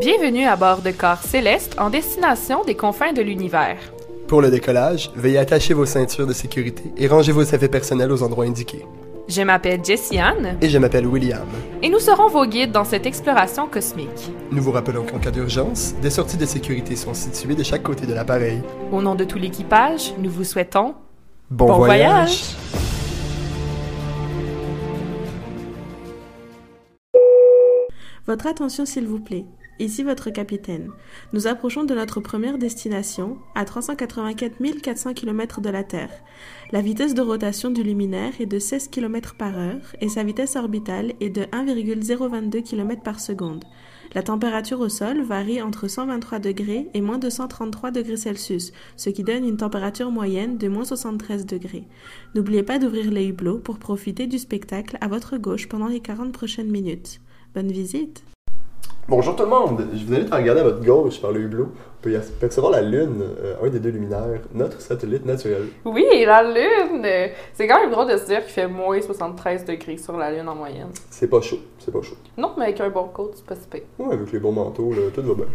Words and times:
Bienvenue 0.00 0.46
à 0.46 0.56
bord 0.56 0.82
de 0.82 0.90
Corps 0.90 1.22
Céleste 1.22 1.76
en 1.78 1.90
destination 1.90 2.64
des 2.64 2.74
confins 2.74 3.12
de 3.12 3.22
l'univers. 3.22 3.78
Pour 4.26 4.40
le 4.40 4.50
décollage, 4.50 5.10
veuillez 5.14 5.38
attacher 5.38 5.74
vos 5.74 5.86
ceintures 5.86 6.26
de 6.26 6.32
sécurité 6.32 6.84
et 6.96 7.06
ranger 7.06 7.32
vos 7.32 7.42
effets 7.42 7.68
personnels 7.68 8.10
aux 8.12 8.22
endroits 8.22 8.44
indiqués. 8.46 8.84
Je 9.28 9.42
m'appelle 9.42 9.84
Jessie 9.84 10.18
Anne 10.18 10.56
Et 10.60 10.68
je 10.68 10.78
m'appelle 10.78 11.06
William. 11.06 11.46
et 11.82 11.88
nous 11.88 12.00
serons 12.00 12.28
vos 12.28 12.46
guides 12.46 12.72
dans 12.72 12.84
cette 12.84 13.06
exploration 13.06 13.68
cosmique. 13.68 14.30
Nous 14.50 14.62
vous 14.62 14.72
rappelons 14.72 15.04
qu'en 15.04 15.18
cas 15.18 15.30
d'urgence, 15.30 15.94
des 16.02 16.10
sorties 16.10 16.36
de 16.36 16.46
sécurité 16.46 16.96
sont 16.96 17.14
situées 17.14 17.54
de 17.54 17.62
chaque 17.62 17.82
côté 17.84 18.06
de 18.06 18.14
l'appareil. 18.14 18.60
Au 18.90 19.00
nom 19.02 19.14
de 19.14 19.24
tout 19.24 19.38
l'équipage, 19.38 20.14
nous 20.18 20.30
vous 20.30 20.44
souhaitons 20.44 20.94
Bon, 21.50 21.66
Bon 21.66 21.76
voyage. 21.76 22.08
voyage. 22.08 22.40
Votre 28.26 28.46
attention 28.46 28.84
s'il 28.86 29.06
vous 29.06 29.20
plaît. 29.20 29.44
Ici 29.80 30.02
votre 30.02 30.28
capitaine. 30.28 30.90
Nous 31.32 31.46
approchons 31.46 31.84
de 31.84 31.94
notre 31.94 32.20
première 32.20 32.58
destination, 32.58 33.38
à 33.54 33.64
384 33.64 34.82
400 34.82 35.14
km 35.14 35.62
de 35.62 35.70
la 35.70 35.84
Terre. 35.84 36.10
La 36.70 36.82
vitesse 36.82 37.14
de 37.14 37.22
rotation 37.22 37.70
du 37.70 37.82
luminaire 37.82 38.34
est 38.40 38.46
de 38.46 38.58
16 38.58 38.88
km 38.88 39.36
par 39.36 39.56
heure 39.56 39.80
et 40.02 40.10
sa 40.10 40.22
vitesse 40.22 40.56
orbitale 40.56 41.14
est 41.20 41.30
de 41.30 41.46
1,022 41.50 42.60
km 42.60 43.02
par 43.02 43.20
seconde. 43.20 43.64
La 44.14 44.22
température 44.22 44.80
au 44.80 44.90
sol 44.90 45.22
varie 45.22 45.62
entre 45.62 45.88
123 45.88 46.40
degrés 46.40 46.88
et 46.92 47.00
moins 47.00 47.16
233 47.16 47.90
degrés 47.90 48.18
Celsius, 48.18 48.72
ce 48.98 49.08
qui 49.08 49.24
donne 49.24 49.48
une 49.48 49.56
température 49.56 50.10
moyenne 50.10 50.58
de 50.58 50.68
moins 50.68 50.84
73 50.84 51.46
degrés. 51.46 51.88
N'oubliez 52.34 52.62
pas 52.62 52.78
d'ouvrir 52.78 53.10
les 53.10 53.28
hublots 53.28 53.60
pour 53.60 53.78
profiter 53.78 54.26
du 54.26 54.38
spectacle 54.38 54.98
à 55.00 55.08
votre 55.08 55.38
gauche 55.38 55.70
pendant 55.70 55.88
les 55.88 56.00
40 56.00 56.32
prochaines 56.32 56.70
minutes. 56.70 57.22
Bonne 57.54 57.72
visite! 57.72 58.22
Bonjour 59.08 59.34
tout 59.34 59.42
le 59.42 59.48
monde! 59.48 59.88
Je 59.92 60.04
vous 60.04 60.14
invite 60.14 60.32
à 60.32 60.36
regarder 60.36 60.60
à 60.60 60.64
votre 60.64 60.84
gauche 60.84 61.20
par 61.20 61.32
le 61.32 61.40
hublot. 61.40 61.64
On 61.64 62.02
peut 62.02 62.12
y 62.12 62.16
apercevoir 62.16 62.70
la 62.70 62.80
Lune, 62.80 63.24
euh, 63.42 63.56
un 63.60 63.68
des 63.68 63.80
deux 63.80 63.90
luminaires, 63.90 64.40
notre 64.54 64.80
satellite 64.80 65.26
naturel. 65.26 65.64
Oui, 65.84 66.04
la 66.24 66.44
Lune! 66.44 67.32
C'est 67.52 67.66
quand 67.66 67.80
même 67.80 67.90
drôle 67.90 68.12
de 68.12 68.16
se 68.16 68.26
dire 68.26 68.44
qu'il 68.44 68.52
fait 68.52 68.68
moins 68.68 69.00
73 69.00 69.64
degrés 69.64 69.96
sur 69.96 70.16
la 70.16 70.30
Lune 70.30 70.48
en 70.48 70.54
moyenne. 70.54 70.90
C'est 71.10 71.28
pas 71.28 71.40
chaud, 71.40 71.58
c'est 71.80 71.90
pas 71.90 72.02
chaud. 72.02 72.14
Non, 72.38 72.52
mais 72.56 72.66
avec 72.66 72.80
un 72.80 72.88
bon 72.88 73.08
coat, 73.08 73.32
c'est 73.34 73.44
pas 73.44 73.56
si 73.56 73.66
pire. 73.66 73.82
Ouais, 73.98 74.14
avec 74.14 74.30
les 74.30 74.38
bons 74.38 74.52
manteaux, 74.52 74.92
là, 74.92 75.02
tout 75.12 75.22
va 75.22 75.34
bien. 75.34 75.46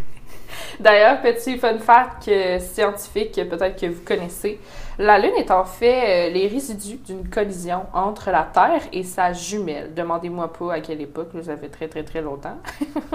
D'ailleurs, 0.79 1.21
petit 1.21 1.57
fun 1.57 1.77
fact 1.79 2.27
euh, 2.27 2.59
scientifique 2.59 3.33
que 3.33 3.41
peut-être 3.41 3.79
que 3.79 3.87
vous 3.87 4.03
connaissez, 4.03 4.59
la 4.97 5.19
Lune 5.19 5.33
est 5.37 5.51
en 5.51 5.65
fait 5.65 6.29
euh, 6.29 6.33
les 6.33 6.47
résidus 6.47 6.97
d'une 6.97 7.29
collision 7.29 7.81
entre 7.93 8.31
la 8.31 8.43
Terre 8.43 8.81
et 8.93 9.03
sa 9.03 9.33
jumelle. 9.33 9.93
Demandez-moi 9.93 10.51
pas 10.53 10.73
à 10.73 10.79
quelle 10.79 11.01
époque, 11.01 11.33
là, 11.33 11.43
ça 11.43 11.57
fait 11.57 11.69
très 11.69 11.87
très 11.87 12.03
très 12.03 12.21
longtemps. 12.21 12.57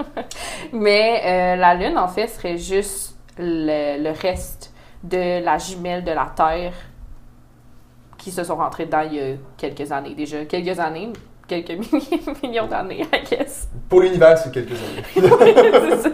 Mais 0.73 1.21
euh, 1.25 1.55
la 1.55 1.75
Lune, 1.75 1.97
en 1.97 2.07
fait, 2.07 2.27
serait 2.27 2.57
juste 2.57 3.15
le, 3.37 4.01
le 4.01 4.11
reste 4.11 4.73
de 5.03 5.43
la 5.43 5.57
jumelle 5.57 6.03
de 6.03 6.11
la 6.11 6.31
Terre 6.35 6.73
qui 8.17 8.31
se 8.31 8.43
sont 8.43 8.55
rentrés 8.55 8.85
dedans 8.85 9.01
il 9.11 9.17
y 9.17 9.19
a 9.19 9.35
quelques 9.57 9.91
années 9.91 10.13
déjà. 10.13 10.45
Quelques 10.45 10.79
années, 10.79 11.11
quelques 11.47 11.91
millions 12.43 12.67
d'années, 12.67 13.05
I 13.11 13.23
guess. 13.29 13.67
Pour 13.89 14.01
l'univers, 14.01 14.37
c'est 14.37 14.51
quelques 14.51 14.71
années. 14.71 15.03
C'est 15.13 15.97
ça. 15.97 16.09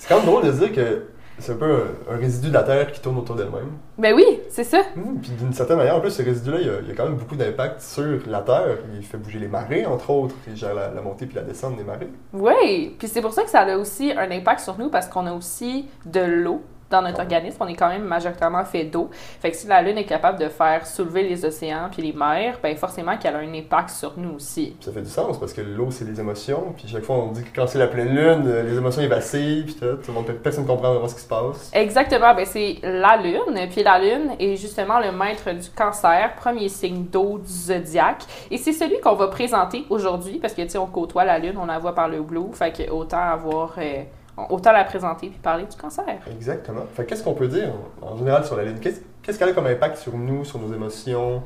C'est 0.00 0.08
quand 0.08 0.16
même 0.16 0.24
drôle 0.24 0.44
de 0.46 0.50
dire 0.52 0.72
que 0.72 1.02
c'est 1.38 1.52
un 1.52 1.56
peu 1.56 1.84
un, 2.10 2.14
un 2.14 2.16
résidu 2.16 2.48
de 2.48 2.54
la 2.54 2.62
Terre 2.62 2.90
qui 2.90 3.00
tourne 3.00 3.18
autour 3.18 3.36
d'elle-même. 3.36 3.68
Ben 3.98 4.14
oui, 4.14 4.24
c'est 4.48 4.64
ça. 4.64 4.78
Hum, 4.96 5.18
Puis 5.20 5.30
d'une 5.32 5.52
certaine 5.52 5.76
manière, 5.76 5.96
en 5.96 6.00
plus, 6.00 6.10
ce 6.10 6.22
résidu-là, 6.22 6.56
il 6.58 6.66
y, 6.66 6.70
a, 6.70 6.80
il 6.80 6.88
y 6.88 6.90
a 6.90 6.94
quand 6.94 7.04
même 7.04 7.16
beaucoup 7.16 7.36
d'impact 7.36 7.82
sur 7.82 8.18
la 8.26 8.40
Terre. 8.40 8.78
Il 8.96 9.04
fait 9.04 9.18
bouger 9.18 9.38
les 9.38 9.48
marées, 9.48 9.84
entre 9.84 10.08
autres. 10.10 10.34
Il 10.48 10.56
gère 10.56 10.74
la, 10.74 10.90
la 10.90 11.00
montée 11.02 11.26
puis 11.26 11.36
la 11.36 11.42
descente 11.42 11.76
des 11.76 11.84
marées. 11.84 12.08
Oui, 12.32 12.94
puis 12.98 13.08
c'est 13.08 13.20
pour 13.20 13.34
ça 13.34 13.42
que 13.42 13.50
ça 13.50 13.60
a 13.60 13.76
aussi 13.76 14.12
un 14.12 14.30
impact 14.30 14.60
sur 14.60 14.78
nous 14.78 14.88
parce 14.88 15.06
qu'on 15.06 15.26
a 15.26 15.32
aussi 15.34 15.86
de 16.06 16.20
l'eau 16.20 16.62
dans 16.90 17.02
notre 17.02 17.20
organisme. 17.20 17.56
On 17.60 17.68
est 17.68 17.76
quand 17.76 17.88
même 17.88 18.04
majoritairement 18.04 18.64
fait 18.64 18.84
d'eau. 18.84 19.10
Fait 19.12 19.50
que 19.50 19.56
si 19.56 19.66
la 19.66 19.80
Lune 19.82 19.98
est 19.98 20.04
capable 20.04 20.38
de 20.38 20.48
faire 20.48 20.86
soulever 20.86 21.22
les 21.22 21.44
océans 21.44 21.88
puis 21.90 22.02
les 22.02 22.12
mers, 22.12 22.58
ben 22.62 22.76
forcément 22.76 23.16
qu'elle 23.16 23.36
a 23.36 23.38
un 23.38 23.54
impact 23.54 23.90
sur 23.90 24.14
nous 24.16 24.34
aussi. 24.34 24.76
Ça 24.80 24.92
fait 24.92 25.02
du 25.02 25.08
sens 25.08 25.38
parce 25.38 25.52
que 25.52 25.60
l'eau, 25.60 25.90
c'est 25.90 26.04
les 26.04 26.18
émotions. 26.18 26.74
Puis 26.76 26.88
chaque 26.88 27.04
fois, 27.04 27.16
on 27.16 27.32
dit 27.32 27.44
que 27.44 27.54
quand 27.54 27.66
c'est 27.66 27.78
la 27.78 27.86
pleine 27.86 28.08
lune, 28.08 28.44
euh, 28.46 28.62
les 28.62 28.76
émotions 28.76 29.02
évacuent. 29.02 29.64
Puis 29.64 29.74
tout. 29.74 29.86
Tout 30.00 30.08
le 30.08 30.14
monde, 30.14 30.26
personne 30.42 30.64
ne 30.64 30.68
comprend 30.68 30.92
vraiment 30.92 31.08
ce 31.08 31.14
qui 31.14 31.20
se 31.20 31.28
passe. 31.28 31.70
Exactement, 31.74 32.34
ben 32.34 32.46
c'est 32.46 32.78
la 32.82 33.16
Lune. 33.16 33.68
Puis 33.70 33.82
la 33.82 33.98
Lune 33.98 34.32
est 34.38 34.56
justement 34.56 34.98
le 34.98 35.12
maître 35.12 35.50
du 35.52 35.68
cancer, 35.70 36.34
premier 36.36 36.68
signe 36.68 37.04
d'eau 37.04 37.38
du 37.38 37.52
zodiaque. 37.52 38.24
Et 38.50 38.56
c'est 38.56 38.72
celui 38.72 38.98
qu'on 39.00 39.14
va 39.14 39.28
présenter 39.28 39.84
aujourd'hui 39.90 40.38
parce 40.38 40.54
que, 40.54 40.62
tu 40.62 40.70
sais, 40.70 40.78
on 40.78 40.86
côtoie 40.86 41.24
la 41.24 41.38
Lune, 41.38 41.56
on 41.60 41.66
la 41.66 41.78
voit 41.78 41.94
par 41.94 42.08
le 42.08 42.22
blue. 42.22 42.52
Fait 42.54 42.72
que 42.72 42.90
autant 42.90 43.20
avoir... 43.20 43.74
euh, 43.78 44.02
autant 44.48 44.72
la 44.72 44.84
présenter 44.84 45.28
puis 45.28 45.38
parler 45.38 45.64
du 45.64 45.76
cancer. 45.76 46.04
Exactement. 46.30 46.82
Fait 46.94 47.04
que 47.04 47.10
qu'est-ce 47.10 47.22
qu'on 47.22 47.34
peut 47.34 47.48
dire 47.48 47.72
en 48.02 48.16
général 48.16 48.44
sur 48.44 48.56
la 48.56 48.64
lune 48.64 48.78
Qu'est-ce 48.80 49.38
qu'elle 49.38 49.50
a 49.50 49.52
comme 49.52 49.66
impact 49.66 49.98
sur 49.98 50.16
nous, 50.16 50.44
sur 50.44 50.58
nos 50.58 50.72
émotions, 50.72 51.42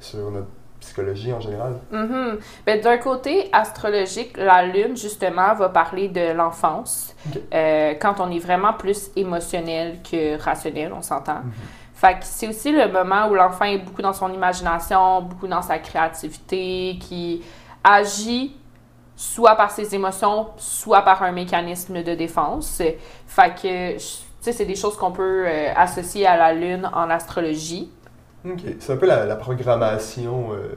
sur 0.00 0.30
notre 0.30 0.48
psychologie 0.80 1.32
en 1.32 1.40
général? 1.40 1.74
Ben, 2.66 2.80
D'un 2.80 2.98
côté 2.98 3.48
astrologique, 3.52 4.36
la 4.36 4.64
Lune, 4.64 4.96
justement, 4.96 5.54
va 5.54 5.68
parler 5.68 6.08
de 6.08 6.32
l'enfance, 6.32 7.14
euh, 7.52 7.94
quand 8.00 8.20
on 8.20 8.30
est 8.30 8.38
vraiment 8.38 8.72
plus 8.72 9.10
émotionnel 9.16 9.98
que 10.08 10.40
rationnel, 10.40 10.92
on 10.92 11.02
s'entend. 11.02 11.40
Fait 11.94 12.14
que 12.14 12.24
c'est 12.24 12.48
aussi 12.48 12.70
le 12.70 12.86
moment 12.92 13.28
où 13.28 13.34
l'enfant 13.34 13.64
est 13.64 13.78
beaucoup 13.78 14.02
dans 14.02 14.12
son 14.12 14.32
imagination, 14.32 15.22
beaucoup 15.22 15.48
dans 15.48 15.62
sa 15.62 15.78
créativité, 15.78 16.96
qui 17.00 17.42
agit 17.82 18.56
soit 19.18 19.56
par 19.56 19.72
ses 19.72 19.96
émotions, 19.96 20.46
soit 20.58 21.02
par 21.02 21.24
un 21.24 21.32
mécanisme 21.32 22.04
de 22.04 22.14
défense. 22.14 22.80
Fait 23.26 23.52
que, 23.60 23.94
tu 23.94 24.00
sais, 24.40 24.52
c'est 24.52 24.64
des 24.64 24.76
choses 24.76 24.96
qu'on 24.96 25.10
peut 25.10 25.44
euh, 25.44 25.72
associer 25.74 26.24
à 26.24 26.36
la 26.36 26.52
Lune 26.54 26.88
en 26.94 27.10
astrologie. 27.10 27.90
Ok. 28.48 28.60
C'est 28.78 28.92
un 28.92 28.96
peu 28.96 29.06
la, 29.06 29.26
la 29.26 29.34
programmation 29.34 30.52
euh, 30.52 30.76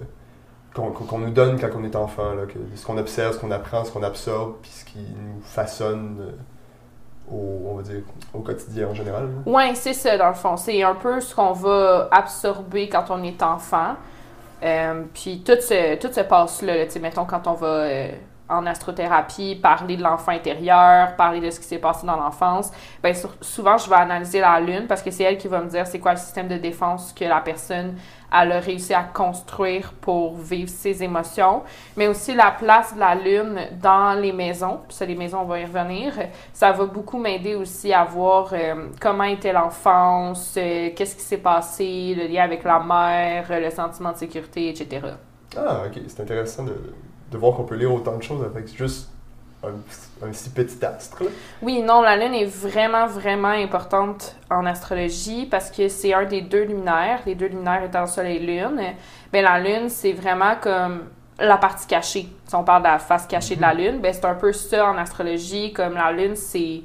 qu'on 0.73 1.19
nous 1.19 1.29
donne 1.29 1.59
quand 1.59 1.69
on 1.77 1.83
est 1.83 1.95
enfant. 1.95 2.33
Là, 2.33 2.47
que, 2.47 2.57
ce 2.73 2.83
qu'on 2.83 2.97
observe, 2.97 3.35
ce 3.35 3.39
qu'on 3.39 3.51
apprend, 3.51 3.85
ce 3.85 3.91
qu'on 3.91 4.01
absorbe, 4.01 4.55
puis 4.63 4.71
ce 4.71 4.85
qui 4.85 4.97
nous 4.97 5.39
façonne 5.43 6.17
euh, 6.21 7.31
au, 7.31 7.69
on 7.69 7.75
va 7.75 7.83
dire, 7.83 8.01
au 8.33 8.39
quotidien 8.39 8.87
en 8.87 8.95
général. 8.95 9.29
Oui, 9.45 9.75
c'est 9.75 9.93
ça, 9.93 10.17
dans 10.17 10.29
le 10.29 10.33
fond. 10.33 10.57
C'est 10.57 10.81
un 10.81 10.95
peu 10.95 11.21
ce 11.21 11.35
qu'on 11.35 11.51
va 11.51 12.09
absorber 12.09 12.89
quand 12.89 13.05
on 13.11 13.21
est 13.21 13.43
enfant. 13.43 13.97
Puis 15.13 15.43
tout 15.45 15.61
se, 15.61 15.95
tout 15.97 16.11
se 16.11 16.21
passe 16.21 16.63
là. 16.63 16.75
là. 16.75 16.85
Tu 16.85 16.93
sais, 16.93 16.99
mettons, 16.99 17.25
quand 17.25 17.45
on 17.45 17.53
va 17.53 17.87
en 18.51 18.65
astrothérapie, 18.65 19.55
parler 19.55 19.97
de 19.97 20.03
l'enfant 20.03 20.31
intérieur, 20.31 21.15
parler 21.15 21.39
de 21.39 21.49
ce 21.49 21.59
qui 21.59 21.65
s'est 21.65 21.79
passé 21.79 22.05
dans 22.05 22.17
l'enfance, 22.17 22.71
ben 23.01 23.15
souvent, 23.41 23.77
je 23.77 23.89
vais 23.89 23.95
analyser 23.95 24.39
la 24.39 24.59
lune 24.59 24.85
parce 24.87 25.01
que 25.01 25.11
c'est 25.11 25.23
elle 25.23 25.37
qui 25.37 25.47
va 25.47 25.61
me 25.61 25.69
dire 25.69 25.87
c'est 25.87 25.99
quoi 25.99 26.11
le 26.11 26.19
système 26.19 26.47
de 26.47 26.57
défense 26.57 27.13
que 27.13 27.25
la 27.25 27.39
personne 27.41 27.95
elle 28.31 28.51
a 28.53 28.59
réussi 28.59 28.93
à 28.93 29.03
construire 29.03 29.91
pour 29.99 30.37
vivre 30.37 30.69
ses 30.69 31.03
émotions, 31.03 31.63
mais 31.97 32.07
aussi 32.07 32.33
la 32.33 32.51
place 32.51 32.93
de 32.95 32.99
la 32.99 33.13
lune 33.13 33.59
dans 33.81 34.17
les 34.19 34.31
maisons. 34.31 34.79
Puis 34.87 34.95
ça, 34.95 35.05
les 35.05 35.15
maisons, 35.15 35.39
on 35.41 35.45
va 35.45 35.59
y 35.59 35.65
revenir. 35.65 36.13
Ça 36.53 36.71
va 36.71 36.85
beaucoup 36.85 37.17
m'aider 37.17 37.55
aussi 37.55 37.91
à 37.91 38.05
voir 38.05 38.49
euh, 38.53 38.87
comment 39.01 39.25
était 39.25 39.51
l'enfance, 39.51 40.55
euh, 40.57 40.91
qu'est-ce 40.95 41.15
qui 41.15 41.23
s'est 41.23 41.37
passé, 41.39 42.15
le 42.17 42.27
lien 42.27 42.43
avec 42.43 42.63
la 42.63 42.79
mère, 42.79 43.47
le 43.49 43.69
sentiment 43.69 44.13
de 44.13 44.17
sécurité, 44.17 44.69
etc. 44.69 45.07
Ah, 45.57 45.83
ok. 45.85 46.01
C'est 46.07 46.21
intéressant 46.21 46.63
de, 46.63 46.75
de 47.31 47.37
voir 47.37 47.55
qu'on 47.55 47.63
peut 47.63 47.75
lire 47.75 47.93
autant 47.93 48.17
de 48.17 48.23
choses 48.23 48.43
avec 48.43 48.75
juste 48.75 49.09
un, 49.63 50.27
un 50.27 50.33
si 50.33 50.49
petit 50.49 50.83
astre. 50.83 51.23
là. 51.23 51.29
Oui, 51.61 51.81
non, 51.81 52.01
la 52.01 52.17
Lune 52.17 52.33
est 52.33 52.45
vraiment, 52.45 53.07
vraiment 53.07 53.49
importante 53.49 54.35
en 54.49 54.65
astrologie 54.65 55.45
parce 55.45 55.69
que 55.71 55.87
c'est 55.87 56.13
un 56.13 56.25
des 56.25 56.41
deux 56.41 56.63
luminaires, 56.63 57.21
les 57.25 57.35
deux 57.35 57.47
luminaires 57.47 57.83
étant 57.83 58.05
Soleil-Lune. 58.05 58.81
Ben, 59.31 59.43
la 59.43 59.59
Lune, 59.59 59.89
c'est 59.89 60.13
vraiment 60.13 60.55
comme 60.61 61.03
la 61.39 61.57
partie 61.57 61.87
cachée. 61.87 62.27
Si 62.45 62.55
on 62.55 62.63
parle 62.63 62.83
de 62.83 62.87
la 62.87 62.99
face 62.99 63.27
cachée 63.27 63.55
de 63.55 63.61
la 63.61 63.73
Lune, 63.73 63.99
ben, 63.99 64.13
c'est 64.13 64.25
un 64.25 64.35
peu 64.35 64.51
ça 64.51 64.87
en 64.87 64.97
astrologie. 64.97 65.73
Comme 65.73 65.93
la 65.93 66.11
Lune, 66.11 66.35
c'est, 66.35 66.81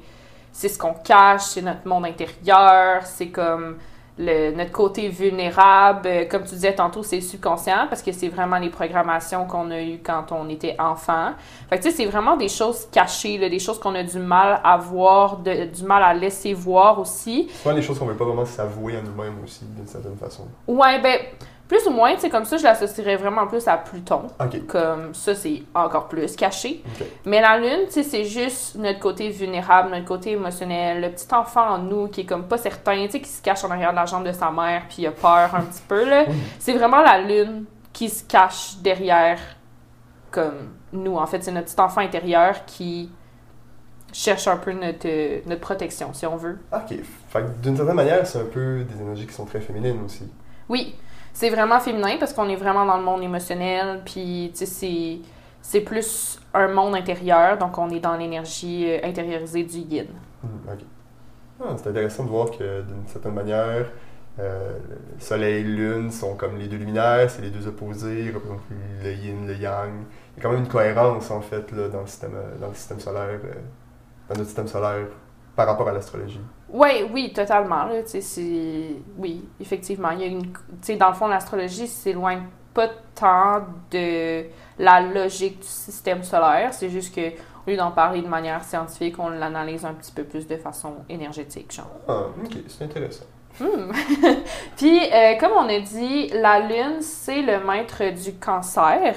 c'est 0.51 0.69
ce 0.69 0.77
qu'on 0.77 0.93
cache, 0.93 1.41
c'est 1.41 1.61
notre 1.61 1.87
monde 1.87 2.05
intérieur, 2.05 3.05
c'est 3.05 3.29
comme 3.29 3.77
le, 4.17 4.51
notre 4.55 4.71
côté 4.71 5.09
vulnérable. 5.09 6.07
Euh, 6.07 6.25
Comme 6.25 6.43
tu 6.43 6.55
disais 6.55 6.73
tantôt, 6.73 7.03
c'est 7.03 7.21
subconscient 7.21 7.87
parce 7.89 8.01
que 8.01 8.11
c'est 8.11 8.29
vraiment 8.29 8.57
les 8.57 8.69
programmations 8.69 9.45
qu'on 9.45 9.69
a 9.71 9.81
eues 9.81 9.99
quand 10.03 10.31
on 10.31 10.49
était 10.49 10.75
enfant. 10.79 11.31
Fait 11.69 11.77
que 11.77 11.83
tu 11.83 11.91
sais, 11.91 11.97
c'est 11.97 12.05
vraiment 12.05 12.35
des 12.37 12.49
choses 12.49 12.87
cachées, 12.91 13.37
là, 13.37 13.49
des 13.49 13.59
choses 13.59 13.79
qu'on 13.79 13.95
a 13.95 14.03
du 14.03 14.19
mal 14.19 14.59
à 14.63 14.77
voir, 14.77 15.37
de- 15.37 15.65
du 15.65 15.83
mal 15.83 16.03
à 16.03 16.13
laisser 16.13 16.53
voir 16.53 16.99
aussi. 16.99 17.47
Souvent, 17.61 17.75
les 17.75 17.81
choses 17.81 17.99
qu'on 17.99 18.05
ne 18.05 18.11
veut 18.11 18.17
pas 18.17 18.25
vraiment 18.25 18.45
s'avouer 18.45 18.97
à 18.97 19.01
nous-mêmes 19.01 19.37
aussi, 19.43 19.65
d'une 19.65 19.87
certaine 19.87 20.17
façon. 20.17 20.47
Ouais, 20.67 20.99
ben, 21.01 21.19
plus 21.67 21.85
ou 21.85 21.91
moins, 21.91 22.13
tu 22.15 22.21
sais, 22.21 22.29
comme 22.29 22.45
ça, 22.45 22.57
je 22.57 22.63
l'associerais 22.63 23.17
vraiment 23.17 23.45
plus 23.45 23.67
à 23.67 23.77
Pluton. 23.77 24.27
Ok. 24.39 24.65
Comme 24.67 25.13
ça, 25.13 25.35
c'est 25.35 25.63
encore 25.75 26.07
plus 26.07 26.35
caché. 26.35 26.81
Ok. 26.85 27.05
Mais 27.25 27.41
la 27.41 27.57
Lune, 27.57 27.87
tu 27.87 27.93
sais, 27.93 28.03
c'est 28.03 28.23
juste 28.23 28.75
notre 28.75 28.99
côté 28.99 29.29
vulnérable, 29.29 29.89
notre 29.91 30.05
côté 30.05 30.31
émotionnel, 30.31 31.01
le 31.01 31.09
petit 31.09 31.27
enfant 31.33 31.71
en 31.71 31.77
nous 31.79 32.07
qui 32.07 32.21
est 32.21 32.25
comme 32.25 32.47
pas 32.47 32.57
certain, 32.57 33.05
tu 33.05 33.11
sais, 33.11 33.21
qui 33.21 33.29
se 33.29 33.41
cache 33.41 33.65
en 33.65 33.71
arrière 33.71 33.91
de 33.91 33.97
la 33.97 34.05
jambe 34.05 34.25
de 34.25 34.31
sa 34.31 34.49
mère 34.49 34.83
puis 34.87 35.03
il 35.03 35.07
a 35.07 35.11
peur 35.11 35.53
un 35.55 35.61
petit 35.61 35.83
peu, 35.87 36.09
là. 36.09 36.25
C'est 36.59 36.73
vraiment 36.73 37.01
la 37.01 37.19
Lune 37.19 37.65
qui 37.91 38.09
se 38.09 38.23
cache 38.23 38.77
derrière, 38.77 39.39
comme 40.31 40.69
nous. 40.93 41.17
En 41.17 41.25
fait, 41.25 41.43
c'est 41.43 41.51
notre 41.51 41.67
petit 41.67 41.81
enfant 41.81 42.01
intérieur 42.01 42.63
qui 42.65 43.11
cherche 44.13 44.47
un 44.47 44.57
peu 44.57 44.71
notre, 44.71 45.07
euh, 45.07 45.41
notre 45.45 45.61
protection, 45.61 46.13
si 46.13 46.25
on 46.25 46.37
veut. 46.37 46.59
Ok. 46.71 46.97
Fait 47.29 47.61
d'une 47.61 47.75
certaine 47.75 47.95
manière, 47.95 48.25
c'est 48.25 48.39
un 48.39 48.45
peu 48.45 48.83
des 48.83 49.01
énergies 49.01 49.27
qui 49.27 49.33
sont 49.33 49.45
très 49.45 49.59
féminines 49.59 49.99
aussi. 50.05 50.23
Oui, 50.69 50.95
c'est 51.37 51.51
vraiment 51.51 51.79
féminin 51.79 52.15
parce 52.19 52.33
qu'on 52.33 52.49
est 52.49 52.55
vraiment 52.55 52.83
dans 52.83 52.97
le 52.97 53.03
monde 53.03 53.21
émotionnel, 53.21 54.01
puis 54.03 54.49
c'est, 54.55 55.19
c'est 55.61 55.81
plus 55.81 56.41
un 56.51 56.67
monde 56.67 56.95
intérieur, 56.95 57.59
donc 57.59 57.77
on 57.77 57.91
est 57.91 57.99
dans 57.99 58.17
l'énergie 58.17 58.89
euh, 58.89 58.99
intériorisée 59.03 59.63
du 59.63 59.77
yin. 59.77 60.07
Ok. 60.43 60.79
Ah, 61.61 61.75
c'est 61.77 61.89
intéressant 61.89 62.23
de 62.23 62.29
voir 62.29 62.49
que 62.49 62.81
d'une 62.81 63.05
certaine 63.05 63.35
manière, 63.35 63.85
euh, 64.39 64.77
le 64.89 65.21
soleil 65.21 65.61
et 65.61 65.63
lune 65.63 66.09
sont 66.09 66.33
comme 66.33 66.57
les 66.57 66.67
deux 66.67 66.77
luminaires, 66.77 67.29
c'est 67.29 67.43
les 67.43 67.51
deux 67.51 67.67
opposés, 67.67 68.25
ils 68.25 68.33
représentent 68.33 68.61
le 69.03 69.11
yin, 69.13 69.45
le 69.45 69.53
yang. 69.53 69.91
Il 70.35 70.37
y 70.37 70.39
a 70.39 70.41
quand 70.41 70.49
même 70.49 70.61
une 70.61 70.67
cohérence 70.67 71.29
en 71.29 71.41
fait 71.41 71.71
là, 71.71 71.87
dans, 71.87 72.01
le 72.01 72.07
système, 72.07 72.33
euh, 72.35 72.57
dans 72.59 72.69
le 72.69 72.73
système 72.73 72.99
solaire, 72.99 73.39
euh, 73.43 73.53
dans 74.27 74.35
notre 74.35 74.45
système 74.45 74.67
solaire 74.67 75.05
par 75.55 75.67
rapport 75.67 75.87
à 75.87 75.91
l'astrologie. 75.91 76.41
Ouais, 76.69 77.09
oui, 77.11 77.31
totalement. 77.33 77.85
Là. 77.85 78.01
Oui, 79.17 79.45
effectivement. 79.59 80.11
Il 80.11 80.19
y 80.19 80.23
a 80.23 80.27
une... 80.27 80.97
dans 80.97 81.09
le 81.09 81.13
fond, 81.13 81.27
l'astrologie 81.27 81.87
s'éloigne 81.87 82.43
pas 82.73 82.89
tant 83.15 83.65
de 83.89 84.45
la 84.77 85.01
logique 85.01 85.59
du 85.59 85.67
système 85.67 86.23
solaire. 86.23 86.73
C'est 86.73 86.89
juste 86.89 87.15
que, 87.15 87.29
au 87.29 87.71
lieu 87.71 87.77
d'en 87.77 87.91
parler 87.91 88.21
de 88.21 88.27
manière 88.27 88.63
scientifique, 88.63 89.15
on 89.17 89.29
l'analyse 89.29 89.85
un 89.85 89.93
petit 89.93 90.11
peu 90.11 90.23
plus 90.23 90.47
de 90.47 90.57
façon 90.57 90.95
énergétique, 91.09 91.71
genre. 91.73 91.89
Ah, 92.07 92.25
ok, 92.43 92.57
c'est 92.67 92.83
intéressant. 92.83 93.25
Hmm. 93.59 93.91
Puis, 94.77 94.99
euh, 95.11 95.35
comme 95.39 95.53
on 95.53 95.67
a 95.67 95.79
dit, 95.79 96.27
la 96.29 96.59
lune, 96.59 97.01
c'est 97.01 97.41
le 97.41 97.65
maître 97.65 98.03
du 98.23 98.35
cancer. 98.35 99.15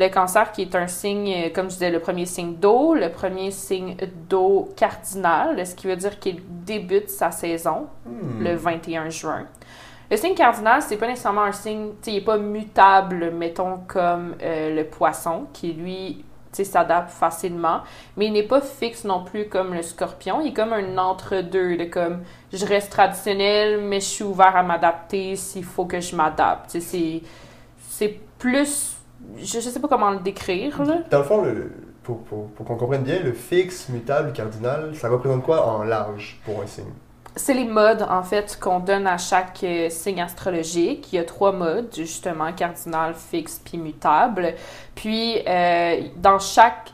Le 0.00 0.08
cancer 0.08 0.52
qui 0.52 0.62
est 0.62 0.74
un 0.76 0.86
signe, 0.86 1.32
euh, 1.46 1.48
comme 1.52 1.66
je 1.66 1.74
disais, 1.74 1.90
le 1.90 2.00
premier 2.00 2.26
signe 2.26 2.54
d'eau, 2.54 2.94
le 2.94 3.10
premier 3.10 3.50
signe 3.50 3.96
d'eau 4.28 4.72
cardinal, 4.76 5.66
ce 5.66 5.74
qui 5.74 5.86
veut 5.88 5.96
dire 5.96 6.18
qu'il 6.20 6.40
débute 6.64 7.10
sa 7.10 7.30
saison 7.30 7.86
Hmm. 8.06 8.42
le 8.44 8.54
21 8.54 9.10
juin. 9.10 9.46
Le 10.10 10.16
signe 10.16 10.34
cardinal, 10.34 10.80
c'est 10.82 10.96
pas 10.96 11.06
nécessairement 11.06 11.42
un 11.42 11.52
signe, 11.52 11.90
tu 12.02 12.10
sais, 12.10 12.12
il 12.12 12.16
est 12.18 12.20
pas 12.24 12.38
mutable, 12.38 13.30
mettons, 13.30 13.80
comme 13.86 14.36
euh, 14.42 14.74
le 14.74 14.84
poisson, 14.84 15.46
qui 15.52 15.72
lui, 15.74 16.24
tu 16.50 16.56
sais, 16.56 16.64
s'adapte 16.64 17.10
facilement, 17.10 17.80
mais 18.16 18.26
il 18.26 18.32
n'est 18.32 18.42
pas 18.44 18.62
fixe 18.62 19.04
non 19.04 19.22
plus 19.24 19.48
comme 19.48 19.74
le 19.74 19.82
scorpion. 19.82 20.40
Il 20.40 20.48
est 20.48 20.52
comme 20.54 20.72
un 20.72 20.96
entre-deux, 20.96 21.76
de 21.76 21.84
comme, 21.84 22.22
je 22.52 22.64
reste 22.64 22.90
traditionnel, 22.90 23.80
mais 23.82 24.00
je 24.00 24.06
suis 24.06 24.24
ouvert 24.24 24.56
à 24.56 24.62
m'adapter 24.62 25.36
s'il 25.36 25.64
faut 25.64 25.84
que 25.84 26.00
je 26.00 26.16
m'adapte. 26.16 26.70
Tu 26.70 26.80
sais, 26.80 26.86
c'est, 26.86 27.22
c'est 27.90 28.20
plus, 28.38 28.96
je, 29.36 29.44
je 29.60 29.60
sais 29.60 29.80
pas 29.80 29.88
comment 29.88 30.10
le 30.10 30.18
décrire, 30.20 30.82
là. 30.82 30.98
Dans 31.10 31.18
le 31.18 31.24
fond, 31.24 31.42
le- 31.44 31.72
pour, 32.02 32.22
pour- 32.22 32.48
pour 32.48 32.66
qu'on 32.66 32.76
comprenne 32.76 33.02
bien, 33.02 33.20
le 33.22 33.32
fixe, 33.32 33.88
mutable, 33.88 34.32
cardinal, 34.32 34.94
ça 34.94 35.08
représente 35.08 35.42
quoi 35.42 35.66
en 35.66 35.82
large 35.82 36.40
pour 36.44 36.62
un 36.62 36.66
signe? 36.66 36.92
C'est 37.36 37.54
les 37.54 37.66
modes, 37.66 38.04
en 38.08 38.22
fait, 38.22 38.58
qu'on 38.60 38.80
donne 38.80 39.06
à 39.06 39.18
chaque 39.18 39.62
euh, 39.62 39.90
signe 39.90 40.20
astrologique. 40.20 41.12
Il 41.12 41.16
y 41.16 41.18
a 41.20 41.24
trois 41.24 41.52
modes, 41.52 41.88
justement, 41.94 42.52
cardinal, 42.52 43.14
fixe, 43.14 43.60
puis 43.64 43.78
mutable. 43.78 44.54
Puis, 44.96 45.36
euh, 45.46 46.00
dans 46.16 46.40
chaque... 46.40 46.92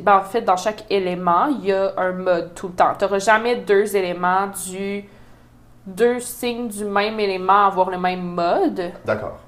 ben, 0.00 0.16
en 0.18 0.22
fait, 0.22 0.42
dans 0.42 0.58
chaque 0.58 0.84
élément, 0.90 1.46
il 1.46 1.66
y 1.66 1.72
a 1.72 1.94
un 1.96 2.12
mode 2.12 2.52
tout 2.54 2.68
le 2.68 2.74
temps. 2.74 2.92
Tu 2.98 3.04
n'auras 3.04 3.20
jamais 3.20 3.56
deux 3.56 3.96
éléments 3.96 4.48
du... 4.68 5.04
Deux 5.86 6.20
signes 6.20 6.68
du 6.68 6.84
même 6.84 7.18
élément 7.18 7.66
avoir 7.66 7.88
le 7.88 7.98
même 7.98 8.22
mode. 8.22 8.92
D'accord. 9.06 9.38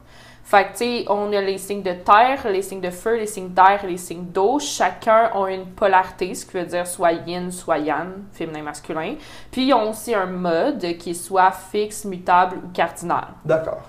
Fait 0.45 0.65
que, 0.65 0.71
tu 0.73 0.77
sais, 0.79 1.05
on 1.09 1.33
a 1.33 1.41
les 1.41 1.57
signes 1.57 1.83
de 1.83 1.93
terre, 1.93 2.47
les 2.51 2.63
signes 2.63 2.81
de 2.81 2.91
feu, 2.91 3.17
les 3.17 3.27
signes 3.27 3.51
d'air 3.51 3.81
et 3.85 3.87
les 3.87 3.97
signes 3.97 4.25
d'eau. 4.25 4.59
Chacun 4.59 5.31
a 5.33 5.51
une 5.51 5.67
polarité, 5.67 6.35
ce 6.35 6.45
qui 6.45 6.59
veut 6.59 6.67
dire 6.67 6.87
soit 6.87 7.13
yin, 7.13 7.51
soit 7.51 7.79
yang, 7.79 8.09
féminin, 8.33 8.63
masculin. 8.63 9.15
Puis, 9.51 9.69
ils 9.69 9.73
ont 9.73 9.91
aussi 9.91 10.15
un 10.15 10.27
mode 10.27 10.99
qui 10.99 11.11
est 11.11 11.15
soit 11.15 11.53
fixe, 11.53 12.05
mutable 12.05 12.57
ou 12.57 12.69
cardinal. 12.75 13.29
D'accord. 13.45 13.83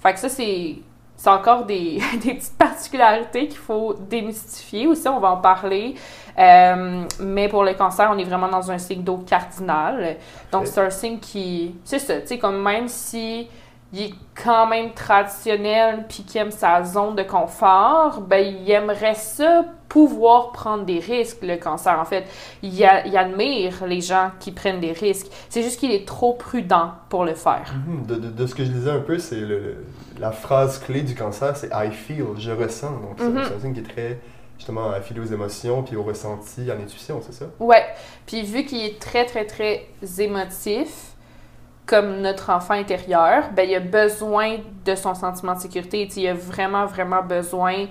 Fait 0.00 0.14
que 0.14 0.18
ça, 0.18 0.28
c'est, 0.30 0.76
c'est 1.16 1.30
encore 1.30 1.64
des, 1.64 2.00
des 2.24 2.34
petites 2.34 2.58
particularités 2.58 3.46
qu'il 3.46 3.58
faut 3.58 3.94
démystifier. 3.94 4.86
Aussi, 4.86 5.06
on 5.06 5.20
va 5.20 5.32
en 5.32 5.36
parler. 5.36 5.94
Euh, 6.38 7.04
mais 7.20 7.48
pour 7.48 7.62
le 7.62 7.74
cancer, 7.74 8.10
on 8.10 8.18
est 8.18 8.24
vraiment 8.24 8.48
dans 8.48 8.70
un 8.70 8.78
signe 8.78 9.02
d'eau 9.02 9.18
cardinal. 9.18 10.16
Donc, 10.50 10.66
c'est 10.66 10.80
un 10.80 10.90
signe 10.90 11.18
qui... 11.18 11.76
C'est 11.84 11.98
ça, 11.98 12.20
tu 12.22 12.28
sais, 12.28 12.38
comme 12.38 12.62
même 12.62 12.88
si 12.88 13.48
il 13.96 14.02
est 14.02 14.14
quand 14.42 14.66
même 14.66 14.92
traditionnel 14.92 16.04
puis 16.08 16.24
qu'il 16.24 16.40
aime 16.40 16.50
sa 16.50 16.82
zone 16.82 17.14
de 17.14 17.22
confort, 17.22 18.20
ben 18.22 18.44
il 18.44 18.68
aimerait 18.70 19.14
ça 19.14 19.64
pouvoir 19.88 20.50
prendre 20.50 20.84
des 20.84 20.98
risques, 20.98 21.38
le 21.42 21.56
cancer. 21.56 21.96
En 22.00 22.04
fait, 22.04 22.24
il, 22.62 22.84
a- 22.84 23.06
il 23.06 23.16
admire 23.16 23.86
les 23.86 24.00
gens 24.00 24.30
qui 24.40 24.50
prennent 24.50 24.80
des 24.80 24.90
risques. 24.92 25.28
C'est 25.48 25.62
juste 25.62 25.78
qu'il 25.78 25.92
est 25.92 26.06
trop 26.06 26.32
prudent 26.34 26.90
pour 27.08 27.24
le 27.24 27.34
faire. 27.34 27.72
Mhm. 27.86 28.06
De, 28.06 28.14
de- 28.16 28.30
de 28.30 28.46
ce 28.48 28.54
que 28.56 28.64
je 28.64 28.70
disais 28.72 28.90
un 28.90 28.98
peu, 29.00 29.18
c'est 29.18 29.40
la 30.18 30.32
phrase 30.32 30.78
clé 30.80 31.02
du 31.02 31.14
cancer, 31.14 31.56
c'est 31.56 31.68
I 31.72 31.92
feel, 31.92 32.26
je 32.38 32.50
ressens. 32.50 32.90
Donc, 32.90 33.14
c'est 33.18 33.24
Mhm. 33.28 33.42
c'est 33.46 33.54
un 33.54 33.60
signe 33.60 33.74
qui 33.74 33.80
est 33.80 33.88
très, 33.94 34.18
justement, 34.58 34.90
affilié 34.90 35.20
aux 35.20 35.32
émotions 35.32 35.84
puis 35.84 35.94
au 35.94 36.02
ressenti, 36.02 36.68
en 36.72 36.82
intuition, 36.82 37.20
c'est 37.24 37.32
ça? 37.34 37.44
Ouais. 37.60 37.84
Puis 38.26 38.42
vu 38.42 38.64
qu'il 38.64 38.82
est 38.84 38.98
très, 39.00 39.24
très, 39.26 39.44
très 39.44 39.86
émotif, 40.18 41.13
comme 41.86 42.20
notre 42.20 42.50
enfant 42.50 42.74
intérieur, 42.74 43.44
ben 43.54 43.68
il 43.68 43.74
a 43.74 43.80
besoin 43.80 44.58
de 44.84 44.94
son 44.94 45.14
sentiment 45.14 45.54
de 45.54 45.60
sécurité. 45.60 46.08
Il 46.16 46.28
a 46.28 46.34
vraiment, 46.34 46.86
vraiment 46.86 47.22
besoin 47.22 47.86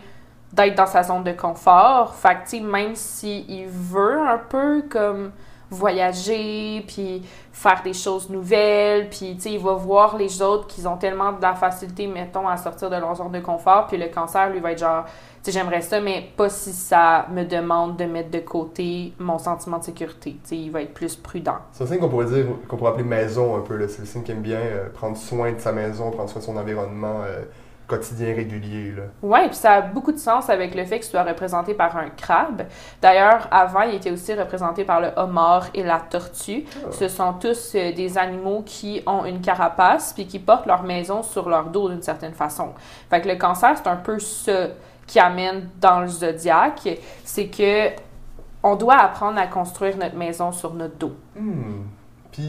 d'être 0.51 0.75
dans 0.75 0.85
sa 0.85 1.03
zone 1.03 1.23
de 1.23 1.31
confort. 1.31 2.15
Fait 2.15 2.37
que, 2.49 2.63
même 2.63 2.95
s'il 2.95 3.67
veut 3.67 4.19
un 4.19 4.37
peu 4.37 4.83
comme 4.89 5.31
voyager, 5.73 6.83
puis 6.87 7.21
faire 7.51 7.81
des 7.83 7.93
choses 7.93 8.29
nouvelles, 8.29 9.09
puis, 9.09 9.37
il 9.45 9.59
va 9.59 9.73
voir 9.73 10.17
les 10.17 10.41
autres 10.41 10.67
qui 10.67 10.85
ont 10.87 10.97
tellement 10.97 11.33
de 11.33 11.41
la 11.41 11.53
facilité, 11.53 12.07
mettons, 12.07 12.47
à 12.47 12.57
sortir 12.57 12.89
de 12.89 12.95
leur 12.95 13.15
zone 13.15 13.31
de 13.31 13.39
confort, 13.39 13.87
puis 13.87 13.97
le 13.97 14.07
cancer, 14.07 14.49
lui, 14.49 14.59
va 14.59 14.71
être 14.71 14.79
genre, 14.79 15.05
tu 15.43 15.51
sais, 15.51 15.59
j'aimerais 15.59 15.81
ça, 15.81 15.99
mais 15.99 16.29
pas 16.35 16.49
si 16.49 16.71
ça 16.71 17.27
me 17.31 17.43
demande 17.43 17.97
de 17.97 18.05
mettre 18.05 18.31
de 18.31 18.39
côté 18.39 19.13
mon 19.19 19.37
sentiment 19.37 19.77
de 19.77 19.83
sécurité. 19.83 20.37
Tu 20.43 20.49
sais, 20.49 20.57
il 20.57 20.71
va 20.71 20.81
être 20.81 20.93
plus 20.93 21.15
prudent. 21.15 21.57
C'est 21.73 21.83
un 21.83 21.87
signe 21.87 21.99
qu'on 21.99 22.09
pourrait 22.09 22.25
dire, 22.25 22.45
qu'on 22.67 22.77
pourrait 22.77 22.91
appeler 22.91 23.03
maison 23.03 23.57
un 23.57 23.61
peu. 23.61 23.85
C'est 23.87 23.99
le 23.99 24.05
signe 24.07 24.23
qui 24.23 24.31
aime 24.31 24.41
bien 24.41 24.59
euh, 24.59 24.89
prendre 24.89 25.17
soin 25.17 25.51
de 25.51 25.59
sa 25.59 25.71
maison, 25.71 26.11
prendre 26.11 26.29
soin 26.29 26.39
de 26.39 26.45
son 26.45 26.55
environnement 26.55 27.21
euh, 27.25 27.41
quotidien, 27.87 28.33
régulier. 28.33 28.91
Là. 28.91 29.03
Ouais, 29.21 29.47
puis 29.47 29.55
ça 29.55 29.73
a 29.73 29.81
beaucoup 29.81 30.11
de 30.11 30.17
sens 30.17 30.49
avec 30.49 30.75
le 30.75 30.85
fait 30.85 30.99
que 30.99 31.05
ce 31.05 31.11
soit 31.11 31.23
représenté 31.23 31.73
par 31.73 31.95
un 31.97 32.09
crabe. 32.09 32.63
D'ailleurs, 33.01 33.47
avant, 33.51 33.81
il 33.81 33.95
était 33.95 34.11
aussi 34.11 34.33
représenté 34.33 34.83
par 34.83 35.01
le 35.01 35.09
homard 35.15 35.67
et 35.73 35.83
la 35.83 35.99
tortue. 35.99 36.65
Ah. 36.75 36.91
Ce 36.91 37.07
sont 37.07 37.33
tous 37.33 37.73
euh, 37.75 37.91
des 37.91 38.17
animaux 38.17 38.63
qui 38.65 39.01
ont 39.05 39.25
une 39.25 39.41
carapace 39.41 40.13
puis 40.13 40.27
qui 40.27 40.39
portent 40.39 40.65
leur 40.65 40.83
maison 40.83 41.23
sur 41.23 41.49
leur 41.49 41.65
dos 41.65 41.89
d'une 41.89 42.01
certaine 42.01 42.33
façon. 42.33 42.69
Fait 43.09 43.21
que 43.21 43.27
le 43.27 43.35
cancer, 43.35 43.77
c'est 43.77 43.87
un 43.87 43.97
peu 43.97 44.19
ça 44.19 44.67
qui 45.05 45.19
amène 45.19 45.69
dans 45.81 45.99
le 46.01 46.07
zodiaque, 46.07 46.87
c'est 47.23 47.47
que 47.47 47.89
on 48.63 48.77
doit 48.77 48.95
apprendre 48.95 49.37
à 49.37 49.47
construire 49.47 49.97
notre 49.97 50.15
maison 50.15 50.51
sur 50.53 50.73
notre 50.73 50.95
dos. 50.95 51.11
Hmm. 51.35 51.83
Puis, 52.33 52.43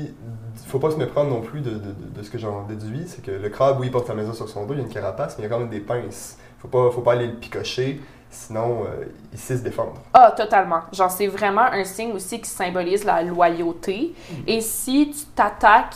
il 0.64 0.66
faut 0.68 0.78
pas 0.80 0.90
se 0.90 0.96
méprendre 0.96 1.30
non 1.30 1.40
plus 1.42 1.60
de, 1.60 1.70
de- 1.70 1.76
de- 1.78 2.18
de 2.18 2.22
ce 2.22 2.30
que 2.30 2.38
j'en 2.38 2.64
déduis, 2.66 3.04
c'est 3.06 3.22
que 3.22 3.30
le 3.30 3.48
crabe, 3.50 3.78
oui, 3.80 3.86
il 3.86 3.92
porte 3.92 4.06
sa 4.08 4.14
maison 4.14 4.32
sur 4.32 4.48
son 4.48 4.66
dos, 4.66 4.74
il 4.74 4.78
y 4.78 4.80
a 4.80 4.84
une 4.84 4.92
carapace, 4.92 5.36
mais 5.38 5.44
il 5.44 5.48
y 5.48 5.52
a 5.52 5.54
quand 5.54 5.60
même 5.60 5.68
des 5.70 5.80
pinces. 5.80 6.36
Faut 6.58 6.68
pas, 6.68 6.90
faut 6.90 7.02
pas 7.02 7.12
aller 7.12 7.26
le 7.28 7.34
picocher, 7.34 8.00
sinon 8.30 8.84
euh, 8.86 9.04
il 9.32 9.38
sait 9.38 9.58
se 9.58 9.62
défendre. 9.62 9.92
Ah, 10.14 10.32
totalement. 10.36 10.80
Genre, 10.92 11.10
c'est 11.10 11.26
vraiment 11.26 11.60
un 11.70 11.84
signe 11.84 12.12
aussi 12.12 12.40
qui 12.40 12.48
symbolise 12.48 13.04
la 13.04 13.22
loyauté. 13.22 14.14
Et 14.46 14.60
si 14.62 15.10
tu 15.10 15.24
t'attaques 15.36 15.94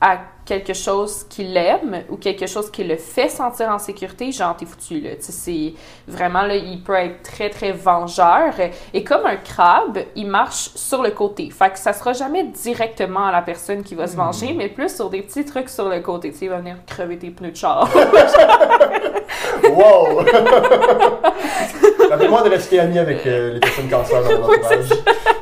à 0.00 0.18
quelque 0.44 0.74
chose 0.74 1.24
qu'il 1.28 1.56
aime 1.56 2.04
ou 2.08 2.16
quelque 2.16 2.46
chose 2.46 2.70
qui 2.70 2.84
le 2.84 2.96
fait 2.96 3.28
sentir 3.28 3.68
en 3.68 3.78
sécurité, 3.78 4.30
genre, 4.30 4.56
t'es 4.56 4.66
foutu, 4.66 5.00
là. 5.00 5.10
C'est 5.18 5.74
vraiment, 6.06 6.42
là, 6.42 6.54
il 6.54 6.82
peut 6.82 6.94
être 6.94 7.22
très, 7.22 7.50
très 7.50 7.72
vengeur. 7.72 8.54
Et 8.94 9.02
comme 9.02 9.26
un 9.26 9.36
crabe, 9.36 9.98
il 10.14 10.26
marche 10.28 10.70
sur 10.74 11.02
le 11.02 11.10
côté. 11.10 11.50
Fait 11.50 11.70
que 11.70 11.78
ça 11.78 11.92
sera 11.92 12.12
jamais 12.12 12.44
directement 12.44 13.26
à 13.26 13.32
la 13.32 13.42
personne 13.42 13.82
qui 13.82 13.94
va 13.94 14.06
se 14.06 14.16
venger, 14.16 14.52
mais 14.52 14.68
plus 14.68 14.94
sur 14.94 15.10
des 15.10 15.22
petits 15.22 15.44
trucs 15.44 15.68
sur 15.68 15.88
le 15.88 16.00
côté. 16.00 16.30
Tu 16.30 16.38
sais, 16.38 16.44
il 16.44 16.50
va 16.50 16.58
venir 16.58 16.76
crever 16.86 17.18
tes 17.18 17.30
pneus 17.30 17.50
de 17.50 17.56
char. 17.56 17.88
Wow! 19.62 20.20
Rappelez-moi 22.10 22.42
de 22.42 22.48
rester 22.50 22.78
ami 22.78 22.98
avec 22.98 23.26
euh, 23.26 23.54
les 23.54 23.60
personnes 23.60 23.88
cancer 23.88 24.22
dans 24.22 24.30
mon 24.30 24.44
entourage. 24.44 24.90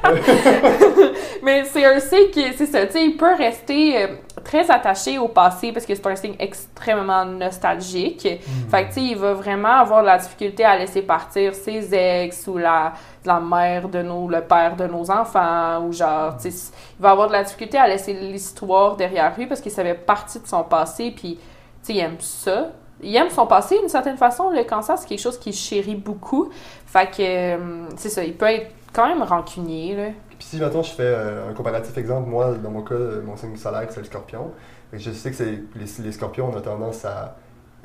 Mais 1.43 1.65
c'est 1.65 1.85
un 1.85 2.01
signe 2.01 2.31
qui, 2.33 2.45
c'est 2.55 2.67
ça, 2.67 2.87
tu 2.87 2.93
sais, 2.93 3.05
il 3.05 3.17
peut 3.17 3.35
rester 3.35 4.03
euh, 4.03 4.07
très 4.43 4.71
attaché 4.71 5.19
au 5.19 5.29
passé 5.29 5.73
parce 5.73 5.87
que 5.87 5.95
c'est 5.95 6.07
un 6.07 6.17
signe 6.17 6.37
extrêmement 6.39 7.25
nostalgique. 7.25 8.29
Fait 8.71 8.85
que, 8.85 8.89
tu 8.89 8.95
sais, 8.95 9.03
il 9.03 9.17
va 9.17 9.33
vraiment 9.35 9.81
avoir 9.81 10.03
de 10.03 10.07
la 10.07 10.19
difficulté 10.19 10.65
à 10.65 10.77
laisser 10.77 11.03
partir 11.03 11.55
ses 11.55 11.95
ex 11.95 12.47
ou 12.47 12.59
la, 12.59 12.93
la 13.25 13.41
mère 13.41 13.89
de 13.89 14.03
nos, 14.03 14.29
le 14.29 14.43
père 14.43 14.77
de 14.77 14.87
nos 14.87 15.11
enfants 15.11 15.85
ou 15.85 15.93
genre, 15.93 16.37
tu 16.37 16.51
sais, 16.51 16.73
il 16.99 17.03
va 17.03 17.11
avoir 17.11 17.29
de 17.29 17.33
la 17.33 17.43
difficulté 17.43 17.79
à 17.79 17.89
laisser 17.89 18.13
l'histoire 18.13 18.97
derrière 18.97 19.33
lui 19.37 19.47
parce 19.47 19.61
que 19.61 19.71
ça 19.71 19.83
fait 19.83 19.95
partie 19.95 20.41
de 20.41 20.47
son 20.47 20.63
passé 20.65 21.13
puis, 21.17 21.37
tu 21.37 21.41
sais, 21.83 21.93
il 21.95 21.99
aime 22.01 22.17
ça. 22.21 22.69
Il 23.03 23.15
aime 23.17 23.29
son 23.29 23.47
passé 23.47 23.79
d'une 23.79 23.89
certaine 23.89 24.17
façon. 24.17 24.51
Le 24.51 24.63
cancer, 24.65 24.97
c'est 24.97 25.09
quelque 25.09 25.21
chose 25.21 25.39
qu'il 25.39 25.53
chérit 25.53 25.97
beaucoup. 25.97 26.49
Fait 26.87 27.11
que, 27.11 27.21
euh, 27.21 27.87
c'est 27.97 28.09
ça, 28.09 28.23
il 28.25 28.35
peut 28.35 28.47
être 28.47 28.71
quand 28.95 29.09
même 29.09 29.23
rancunier, 29.23 29.97
là. 29.97 30.09
Puis 30.39 30.49
si 30.49 30.57
maintenant 30.59 30.83
je 30.83 30.91
fais 30.93 31.03
euh, 31.05 31.51
un 31.51 31.55
comparatif 31.55 31.97
exemple, 31.99 32.29
moi, 32.29 32.53
dans 32.55 32.71
mon 32.71 32.83
cas, 32.83 32.95
euh, 32.95 33.23
mon 33.25 33.37
signe 33.37 33.57
solaire, 33.57 33.87
c'est 33.91 34.01
le 34.01 34.07
scorpion. 34.07 34.51
Je 34.93 35.11
sais 35.11 35.31
que 35.31 35.37
c'est, 35.37 35.45
les, 35.75 35.87
les 36.05 36.13
scorpions 36.13 36.49
ont 36.49 36.61
tendance 36.61 37.05
à 37.05 37.37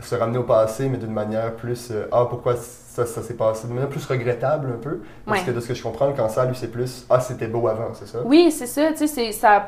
se 0.01 0.15
ramener 0.15 0.37
au 0.37 0.43
passé, 0.43 0.87
mais 0.87 0.97
d'une 0.97 1.11
manière 1.11 1.53
plus 1.55 1.89
euh, 1.91 2.07
Ah, 2.11 2.25
pourquoi 2.29 2.55
ça, 2.55 3.05
ça 3.05 3.21
s'est 3.21 3.33
passé 3.35 3.65
D'une 3.67 3.75
manière 3.75 3.89
plus 3.89 4.05
regrettable 4.05 4.69
un 4.73 4.77
peu. 4.81 5.01
Parce 5.25 5.39
Ouais. 5.41 5.45
que 5.47 5.51
de 5.51 5.59
ce 5.59 5.67
que 5.67 5.73
je 5.73 5.83
comprends, 5.83 6.07
le 6.07 6.13
cancer, 6.13 6.45
lui, 6.45 6.55
c'est 6.55 6.71
plus 6.71 7.05
Ah, 7.09 7.19
c'était 7.19 7.47
beau 7.47 7.67
avant, 7.67 7.93
c'est 7.93 8.07
ça? 8.07 8.19
Oui, 8.23 8.51
c'est 8.51 8.67
ça, 8.67 8.91
tu 8.91 8.99
sais, 8.99 9.07
c'est 9.07 9.31
ça. 9.31 9.67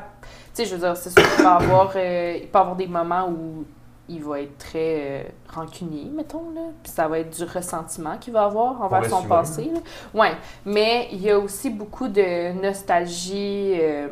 Tu 0.54 0.62
sais, 0.62 0.64
je 0.64 0.74
veux 0.74 0.80
dire, 0.80 0.96
c'est 0.96 1.10
sûr 1.10 1.22
qu'il 1.22 1.44
peut 1.44 1.48
avoir, 1.50 1.92
euh, 1.96 2.38
il 2.40 2.48
peut 2.48 2.58
avoir 2.58 2.76
des 2.76 2.86
moments 2.86 3.28
où 3.28 3.64
il 4.08 4.22
va 4.22 4.40
être 4.40 4.58
très 4.58 4.96
euh, 5.00 5.22
rancunier, 5.48 6.10
mettons, 6.10 6.50
là. 6.54 6.62
Puis 6.82 6.92
ça 6.92 7.08
va 7.08 7.20
être 7.20 7.36
du 7.36 7.44
ressentiment 7.44 8.18
qu'il 8.18 8.32
va 8.32 8.44
avoir 8.44 8.80
envers 8.82 9.06
son 9.06 9.22
passé, 9.22 9.70
là. 9.72 9.80
Ouais, 10.12 10.32
mais 10.64 11.08
il 11.12 11.22
y 11.22 11.30
a 11.30 11.38
aussi 11.38 11.70
beaucoup 11.70 12.08
de 12.08 12.52
nostalgie 12.60 13.74
euh, 13.80 14.08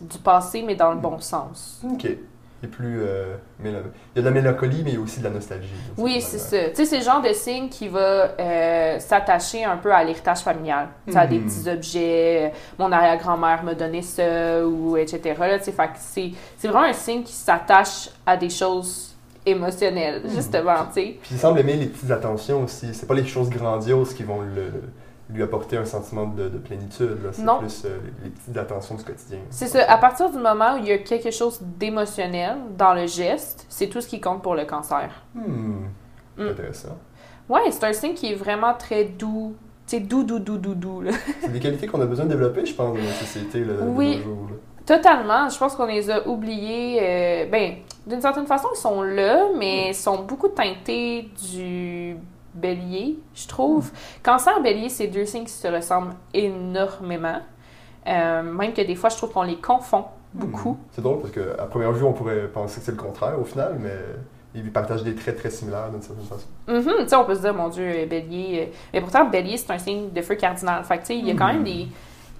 du 0.00 0.18
passé, 0.18 0.62
mais 0.62 0.74
dans 0.74 0.92
le 0.92 1.00
bon 1.00 1.18
sens. 1.20 1.82
Ok. 1.90 2.06
Plus. 2.66 3.00
euh, 3.00 3.34
Il 3.64 3.70
y 3.70 3.74
a 3.74 3.80
de 4.16 4.20
la 4.22 4.30
mélancolie, 4.30 4.82
mais 4.84 4.90
il 4.90 4.94
y 4.94 4.98
a 4.98 5.00
aussi 5.00 5.18
de 5.20 5.24
la 5.24 5.30
nostalgie. 5.30 5.68
Oui, 5.96 6.20
c'est 6.20 6.38
ça. 6.38 6.68
Tu 6.70 6.74
sais, 6.76 6.84
c'est 6.84 6.98
le 6.98 7.04
genre 7.04 7.22
de 7.22 7.32
signe 7.32 7.68
qui 7.68 7.88
va 7.88 7.98
euh, 8.38 8.98
s'attacher 8.98 9.64
un 9.64 9.76
peu 9.76 9.92
à 9.92 10.02
l'héritage 10.04 10.40
familial. 10.40 10.88
Tu 11.06 11.12
sais, 11.12 11.18
à 11.18 11.26
des 11.26 11.38
Mhm. 11.38 11.46
petits 11.46 11.68
objets, 11.70 12.52
euh, 12.52 12.56
mon 12.78 12.92
arrière-grand-mère 12.92 13.62
me 13.64 13.74
donnait 13.74 14.02
ça, 14.02 14.66
ou 14.66 14.96
etc. 14.96 15.34
C'est, 15.98 16.30
c'est 16.58 16.68
vraiment 16.68 16.84
un 16.86 16.92
signe 16.92 17.22
qui 17.22 17.32
s'attache 17.32 18.10
à 18.26 18.36
des 18.36 18.50
choses 18.50 19.14
émotionnelles, 19.44 20.22
Mhm. 20.24 20.30
justement, 20.30 20.74
tu 20.88 20.94
sais. 20.94 21.16
Puis 21.22 21.30
il 21.32 21.38
semble 21.38 21.60
aimer 21.60 21.74
les 21.76 21.86
petites 21.86 22.10
attentions 22.10 22.64
aussi. 22.64 22.92
C'est 22.94 23.06
pas 23.06 23.14
les 23.14 23.24
choses 23.26 23.48
grandioses 23.48 24.12
qui 24.12 24.24
vont 24.24 24.40
le- 24.40 24.82
lui 25.28 25.42
apporter 25.42 25.76
un 25.76 25.84
sentiment 25.84 26.26
de, 26.26 26.48
de 26.48 26.58
plénitude. 26.58 27.18
là. 27.24 27.30
C'est 27.32 27.42
plus 27.44 27.82
euh, 27.84 27.98
les, 28.22 28.30
petites 28.30 28.56
attentions 28.56 28.94
du 28.94 29.02
quotidien. 29.04 29.38
C'est 29.50 29.66
ça. 29.66 29.90
À 29.90 29.98
partir 29.98 30.30
du 30.30 30.38
moment 30.38 30.74
où 30.74 30.78
il 30.78 30.86
y 30.86 30.92
a 30.92 30.98
quelque 30.98 31.30
chose 31.32 31.60
d'émotionnel 31.62 32.56
dans 32.78 32.94
le 32.94 33.06
geste, 33.06 33.66
c'est 33.68 33.88
tout 33.88 34.00
ce 34.00 34.06
qui 34.08 34.20
compte 34.20 34.42
pour 34.42 34.54
le 34.54 34.64
cancer. 34.64 35.10
Hmm. 35.34 35.86
Mm. 36.36 36.48
Intéressant. 36.48 36.96
Ouais, 37.48 37.70
c'est 37.70 37.84
un 37.84 37.92
signe 37.92 38.14
qui 38.14 38.32
est 38.32 38.34
vraiment 38.36 38.74
très 38.74 39.04
doux. 39.04 39.54
Sais, 39.86 40.00
doux, 40.00 40.24
doux, 40.24 40.38
doux, 40.40 40.58
doux, 40.58 40.74
doux, 40.74 41.00
là. 41.00 41.12
C'est 41.40 41.52
des 41.52 41.60
qualités 41.60 41.86
qu'on 41.86 42.00
a 42.00 42.06
besoin 42.06 42.24
de 42.24 42.30
développer, 42.30 42.66
je 42.66 42.74
pense, 42.74 42.88
dans 42.96 43.00
notre 43.02 43.16
société 43.18 43.64
là, 43.64 43.74
de 43.74 43.82
Oui. 43.82 44.16
nos 44.18 44.22
jours. 44.24 44.48
là. 44.50 44.56
Totalement. 44.84 45.48
Je 45.48 45.56
pense 45.58 45.74
qu'on 45.76 45.86
les 45.86 46.10
a 46.10 46.26
oubliés. 46.28 46.98
euh, 47.02 47.46
ben, 47.50 47.74
d'une 48.06 48.20
certaine 48.20 48.46
façon, 48.46 48.68
ils 48.74 48.78
sont 48.78 49.02
là, 49.02 49.46
mais 49.56 49.90
ils 49.90 49.94
sont 49.94 50.22
beaucoup 50.22 50.48
teintés 50.48 51.28
du 51.52 52.16
bélier, 52.56 53.18
je 53.34 53.46
trouve. 53.46 53.90
Cancer, 54.22 54.60
bélier, 54.62 54.88
c'est 54.88 55.06
deux 55.06 55.24
signes 55.24 55.44
qui 55.44 55.52
se 55.52 55.68
ressemblent 55.68 56.14
énormément. 56.34 57.40
Euh, 58.06 58.42
même 58.42 58.72
que 58.72 58.82
des 58.82 58.94
fois, 58.94 59.10
je 59.10 59.16
trouve 59.16 59.32
qu'on 59.32 59.42
les 59.42 59.56
confond 59.56 60.04
beaucoup. 60.32 60.72
Hmm. 60.72 60.86
C'est 60.92 61.02
drôle 61.02 61.20
parce 61.20 61.32
qu'à 61.32 61.64
première 61.66 61.92
vue, 61.92 62.04
on 62.04 62.12
pourrait 62.12 62.48
penser 62.48 62.80
que 62.80 62.86
c'est 62.86 62.92
le 62.92 62.98
contraire 62.98 63.40
au 63.40 63.44
final, 63.44 63.76
mais 63.80 63.94
ils 64.54 64.72
partagent 64.72 65.02
des 65.02 65.14
traits 65.14 65.36
très 65.36 65.50
similaires 65.50 65.90
d'une 65.90 66.02
certaine 66.02 66.24
façon. 66.24 66.46
Mhm, 66.68 67.02
tu 67.04 67.08
sais, 67.08 67.16
on 67.16 67.24
peut 67.24 67.34
se 67.34 67.40
dire, 67.40 67.54
mon 67.54 67.68
Dieu, 67.68 68.06
bélier. 68.06 68.68
euh, 68.68 68.76
Mais 68.94 69.00
pourtant, 69.00 69.24
bélier, 69.26 69.56
c'est 69.56 69.70
un 69.72 69.78
signe 69.78 70.10
de 70.10 70.22
feu 70.22 70.34
cardinal. 70.34 70.82
Fait 70.84 70.96
que, 70.96 71.02
tu 71.02 71.06
sais, 71.08 71.18
il 71.18 71.26
y 71.26 71.30
a 71.30 71.34
quand 71.34 71.48
même 71.48 71.64
des. 71.64 71.88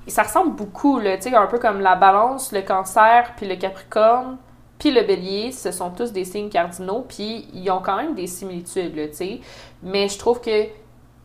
Ça 0.08 0.22
ressemble 0.22 0.54
beaucoup, 0.54 1.00
là, 1.00 1.16
tu 1.16 1.30
sais, 1.30 1.34
un 1.34 1.46
peu 1.46 1.58
comme 1.58 1.80
la 1.80 1.96
balance, 1.96 2.52
le 2.52 2.62
cancer, 2.62 3.32
puis 3.36 3.46
le 3.48 3.56
capricorne, 3.56 4.36
puis 4.78 4.90
le 4.90 5.02
bélier, 5.02 5.52
ce 5.52 5.70
sont 5.70 5.90
tous 5.90 6.12
des 6.12 6.24
signes 6.24 6.50
cardinaux, 6.50 7.06
puis 7.08 7.48
ils 7.54 7.70
ont 7.70 7.80
quand 7.80 7.96
même 7.96 8.14
des 8.14 8.26
similitudes, 8.26 8.94
tu 9.10 9.16
sais. 9.16 9.40
Mais 9.82 10.08
je 10.08 10.18
trouve 10.18 10.40
que 10.40 10.66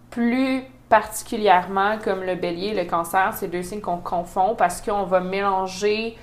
plus 0.09 0.63
particulièrement 0.87 1.97
comme 2.03 2.23
le 2.23 2.35
bélier 2.35 2.67
et 2.67 2.83
le 2.83 2.89
cancer, 2.89 3.33
c'est 3.33 3.47
deux 3.47 3.63
signes 3.63 3.81
qu'on 3.81 3.97
confond 3.97 4.55
parce 4.57 4.81
qu'on 4.81 5.03
va 5.03 5.21
mélanger 5.21 6.17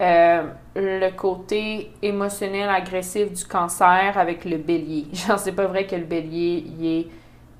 euh, 0.00 0.44
le 0.76 1.10
côté 1.10 1.92
émotionnel 2.02 2.68
agressif 2.68 3.32
du 3.32 3.44
cancer 3.44 4.16
avec 4.16 4.44
le 4.44 4.56
bélier. 4.58 5.06
Genre, 5.12 5.38
c'est 5.38 5.52
pas 5.52 5.66
vrai 5.66 5.86
que 5.86 5.96
le 5.96 6.04
bélier 6.04 6.64
il 6.66 6.86
est 6.86 7.06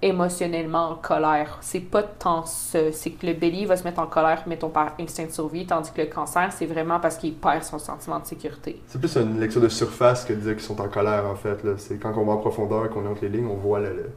émotionnellement 0.01 0.91
en 0.91 0.95
colère. 0.95 1.59
C'est 1.61 1.81
pas 1.81 2.03
tant 2.03 2.45
ça. 2.47 2.93
C'est 2.93 3.11
que 3.11 3.27
le 3.27 3.33
bélier 3.35 3.67
va 3.67 3.77
se 3.77 3.85
mettre 3.85 4.01
en 4.01 4.07
colère, 4.07 4.45
mettons, 4.47 4.69
par 4.69 4.93
instinct 5.01 5.27
de 5.27 5.31
survie, 5.31 5.67
tandis 5.67 5.91
que 5.93 6.01
le 6.03 6.07
cancer, 6.07 6.53
c'est 6.53 6.67
vraiment 6.67 7.01
parce 7.01 7.17
qu'il 7.17 7.35
perd 7.35 7.63
son 7.65 7.79
sentiment 7.79 8.19
de 8.21 8.27
sécurité. 8.27 8.81
C'est 8.87 8.99
plus 9.01 9.17
une 9.17 9.41
lecture 9.41 9.61
de 9.61 9.69
surface 9.69 10.25
que 10.25 10.33
de 10.33 10.41
dire 10.41 10.53
qu'ils 10.53 10.63
sont 10.65 10.81
en 10.81 10.89
colère, 10.89 11.27
en 11.27 11.35
fait. 11.35 11.63
là. 11.65 11.73
C'est 11.77 11.99
quand 11.99 12.13
on 12.17 12.25
va 12.25 12.33
en 12.33 12.39
profondeur, 12.39 12.89
qu'on 12.91 13.07
entre 13.07 13.23
les 13.23 13.29
lignes, 13.31 13.49
on 13.51 13.57
voit 13.57 13.81
le, 13.81 14.11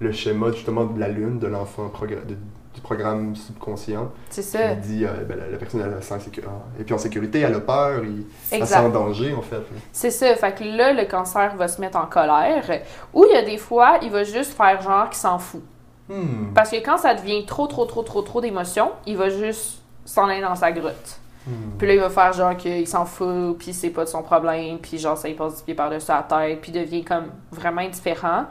le- 0.00 0.12
schéma, 0.12 0.50
justement, 0.52 0.84
de 0.84 0.98
la 0.98 1.08
lune, 1.08 1.38
de 1.38 1.46
l'enfant, 1.46 1.90
de- 2.02 2.36
du 2.78 2.82
programme 2.82 3.34
subconscient. 3.34 4.12
C'est 4.30 4.42
ça. 4.42 4.72
Il 4.72 4.80
dit, 4.80 5.04
euh, 5.04 5.24
ben, 5.28 5.36
la, 5.36 5.48
la 5.48 5.56
personne, 5.58 5.80
elle 5.80 6.00
se 6.00 6.08
sent 6.08 6.30
Et 6.78 6.84
puis 6.84 6.94
en 6.94 6.98
sécurité, 6.98 7.40
elle 7.40 7.54
a 7.54 7.60
peur, 7.60 8.04
il, 8.04 8.24
elle 8.52 8.60
se 8.60 8.66
sent 8.66 8.78
en 8.78 8.88
danger, 8.88 9.34
en 9.34 9.42
fait. 9.42 9.62
C'est 9.92 10.12
ça. 10.12 10.32
Fait 10.36 10.54
que 10.54 10.64
là, 10.64 10.92
le 10.92 11.04
cancer 11.04 11.56
va 11.56 11.66
se 11.66 11.80
mettre 11.80 11.98
en 11.98 12.06
colère. 12.06 12.64
Ou 13.12 13.24
il 13.24 13.34
y 13.34 13.36
a 13.36 13.42
des 13.42 13.58
fois, 13.58 13.98
il 14.02 14.10
va 14.10 14.22
juste 14.22 14.56
faire 14.56 14.80
genre 14.80 15.10
qu'il 15.10 15.18
s'en 15.18 15.38
fout. 15.38 15.62
Hmm. 16.08 16.54
Parce 16.54 16.70
que 16.70 16.76
quand 16.76 16.98
ça 16.98 17.14
devient 17.14 17.44
trop, 17.44 17.66
trop, 17.66 17.84
trop, 17.84 18.02
trop, 18.02 18.22
trop 18.22 18.40
d'émotions, 18.40 18.92
il 19.06 19.16
va 19.16 19.28
juste 19.28 19.82
s'en 20.04 20.28
aller 20.28 20.40
dans 20.40 20.54
sa 20.54 20.70
grotte. 20.70 21.18
Hmm. 21.46 21.76
Puis 21.78 21.88
là, 21.88 21.94
il 21.94 22.00
va 22.00 22.10
faire 22.10 22.32
genre 22.32 22.56
qu'il 22.56 22.86
s'en 22.86 23.04
fout, 23.04 23.58
puis 23.58 23.74
c'est 23.74 23.90
pas 23.90 24.04
de 24.04 24.08
son 24.08 24.22
problème, 24.22 24.78
puis 24.78 24.98
genre 24.98 25.18
ça, 25.18 25.28
il 25.28 25.34
passe 25.34 25.56
du 25.58 25.64
pied 25.64 25.74
par-dessus 25.74 26.10
la 26.10 26.22
tête, 26.22 26.60
puis 26.60 26.70
devient 26.70 27.04
comme 27.04 27.26
vraiment 27.50 27.80
indifférent. 27.80 28.44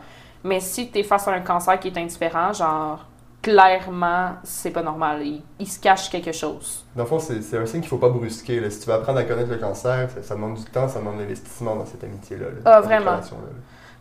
Mais 0.43 0.59
si 0.59 0.89
t'es 0.89 1.03
face 1.03 1.27
à 1.27 1.31
un 1.31 1.41
cancer 1.41 1.79
qui 1.79 1.87
est 1.87 1.97
indifférent, 1.97 2.53
genre, 2.53 3.05
clairement, 3.51 4.31
c'est 4.43 4.71
pas 4.71 4.81
normal. 4.83 5.25
Il, 5.25 5.41
il 5.59 5.67
se 5.67 5.79
cache 5.79 6.09
quelque 6.09 6.31
chose. 6.31 6.85
Dans 6.95 7.03
le 7.03 7.09
fond, 7.09 7.19
c'est 7.19 7.57
un 7.57 7.65
signe 7.65 7.79
qu'il 7.81 7.89
faut 7.89 7.97
pas 7.97 8.09
brusquer. 8.09 8.59
là. 8.59 8.69
Si 8.69 8.79
tu 8.81 8.87
veux 8.87 8.93
apprendre 8.95 9.19
à 9.19 9.23
connaître 9.23 9.49
le 9.49 9.57
cancer, 9.57 10.09
ça, 10.13 10.21
ça 10.21 10.35
demande 10.35 10.55
du 10.55 10.63
temps, 10.65 10.87
ça 10.89 10.99
demande 10.99 11.15
de 11.15 11.21
l'investissement 11.21 11.75
dans 11.75 11.85
cette 11.85 12.03
amitié-là. 12.03 12.45
là, 12.45 12.61
Ah, 12.65 12.81
vraiment. 12.81 13.11
là. 13.11 13.21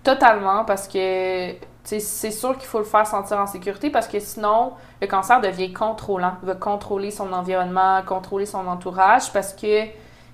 Totalement, 0.02 0.64
parce 0.64 0.86
que 0.88 1.52
c'est 1.84 2.30
sûr 2.30 2.56
qu'il 2.58 2.66
faut 2.68 2.78
le 2.78 2.84
faire 2.84 3.06
sentir 3.06 3.38
en 3.38 3.46
sécurité, 3.46 3.90
parce 3.90 4.08
que 4.08 4.18
sinon, 4.20 4.72
le 5.00 5.06
cancer 5.06 5.40
devient 5.40 5.72
contrôlant. 5.72 6.34
Il 6.42 6.46
va 6.48 6.54
contrôler 6.54 7.10
son 7.10 7.32
environnement, 7.32 8.02
contrôler 8.06 8.46
son 8.46 8.66
entourage, 8.66 9.32
parce 9.32 9.52
que 9.52 9.84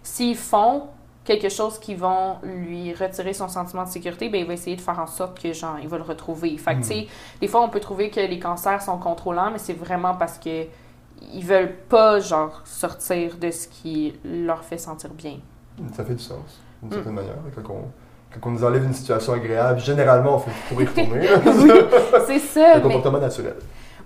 s'ils 0.02 0.36
font 0.36 0.84
quelque 1.24 1.48
chose 1.48 1.78
qui 1.78 1.94
vont 1.94 2.36
lui 2.42 2.92
retirer 2.94 3.32
son 3.32 3.48
sentiment 3.48 3.84
de 3.84 3.88
sécurité, 3.88 4.28
ben 4.28 4.40
il 4.40 4.46
va 4.46 4.54
essayer 4.54 4.76
de 4.76 4.80
faire 4.80 4.98
en 4.98 5.06
sorte 5.06 5.40
que 5.40 5.52
genre 5.52 5.76
il 5.80 5.88
va 5.88 5.96
le 5.98 6.02
retrouver. 6.02 6.56
Fait 6.58 6.76
que 6.76 6.82
sais, 6.82 7.06
des 7.40 7.48
fois 7.48 7.62
on 7.62 7.68
peut 7.68 7.80
trouver 7.80 8.10
que 8.10 8.20
les 8.20 8.38
cancers 8.38 8.82
sont 8.82 8.98
contrôlants, 8.98 9.50
mais 9.52 9.58
c'est 9.58 9.72
vraiment 9.74 10.14
parce 10.14 10.38
que 10.38 10.64
ils 11.32 11.44
veulent 11.44 11.74
pas 11.88 12.18
genre 12.20 12.62
sortir 12.64 13.36
de 13.36 13.50
ce 13.52 13.68
qui 13.68 14.14
leur 14.24 14.64
fait 14.64 14.78
sentir 14.78 15.10
bien. 15.10 15.38
Ça 15.94 16.04
fait 16.04 16.14
du 16.14 16.22
sens, 16.22 16.60
d'une 16.82 16.90
Hmm. 16.90 16.94
certaine 16.94 17.14
manière. 17.14 17.34
Quand 17.54 17.72
on, 17.72 17.84
quand 18.40 18.48
on 18.48 18.52
nous 18.52 18.64
enlève 18.64 18.84
une 18.84 18.92
situation 18.92 19.32
agréable, 19.34 19.78
généralement, 19.78 20.34
on 20.36 20.38
fait 20.40 20.50
pour 20.68 20.82
y 20.82 20.86
retourner. 20.86 21.28
Oui, 21.46 21.70
c'est 22.26 22.38
ça. 22.40 22.72
mais- 22.76 22.82
comportement 22.82 23.18
naturel. 23.18 23.54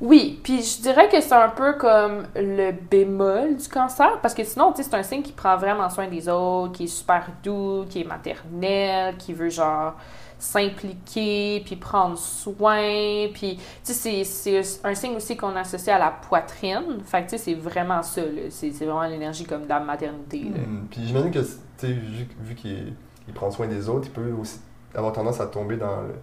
Oui, 0.00 0.40
puis 0.42 0.62
je 0.62 0.82
dirais 0.82 1.08
que 1.08 1.20
c'est 1.20 1.34
un 1.34 1.48
peu 1.48 1.74
comme 1.74 2.26
le 2.34 2.72
bémol 2.72 3.56
du 3.56 3.68
cancer, 3.68 4.20
parce 4.20 4.34
que 4.34 4.44
sinon, 4.44 4.72
tu 4.72 4.82
sais, 4.82 4.90
c'est 4.90 4.96
un 4.96 5.02
signe 5.02 5.22
qui 5.22 5.32
prend 5.32 5.56
vraiment 5.56 5.88
soin 5.90 6.06
des 6.08 6.28
autres, 6.28 6.72
qui 6.72 6.84
est 6.84 6.88
super 6.88 7.26
doux, 7.42 7.84
qui 7.88 8.02
est 8.02 8.04
maternel, 8.04 9.16
qui 9.16 9.32
veut 9.32 9.48
genre 9.48 9.94
s'impliquer, 10.38 11.62
puis 11.64 11.76
prendre 11.76 12.18
soin, 12.18 13.28
puis 13.32 13.58
tu 13.84 13.92
sais, 13.94 14.22
c'est 14.24 14.62
un 14.84 14.94
signe 14.94 15.16
aussi 15.16 15.34
qu'on 15.34 15.56
associe 15.56 15.96
à 15.96 15.98
la 15.98 16.10
poitrine, 16.10 17.00
fait 17.04 17.24
que 17.24 17.30
tu 17.30 17.38
sais, 17.38 17.38
c'est 17.38 17.54
vraiment 17.54 18.02
ça, 18.02 18.20
c'est 18.50 18.70
vraiment 18.70 19.04
l'énergie 19.04 19.44
comme 19.44 19.64
de 19.64 19.68
la 19.68 19.80
maternité. 19.80 20.40
Hmm. 20.40 20.86
Puis 20.90 21.06
j'imagine 21.06 21.30
que, 21.30 21.38
tu 21.38 21.46
sais, 21.78 21.88
vu, 21.88 22.28
vu 22.40 22.54
qu'il 22.54 22.92
il 23.28 23.34
prend 23.34 23.50
soin 23.50 23.66
des 23.66 23.88
autres, 23.88 24.06
il 24.06 24.12
peut 24.12 24.32
aussi 24.38 24.60
avoir 24.94 25.12
tendance 25.12 25.40
à 25.40 25.46
tomber 25.46 25.76
dans 25.76 26.02
le 26.02 26.14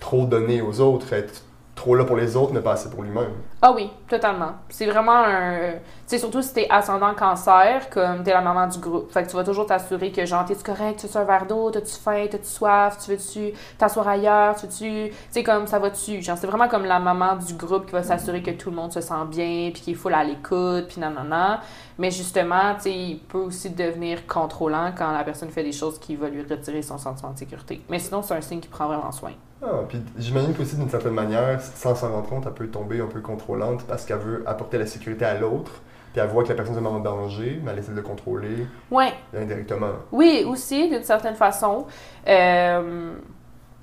trop 0.00 0.26
donner 0.26 0.60
aux 0.60 0.80
autres, 0.80 1.12
être 1.12 1.42
trop 1.76 1.94
là 1.94 2.04
pour 2.04 2.16
les 2.16 2.36
autres, 2.36 2.52
mais 2.52 2.62
pas 2.62 2.72
assez 2.72 2.90
pour 2.90 3.02
lui-même. 3.02 3.32
Ah 3.62 3.70
oui, 3.72 3.90
totalement. 4.08 4.52
C'est 4.70 4.86
vraiment 4.86 5.24
un. 5.24 5.72
Tu 5.72 5.78
sais, 6.06 6.18
surtout 6.18 6.40
si 6.42 6.54
t'es 6.54 6.66
ascendant 6.70 7.14
cancer, 7.14 7.90
comme 7.90 8.22
t'es 8.24 8.32
la 8.32 8.40
maman 8.40 8.66
du 8.66 8.78
groupe. 8.78 9.12
Fait 9.12 9.22
que 9.22 9.28
tu 9.28 9.36
vas 9.36 9.44
toujours 9.44 9.66
t'assurer 9.66 10.10
que, 10.10 10.24
genre, 10.24 10.44
t'es-tu 10.44 10.64
correct, 10.64 11.00
tu 11.00 11.06
veux 11.06 11.16
un 11.16 11.24
verre 11.24 11.46
d'eau, 11.46 11.70
t'as-tu 11.70 11.94
faim, 11.94 12.26
t'as-tu 12.30 12.46
soif, 12.46 12.96
tu 13.04 13.10
veux-tu 13.10 13.52
t'asseoir 13.78 14.08
ailleurs, 14.08 14.56
tu 14.56 14.66
veux-tu. 14.66 15.10
Tu 15.10 15.14
sais, 15.30 15.42
comme 15.44 15.66
ça 15.66 15.78
va-tu? 15.78 16.22
Genre, 16.22 16.36
c'est 16.38 16.46
vraiment 16.46 16.68
comme 16.68 16.86
la 16.86 16.98
maman 16.98 17.36
du 17.36 17.54
groupe 17.54 17.86
qui 17.86 17.92
va 17.92 18.02
s'assurer 18.02 18.42
que 18.42 18.52
tout 18.52 18.70
le 18.70 18.76
monde 18.76 18.92
se 18.92 19.02
sent 19.02 19.14
bien, 19.28 19.70
puis 19.72 19.82
qu'il 19.82 19.96
full 19.96 20.14
à 20.14 20.24
l'écoute, 20.24 20.88
puis 20.88 21.00
nanana. 21.00 21.60
Mais 21.98 22.10
justement, 22.10 22.74
tu 22.76 22.82
sais, 22.82 22.92
il 22.92 23.18
peut 23.18 23.38
aussi 23.38 23.70
devenir 23.70 24.26
contrôlant 24.26 24.92
quand 24.96 25.12
la 25.12 25.24
personne 25.24 25.50
fait 25.50 25.62
des 25.62 25.72
choses 25.72 25.98
qui 25.98 26.16
vont 26.16 26.28
lui 26.28 26.42
retirer 26.42 26.80
son 26.80 26.96
sentiment 26.96 27.32
de 27.32 27.38
sécurité. 27.38 27.82
Mais 27.90 27.98
sinon, 27.98 28.22
c'est 28.22 28.34
un 28.34 28.40
signe 28.40 28.60
qui 28.60 28.68
prend 28.68 28.86
vraiment 28.86 29.12
soin. 29.12 29.32
Ah, 29.62 29.80
puis 29.88 29.98
j'imagine 30.18 30.54
qu'aussi 30.54 30.76
d'une 30.76 30.90
certaine 30.90 31.14
manière, 31.14 31.60
sans 31.60 31.94
s'en 31.94 32.10
rendre 32.12 32.28
compte, 32.28 32.44
elle 32.46 32.52
peut 32.52 32.66
tomber 32.66 33.00
un 33.00 33.06
peu 33.06 33.20
contrôlante 33.20 33.84
parce 33.84 34.04
qu'elle 34.04 34.18
veut 34.18 34.42
apporter 34.46 34.76
la 34.78 34.86
sécurité 34.86 35.24
à 35.24 35.38
l'autre, 35.38 35.72
puis 36.12 36.20
elle 36.20 36.28
voit 36.28 36.42
que 36.44 36.50
la 36.50 36.54
personne 36.54 36.74
se 36.74 36.80
met 36.80 36.88
en 36.88 37.00
danger, 37.00 37.60
mais 37.64 37.72
elle 37.72 37.78
essaie 37.78 37.92
de 37.92 37.96
le 37.96 38.02
contrôler 38.02 38.66
Ouais, 38.90 39.14
indirectement. 39.34 39.92
Oui, 40.12 40.44
aussi, 40.46 40.90
d'une 40.90 41.02
certaine 41.04 41.36
façon. 41.36 41.86
Euh, 42.28 43.14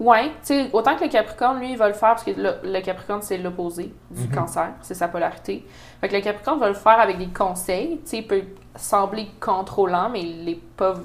Ouais, 0.04 0.26
tu 0.26 0.32
sais, 0.44 0.70
autant 0.74 0.98
que 0.98 1.04
le 1.06 1.10
Capricorne, 1.10 1.60
lui, 1.60 1.72
il 1.72 1.78
va 1.78 1.88
le 1.88 1.94
faire 1.94 2.10
parce 2.10 2.26
que 2.26 2.32
le, 2.32 2.56
le 2.64 2.82
Capricorne, 2.82 3.22
c'est 3.22 3.38
l'opposé 3.38 3.94
du 4.12 4.24
Mhm. 4.28 4.32
cancer, 4.36 4.72
c'est 4.82 4.96
sa 4.96 5.08
polarité. 5.08 5.66
Fait 6.02 6.10
que 6.10 6.16
le 6.16 6.22
Capricorne 6.22 6.60
va 6.60 6.68
le 6.68 6.74
faire 6.74 7.00
avec 7.00 7.18
des 7.18 7.28
conseils, 7.28 8.02
tu 8.04 8.10
sais, 8.10 8.18
il 8.18 8.28
peut 8.28 8.42
sembler 8.76 9.28
contrôlant, 9.40 10.10
mais 10.10 10.22
il 10.22 10.50
est 10.50 10.60
pas. 10.76 10.96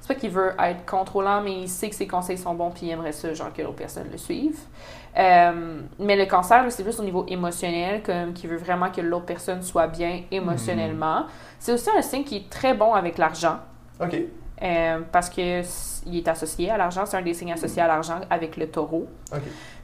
C'est 0.00 0.06
pas 0.06 0.14
qu'il 0.20 0.30
veut 0.30 0.52
être 0.58 0.86
contrôlant, 0.86 1.40
mais 1.40 1.62
il 1.62 1.68
sait 1.68 1.88
que 1.88 1.96
ses 1.96 2.06
conseils 2.06 2.38
sont 2.38 2.54
bons, 2.54 2.70
puis 2.70 2.86
il 2.86 2.90
aimerait 2.90 3.10
ça, 3.12 3.34
genre, 3.34 3.52
que 3.52 3.60
l'autre 3.62 3.74
personne 3.76 4.06
le 4.12 4.18
suive. 4.18 4.58
Euh, 5.16 5.80
mais 5.98 6.14
le 6.16 6.26
cancer, 6.26 6.64
c'est 6.70 6.84
plus 6.84 7.00
au 7.00 7.02
niveau 7.04 7.24
émotionnel, 7.26 8.02
comme 8.04 8.34
qu'il 8.34 8.50
veut 8.50 8.56
vraiment 8.56 8.90
que 8.90 9.00
l'autre 9.00 9.26
personne 9.26 9.62
soit 9.62 9.88
bien 9.88 10.20
émotionnellement. 10.30 11.24
C'est 11.58 11.72
aussi 11.72 11.88
un 11.96 12.02
signe 12.02 12.22
qui 12.24 12.36
est 12.36 12.50
très 12.50 12.74
bon 12.74 12.94
avec 12.94 13.18
l'argent. 13.18 13.56
OK. 14.00 14.14
Euh, 14.62 15.00
parce 15.10 15.30
que 15.30 15.62
il 16.06 16.16
est 16.16 16.28
associé 16.28 16.70
à 16.70 16.76
l'argent, 16.76 17.06
c'est 17.06 17.16
un 17.16 17.22
des 17.22 17.34
signes 17.34 17.52
associés 17.52 17.82
à 17.82 17.88
l'argent 17.88 18.20
avec 18.30 18.56
le 18.56 18.68
taureau. 18.68 19.08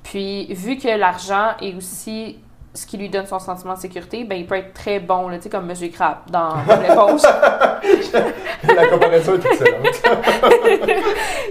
Puis 0.03 0.53
vu 0.55 0.77
que 0.77 0.89
l'argent 0.97 1.57
est 1.61 1.75
aussi 1.75 2.39
ce 2.73 2.87
qui 2.87 2.97
lui 2.97 3.09
donne 3.09 3.27
son 3.27 3.41
sentiment 3.41 3.75
de 3.75 3.81
sécurité, 3.81 4.23
ben 4.23 4.37
il 4.39 4.47
peut 4.47 4.55
être 4.55 4.73
très 4.73 5.00
bon, 5.00 5.29
là, 5.29 5.39
tu 5.39 5.45
sais, 5.45 5.49
comme 5.49 5.67
Monsieur 5.67 5.89
Crab 5.89 6.19
dans 6.31 6.55
l'éponge. 6.81 7.23
La 8.77 8.87
comparaison 8.87 9.35
est 9.35 9.45
excellente. 9.45 10.03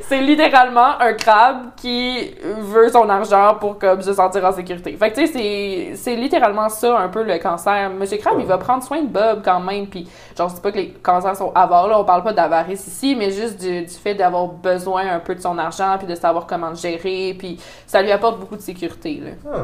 c'est 0.04 0.22
littéralement 0.22 1.00
un 1.00 1.14
crabe 1.14 1.72
qui 1.76 2.34
veut 2.60 2.88
son 2.90 3.10
argent 3.10 3.56
pour 3.60 3.78
comme 3.78 4.02
se 4.02 4.14
sentir 4.14 4.46
en 4.46 4.52
sécurité. 4.54 4.96
Fait 4.96 5.12
tu 5.12 5.28
sais, 5.28 5.92
c'est- 5.96 6.16
littéralement 6.16 6.70
ça 6.70 6.98
un 6.98 7.10
peu 7.10 7.24
le 7.24 7.38
cancer. 7.38 7.90
Monsieur 7.90 8.18
Crab, 8.18 8.36
il 8.40 8.46
va 8.46 8.58
prendre 8.58 8.84
soin 8.84 9.02
de 9.02 9.08
Bob 9.08 9.42
quand 9.44 9.60
même, 9.60 9.88
puis 9.88 10.08
genre, 10.38 10.50
je 10.50 10.56
dis 10.56 10.62
pas 10.62 10.72
que 10.72 10.78
les 10.78 10.92
cancers 10.92 11.36
sont 11.36 11.52
avares, 11.54 11.88
là, 11.88 12.00
on 12.00 12.06
parle 12.06 12.24
pas 12.24 12.34
d'avarice 12.34 12.88
ici, 12.88 13.16
mais 13.16 13.32
juste 13.32 13.60
du, 13.60 13.82
du 13.82 13.94
fait 13.94 14.14
d'avoir 14.16 14.48
besoin 14.48 15.08
un 15.10 15.20
peu 15.20 15.36
de 15.36 15.42
son 15.42 15.58
argent, 15.58 15.98
puis 15.98 16.08
de 16.08 16.16
savoir 16.16 16.48
comment 16.48 16.70
le 16.70 16.76
gérer, 16.76 17.36
puis 17.38 17.60
ça 17.86 18.02
lui 18.02 18.12
apporte 18.12 18.40
beaucoup 18.40 18.56
de 18.56 18.62
sécurité, 18.62 19.22
là. 19.24 19.32
Ah. 19.54 19.58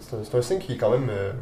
C'est 0.00 0.34
un, 0.34 0.42
signe 0.42 0.58
qui, 0.58 0.76
quand 0.76 0.90
même, 0.90 1.08
euh, 1.10 1.32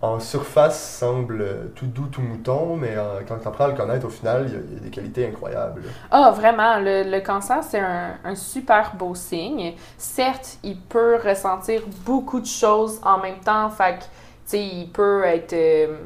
en 0.00 0.20
surface, 0.20 0.98
semble 0.98 1.40
euh, 1.40 1.64
tout 1.74 1.86
doux, 1.86 2.06
tout 2.06 2.20
mouton, 2.20 2.76
mais 2.76 2.96
quand 3.26 3.38
tu 3.38 3.48
apprends 3.48 3.64
à 3.64 3.68
le 3.68 3.74
connaître, 3.74 4.06
au 4.06 4.10
final, 4.10 4.46
il 4.46 4.52
y 4.52 4.56
a, 4.56 4.80
des 4.80 4.90
qualités 4.90 5.26
incroyables. 5.26 5.82
Ah, 6.10 6.30
vraiment, 6.30 6.78
le, 6.78 7.20
cancer, 7.20 7.62
c'est 7.64 7.80
un, 7.80 8.34
super 8.34 8.94
beau 8.96 9.14
signe. 9.14 9.74
Certes, 9.98 10.58
il 10.62 10.78
peut 10.78 11.16
ressentir 11.24 11.82
beaucoup 12.04 12.40
de 12.40 12.46
choses 12.46 13.00
en 13.02 13.18
même 13.18 13.40
temps, 13.40 13.70
fait 13.70 13.98
que, 13.98 14.04
tu 14.04 14.08
sais, 14.46 14.64
il 14.64 14.90
peut 14.90 15.24
être... 15.24 15.52
euh, 15.52 15.98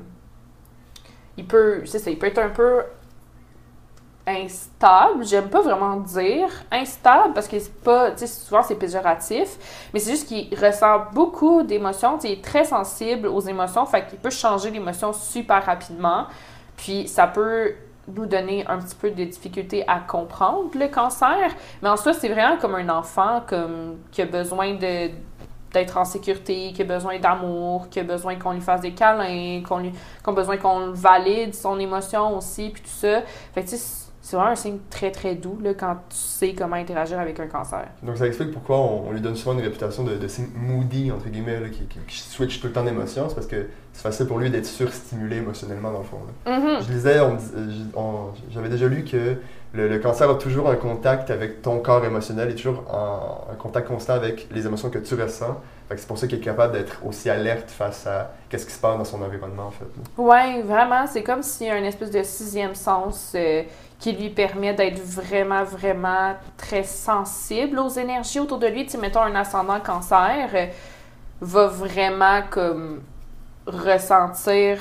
il 1.37 1.47
peut, 1.47 1.87
ça, 1.87 1.99
il 2.11 2.19
peut 2.19 2.27
être 2.27 2.39
un 2.39 2.51
peu 2.51 2.83
instable, 4.29 5.25
j'aime 5.25 5.49
pas 5.49 5.63
vraiment 5.63 5.97
dire 5.97 6.49
instable 6.71 7.35
parce 7.35 7.49
que 7.49 7.59
c'est 7.59 7.83
pas, 7.83 8.11
tu 8.13 8.19
sais, 8.19 8.27
souvent 8.27 8.63
c'est 8.63 8.75
péjoratif, 8.75 9.89
mais 9.93 10.01
c'est 10.01 10.11
juste 10.11 10.29
qu'il 10.29 10.55
ressent 10.59 11.07
beaucoup 11.13 11.63
d'émotions, 11.63 12.19
il 12.23 12.33
est 12.33 12.45
très 12.45 12.65
sensible 12.65 13.27
aux 13.29 13.41
émotions, 13.41 13.87
fait 13.87 14.07
qu'il 14.07 14.19
peut 14.19 14.31
changer 14.31 14.71
d'émotion 14.71 15.13
super 15.13 15.65
rapidement, 15.65 16.27
puis 16.77 17.09
ça 17.09 17.27
peut 17.27 17.75
nous 18.15 18.27
donner 18.27 18.67
un 18.67 18.79
petit 18.79 18.95
peu 18.95 19.11
de 19.11 19.25
difficulté 19.25 19.85
à 19.87 20.01
comprendre 20.01 20.71
le 20.75 20.89
cancer, 20.89 21.55
mais 21.83 21.89
en 21.89 21.97
soi, 21.97 22.13
c'est 22.13 22.29
vraiment 22.29 22.57
comme 22.59 22.75
un 22.75 22.89
enfant 22.89 23.43
comme, 23.47 23.99
qui 24.11 24.23
a 24.23 24.27
besoin 24.27 24.75
de 24.75 25.11
d'être 25.73 25.99
en 25.99 26.05
sécurité, 26.07 26.73
qui 26.73 26.81
a 26.81 26.85
besoin 26.85 27.19
d'amour, 27.19 27.89
qui 27.91 28.01
a 28.01 28.03
besoin 28.03 28.37
qu'on 28.37 28.53
lui 28.53 28.61
fasse 28.61 28.81
des 28.81 28.93
câlins, 28.93 29.63
qu'on 29.63 29.79
lui 29.79 29.93
qu'on 30.23 30.33
a 30.33 30.35
besoin 30.35 30.57
qu'on 30.57 30.93
valide 30.93 31.55
son 31.55 31.79
émotion 31.79 32.39
aussi, 32.39 32.71
puis 32.71 32.83
tout 32.83 32.89
ça. 32.89 33.21
Fait 33.55 33.63
que 33.63 33.69
tu 33.69 33.77
sais, 33.77 34.08
c'est 34.29 34.37
vraiment 34.37 34.53
un 34.53 34.57
signe 34.57 34.77
très 34.91 35.11
très 35.11 35.35
doux 35.37 35.59
là, 35.63 35.73
quand 35.73 35.95
tu 36.11 36.17
sais 36.17 36.53
comment 36.53 36.77
interagir 36.77 37.19
avec 37.19 37.41
un 37.41 37.47
cancer. 37.47 37.87
Donc 38.03 38.19
ça 38.19 38.27
explique 38.27 38.53
pourquoi 38.53 38.77
on, 38.77 39.09
on 39.09 39.13
lui 39.13 39.23
donne 39.23 39.37
souvent 39.37 39.55
une 39.55 39.63
réputation 39.65 40.05
de, 40.05 40.17
de 40.17 40.29
signe 40.29 40.49
moody, 40.55 41.11
entre 41.11 41.31
guillemets, 41.31 41.61
là, 41.61 41.71
qui, 41.71 41.87
qui, 41.87 41.99
qui 42.07 42.19
switch 42.19 42.61
tout 42.61 42.67
le 42.67 42.75
temps 42.75 42.85
d'émotions. 42.85 43.31
C'est 43.31 43.35
parce 43.35 43.47
que 43.47 43.69
c'est 43.95 44.03
facile 44.03 44.27
pour 44.27 44.39
lui 44.39 44.51
d'être 44.51 44.67
surstimulé 44.67 45.39
émotionnellement, 45.39 45.93
dans 45.93 46.01
le 46.01 46.05
fond. 46.05 46.19
là. 46.45 46.59
Mhm. 46.59 46.83
Je 46.87 46.93
lisais, 46.93 47.19
euh, 47.19 47.31
j'avais 48.51 48.69
déjà 48.69 48.87
lu 48.87 49.03
que 49.05 49.37
le, 49.73 49.89
le 49.89 49.99
cancer 49.99 50.29
a 50.29 50.35
toujours 50.35 50.69
un 50.69 50.77
contact 50.77 51.31
avec 51.31 51.63
ton 51.63 51.79
corps 51.79 52.05
émotionnel 52.05 52.51
et 52.51 52.55
toujours 52.55 52.85
en, 52.93 53.51
un 53.51 53.55
contact 53.55 53.89
constant 53.89 54.13
avec 54.13 54.47
les 54.53 54.67
émotions 54.67 54.91
que 54.91 54.99
tu 54.99 55.15
ressens. 55.15 55.59
Fait 55.89 55.95
que 55.95 56.01
c'est 56.03 56.07
pour 56.07 56.19
ça 56.19 56.27
qu'il 56.27 56.39
est 56.39 56.43
capable 56.43 56.75
d'être 56.75 57.01
aussi 57.07 57.31
alerte 57.31 57.71
face 57.71 58.07
à 58.07 58.31
qu'est-ce 58.51 58.67
qui 58.67 58.73
se 58.73 58.79
passe 58.81 58.99
dans 58.99 59.05
son 59.07 59.23
environnement, 59.23 59.69
en 59.69 59.71
fait. 59.71 59.87
Ouais, 60.19 60.61
vraiment, 60.63 61.07
c'est 61.07 61.23
comme 61.23 61.43
s'il 61.43 61.69
y 61.69 61.71
a 61.71 61.79
une 61.79 61.87
espèce 61.87 62.11
de 62.11 62.23
sixième 62.23 62.75
sens 62.75 63.33
euh, 63.35 63.63
qui 63.99 64.13
lui 64.13 64.29
permet 64.29 64.75
d'être 64.75 65.01
vraiment, 65.01 65.65
vraiment 65.65 66.35
très 66.59 66.83
sensible 66.85 67.79
aux 67.79 67.89
énergies 67.89 68.39
autour 68.39 68.59
de 68.59 68.67
lui. 68.67 68.85
Tu 68.85 68.93
sais, 68.93 68.99
mettons 68.99 69.23
un 69.23 69.35
ascendant 69.35 69.81
cancer 69.81 70.51
euh, 70.55 70.67
va 71.41 71.67
vraiment 71.69 72.43
comme 72.51 73.01
ressentir 73.67 74.79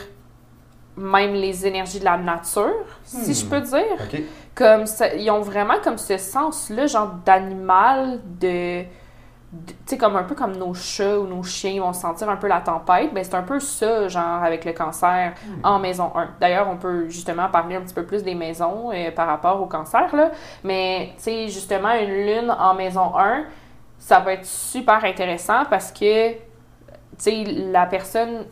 même 0.98 1.34
les 1.34 1.66
énergies 1.68 2.00
de 2.00 2.06
la 2.06 2.18
nature, 2.18 2.74
si 3.04 3.34
je 3.34 3.46
Hmm. 3.46 3.50
peux 3.50 3.62
dire. 3.62 4.26
Comme 4.56 4.88
ça, 4.88 5.14
ils 5.14 5.30
ont 5.30 5.42
vraiment 5.42 5.76
comme 5.84 5.98
ce 6.00 6.18
sens-là, 6.18 6.88
genre 6.88 7.12
d'animal, 7.24 8.20
de- 8.40 8.84
tu 9.66 9.74
sais, 9.86 9.98
comme 9.98 10.18
un 10.18 10.24
peu 10.24 10.36
comme 10.36 10.58
nos 10.58 10.74
chats 10.74 11.20
ou 11.20 11.26
nos 11.26 11.42
chiens 11.42 11.82
vont 11.82 11.94
sentir 11.94 12.30
un 12.30 12.36
peu 12.36 12.48
la 12.48 12.60
tempête, 12.60 13.14
ben 13.14 13.24
c'est 13.24 13.36
un 13.36 13.44
peu 13.44 13.60
ça, 13.62 14.10
genre, 14.10 14.44
avec 14.44 14.66
le 14.66 14.74
cancer 14.74 15.34
en 15.64 15.80
maison 15.80 16.12
1. 16.16 16.32
D'ailleurs, 16.42 16.68
on 16.70 16.76
peut 16.76 17.08
justement 17.08 17.48
parler 17.48 17.78
un 17.78 17.82
petit 17.82 17.94
peu 17.94 18.04
plus 18.04 18.24
des 18.24 18.36
maisons 18.36 18.92
euh, 18.92 19.10
par 19.12 19.28
rapport 19.28 19.62
au 19.62 19.66
cancer, 19.66 20.14
là. 20.14 20.32
Mais, 20.66 21.14
tu 21.16 21.24
sais, 21.24 21.48
justement, 21.48 21.94
une 21.94 22.26
lune 22.26 22.52
en 22.52 22.74
maison 22.74 23.18
1, 23.18 23.46
ça 24.00 24.20
va 24.20 24.34
être 24.34 24.46
super 24.46 25.04
intéressant 25.06 25.64
parce 25.70 25.94
que, 25.94 26.34
tu 26.34 26.40
sais, 27.18 27.44
la 27.46 27.86
personne, 27.86 28.48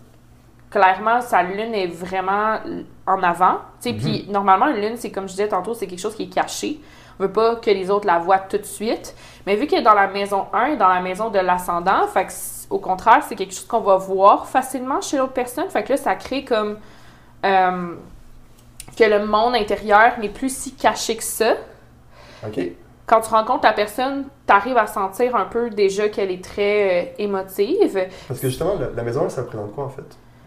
clairement, 0.69 1.19
sa 1.19 1.43
lune 1.43 1.75
est 1.75 1.87
vraiment 1.87 2.57
en 3.05 3.21
avant. 3.21 3.57
Tu 3.81 3.89
sais, 3.89 3.93
puis 3.93 4.27
normalement, 4.29 4.67
une 4.67 4.81
lune, 4.81 4.95
c'est 4.95 5.11
comme 5.11 5.27
je 5.27 5.33
disais 5.33 5.49
tantôt, 5.49 5.73
c'est 5.73 5.87
quelque 5.87 5.99
chose 5.99 6.15
qui 6.15 6.23
est 6.23 6.33
caché. 6.33 6.79
On 7.19 7.23
veut 7.23 7.31
pas 7.31 7.55
que 7.57 7.69
les 7.69 7.89
autres 7.89 8.07
la 8.07 8.19
voient 8.19 8.39
tout 8.39 8.57
de 8.57 8.63
suite. 8.63 9.15
Mais 9.45 9.55
vu 9.55 9.67
qu'elle 9.67 9.79
est 9.79 9.83
dans 9.83 9.93
la 9.93 10.07
maison 10.07 10.45
1, 10.53 10.75
dans 10.75 10.87
la 10.87 11.01
maison 11.01 11.29
de 11.29 11.39
l'ascendant, 11.39 12.07
fait 12.07 12.25
que 12.25 12.31
c- 12.31 12.67
au 12.69 12.79
contraire, 12.79 13.23
c'est 13.27 13.35
quelque 13.35 13.53
chose 13.53 13.67
qu'on 13.67 13.81
va 13.81 13.97
voir 13.97 14.47
facilement 14.47 15.01
chez 15.01 15.17
l'autre 15.17 15.33
personne. 15.33 15.69
Fait 15.69 15.83
que 15.83 15.89
là, 15.93 15.97
ça 15.97 16.15
crée 16.15 16.43
comme 16.43 16.77
euh, 17.45 17.93
que 18.97 19.03
le 19.03 19.25
monde 19.25 19.55
intérieur 19.55 20.13
n'est 20.19 20.29
plus 20.29 20.55
si 20.55 20.73
caché 20.73 21.15
que 21.17 21.23
ça. 21.23 21.53
OK? 22.45 22.59
Quand 23.05 23.21
tu 23.21 23.29
rencontres 23.29 23.65
la 23.65 23.73
personne, 23.73 24.25
tu 24.47 24.53
arrives 24.53 24.77
à 24.77 24.87
sentir 24.87 25.35
un 25.35 25.45
peu 25.45 25.69
déjà 25.69 26.09
qu'elle 26.09 26.31
est 26.31 26.43
très 26.43 27.03
euh, 27.03 27.05
émotive. 27.19 28.07
Parce 28.27 28.39
que 28.39 28.47
justement, 28.47 28.73
la, 28.79 28.87
la 28.95 29.03
maison, 29.03 29.29
ça 29.29 29.41
représente 29.41 29.73
quoi, 29.75 29.85
en 29.85 29.89
fait? 29.89 30.01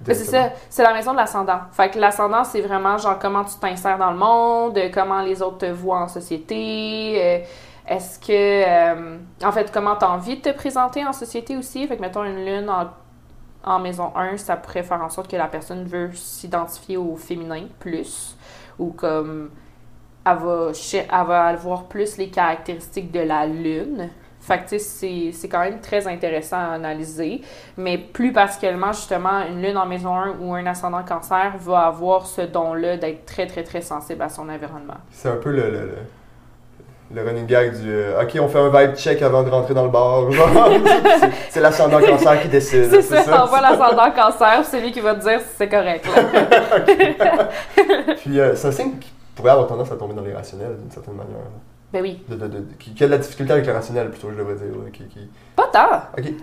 C'est 0.06 0.14
ça, 0.24 0.50
c'est 0.70 0.82
la 0.84 0.94
maison 0.94 1.10
de 1.12 1.16
l'ascendant. 1.16 1.58
Fait 1.72 1.90
que 1.90 1.98
l'ascendant, 1.98 2.44
c'est 2.44 2.60
vraiment 2.60 2.98
genre 2.98 3.18
comment 3.18 3.44
tu 3.44 3.56
t'insères 3.60 3.98
dans 3.98 4.12
le 4.12 4.16
monde, 4.18 4.78
euh, 4.78 4.88
comment 4.92 5.22
les 5.22 5.42
autres 5.42 5.58
te 5.58 5.66
voient 5.66 6.00
en 6.00 6.08
société, 6.08 7.44
est-ce 7.88 8.18
que, 8.18 8.32
euh, 8.32 9.18
en 9.42 9.52
fait, 9.52 9.70
comment 9.72 9.96
tu 9.96 10.04
as 10.04 10.10
envie 10.10 10.36
de 10.36 10.42
te 10.42 10.50
présenter 10.56 11.04
en 11.04 11.12
société 11.12 11.56
aussi? 11.56 11.86
Fait 11.86 11.96
que, 11.96 12.00
mettons, 12.02 12.24
une 12.24 12.44
lune 12.44 12.68
en, 12.68 12.88
en 13.64 13.78
maison 13.78 14.12
1, 14.16 14.36
ça 14.36 14.56
pourrait 14.56 14.82
faire 14.82 15.02
en 15.02 15.08
sorte 15.08 15.30
que 15.30 15.36
la 15.36 15.48
personne 15.48 15.84
veut 15.84 16.10
s'identifier 16.14 16.96
au 16.96 17.16
féminin 17.16 17.64
plus, 17.80 18.36
ou 18.78 18.90
comme, 18.92 19.50
elle 20.24 20.36
va, 20.36 20.72
elle 20.92 21.26
va 21.26 21.54
voir 21.56 21.84
plus 21.84 22.16
les 22.18 22.28
caractéristiques 22.30 23.10
de 23.10 23.20
la 23.20 23.46
lune. 23.46 24.10
Fait 24.40 24.64
que, 24.64 24.78
c'est- 24.78 25.32
c'est 25.32 25.48
quand 25.48 25.60
même 25.60 25.80
très 25.80 26.06
intéressant 26.06 26.56
à 26.58 26.74
analyser. 26.74 27.42
Mais 27.76 27.98
plus 27.98 28.32
particulièrement, 28.32 28.92
justement, 28.92 29.42
une 29.46 29.60
lune 29.60 29.76
en 29.76 29.84
maison 29.86 30.14
1 30.14 30.36
ou 30.40 30.54
un 30.54 30.64
ascendant 30.66 31.02
cancer 31.02 31.54
va 31.58 31.80
avoir 31.86 32.26
ce 32.26 32.42
don-là 32.42 32.96
d'être 32.96 33.26
très, 33.26 33.46
très, 33.46 33.62
très 33.64 33.80
sensible 33.82 34.22
à 34.22 34.28
son 34.28 34.48
environnement. 34.48 34.94
C'est 35.10 35.28
un 35.28 35.36
peu 35.36 35.50
le, 35.50 35.70
le, 35.70 35.80
le, 35.86 35.96
le 37.14 37.22
running 37.22 37.46
gag 37.46 37.72
du 37.80 37.90
euh, 37.90 38.22
OK, 38.22 38.36
on 38.40 38.48
fait 38.48 38.58
un 38.58 38.68
vibe 38.68 38.94
check 38.96 39.22
avant 39.22 39.42
de 39.42 39.50
rentrer 39.50 39.74
dans 39.74 39.84
le 39.84 39.90
bar. 39.90 40.24
C'est- 41.50 41.60
l'ascendant 41.60 42.00
cancer 42.00 42.40
qui 42.42 42.48
décide. 42.48 42.88
C'est 42.90 43.02
ça, 43.02 43.44
on 43.44 43.46
voit 43.46 43.60
l'ascendant 43.60 44.10
cancer, 44.10 44.60
c'est 44.64 44.80
lui 44.80 44.92
qui 44.92 45.00
va 45.00 45.14
te 45.14 45.20
dire 45.22 45.40
si 45.40 45.46
c'est 45.56 45.68
correct. 45.68 46.06
Puis 48.18 48.38
euh, 48.38 48.54
c'est 48.54 48.68
un 48.68 48.72
signe 48.72 48.98
qui 48.98 49.10
pourrait 49.34 49.52
avoir 49.52 49.66
tendance 49.66 49.90
à 49.90 49.96
tomber 49.96 50.14
dans 50.14 50.22
l'irrationnel 50.22 50.76
d'une 50.78 50.90
certaine 50.90 51.14
manière. 51.14 51.36
Ben 51.90 52.02
oui. 52.02 52.22
De, 52.28 52.36
de, 52.36 52.46
de- 52.48 52.64
qui, 52.78 52.92
qui 52.92 53.02
a 53.02 53.06
de 53.06 53.12
la 53.12 53.18
difficulté 53.18 53.50
avec 53.52 53.64
le 53.66 53.72
rationnel, 53.72 54.10
plutôt, 54.10 54.30
je 54.30 54.36
devrais 54.36 54.56
dire. 54.56 54.66
là, 54.66 54.90
Qui, 54.92 55.04
qui... 55.04 55.20
Pas 55.56 55.68
tant. 55.72 56.02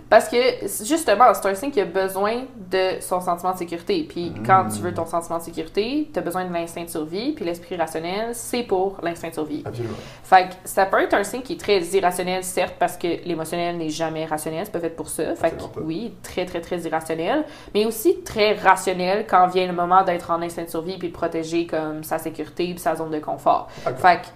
Parce 0.10 0.28
que, 0.28 0.38
justement, 0.84 1.26
c'est 1.36 1.48
un 1.48 1.54
signe 1.54 1.70
qui 1.72 1.80
a 1.80 1.86
besoin 1.86 2.46
de 2.72 3.00
son 3.00 3.22
sentiment 3.22 3.54
de 3.54 3.58
sécurité. 3.60 4.04
Puis 4.10 4.34
quand 4.46 4.68
tu 4.70 4.80
veux 4.82 4.92
ton 4.94 5.06
sentiment 5.06 5.38
de 5.38 5.44
sécurité, 5.44 6.10
tu 6.12 6.18
as 6.20 6.22
besoin 6.24 6.46
de 6.46 6.52
l'instinct 6.54 6.84
de 6.84 6.90
survie. 6.90 7.32
Puis 7.34 7.46
l'esprit 7.46 7.76
rationnel, 7.78 8.30
c'est 8.34 8.64
pour 8.64 8.98
l'instinct 9.04 9.30
de 9.30 9.34
survie. 9.36 9.62
Absolument. 9.66 9.94
Fait 10.24 10.50
que 10.50 10.54
ça 10.66 10.88
peut 10.88 11.00
être 11.02 11.14
un 11.14 11.24
signe 11.24 11.44
qui 11.44 11.54
est 11.54 11.60
très 11.60 11.80
irrationnel, 11.80 12.44
certes, 12.44 12.76
parce 12.80 12.98
que 12.98 13.08
l'émotionnel 13.26 13.78
n'est 13.78 13.90
jamais 13.90 14.26
rationnel, 14.26 14.66
c'est 14.66 14.72
pas 14.72 14.80
fait 14.80 14.90
pour 14.90 15.10
ça. 15.10 15.36
Fait 15.36 15.52
que 15.52 15.58
pas. 15.58 15.80
oui, 15.82 16.14
très, 16.24 16.46
très, 16.46 16.60
très 16.60 16.80
irrationnel, 16.80 17.46
mais 17.76 17.86
aussi 17.86 18.22
très 18.24 18.54
rationnel 18.56 19.26
quand 19.30 19.46
vient 19.48 19.68
le 19.68 19.74
moment 19.74 20.04
d'être 20.04 20.32
en 20.32 20.42
instinct 20.42 20.64
de 20.64 20.70
survie 20.70 20.98
puis 20.98 21.10
de 21.10 21.14
protéger 21.14 21.68
comme 21.68 22.04
sa 22.04 22.18
sécurité 22.18 22.66
puis 22.72 22.80
sa 22.80 22.96
zone 22.96 23.12
de 23.12 23.20
confort. 23.20 23.70
D'accord. 23.86 24.00
Fait 24.02 24.18
que 24.18 24.28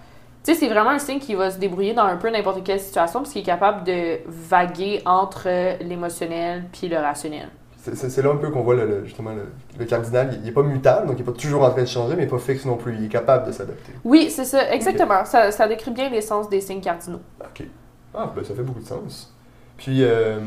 Tu 0.44 0.54
sais, 0.54 0.58
c'est 0.60 0.68
vraiment 0.68 0.90
un 0.90 0.98
signe 0.98 1.18
qui 1.18 1.34
va 1.34 1.50
se 1.50 1.58
débrouiller 1.58 1.92
dans 1.92 2.04
un 2.04 2.16
peu 2.16 2.30
n'importe 2.30 2.64
quelle 2.64 2.80
situation 2.80 3.20
parce 3.20 3.32
qu'il 3.32 3.42
est 3.42 3.44
capable 3.44 3.84
de 3.84 4.18
vaguer 4.26 5.02
entre 5.04 5.48
l'émotionnel 5.84 6.64
puis 6.72 6.88
le 6.88 6.96
rationnel. 6.96 7.48
C'est- 7.82 8.22
là 8.22 8.30
un 8.30 8.36
peu 8.36 8.50
qu'on 8.50 8.62
voit 8.62 8.74
le, 8.74 8.86
le- 8.86 9.04
justement 9.04 9.32
le, 9.32 9.46
le 9.78 9.84
cardinal. 9.86 10.30
Il 10.34 10.42
n'est 10.42 10.52
pas 10.52 10.62
mutable, 10.62 11.06
donc 11.06 11.16
il 11.18 11.24
n'est 11.24 11.32
pas 11.32 11.38
toujours 11.38 11.62
en 11.62 11.70
train 11.70 11.82
de 11.82 11.86
changer, 11.88 12.14
mais 12.14 12.22
il 12.22 12.26
n'est 12.26 12.30
pas 12.30 12.38
fixe 12.38 12.64
non 12.66 12.76
plus. 12.76 12.94
Il 12.94 13.04
est 13.06 13.08
capable 13.08 13.46
de 13.46 13.52
s'adapter. 13.52 13.92
Oui, 14.04 14.30
c'est 14.30 14.44
ça, 14.44 14.70
exactement. 14.72 15.24
Ça, 15.24 15.50
ça 15.50 15.66
décrit 15.66 15.90
bien 15.90 16.08
l'essence 16.10 16.48
des 16.50 16.60
signes 16.60 16.80
cardinaux. 16.82 17.20
OK. 17.40 17.66
Ah, 18.14 18.30
ben 18.34 18.44
ça 18.44 18.54
fait 18.54 18.62
beaucoup 18.62 18.80
de 18.80 18.86
sens. 18.86 19.34
Puis, 19.78 20.02
euh, 20.04 20.38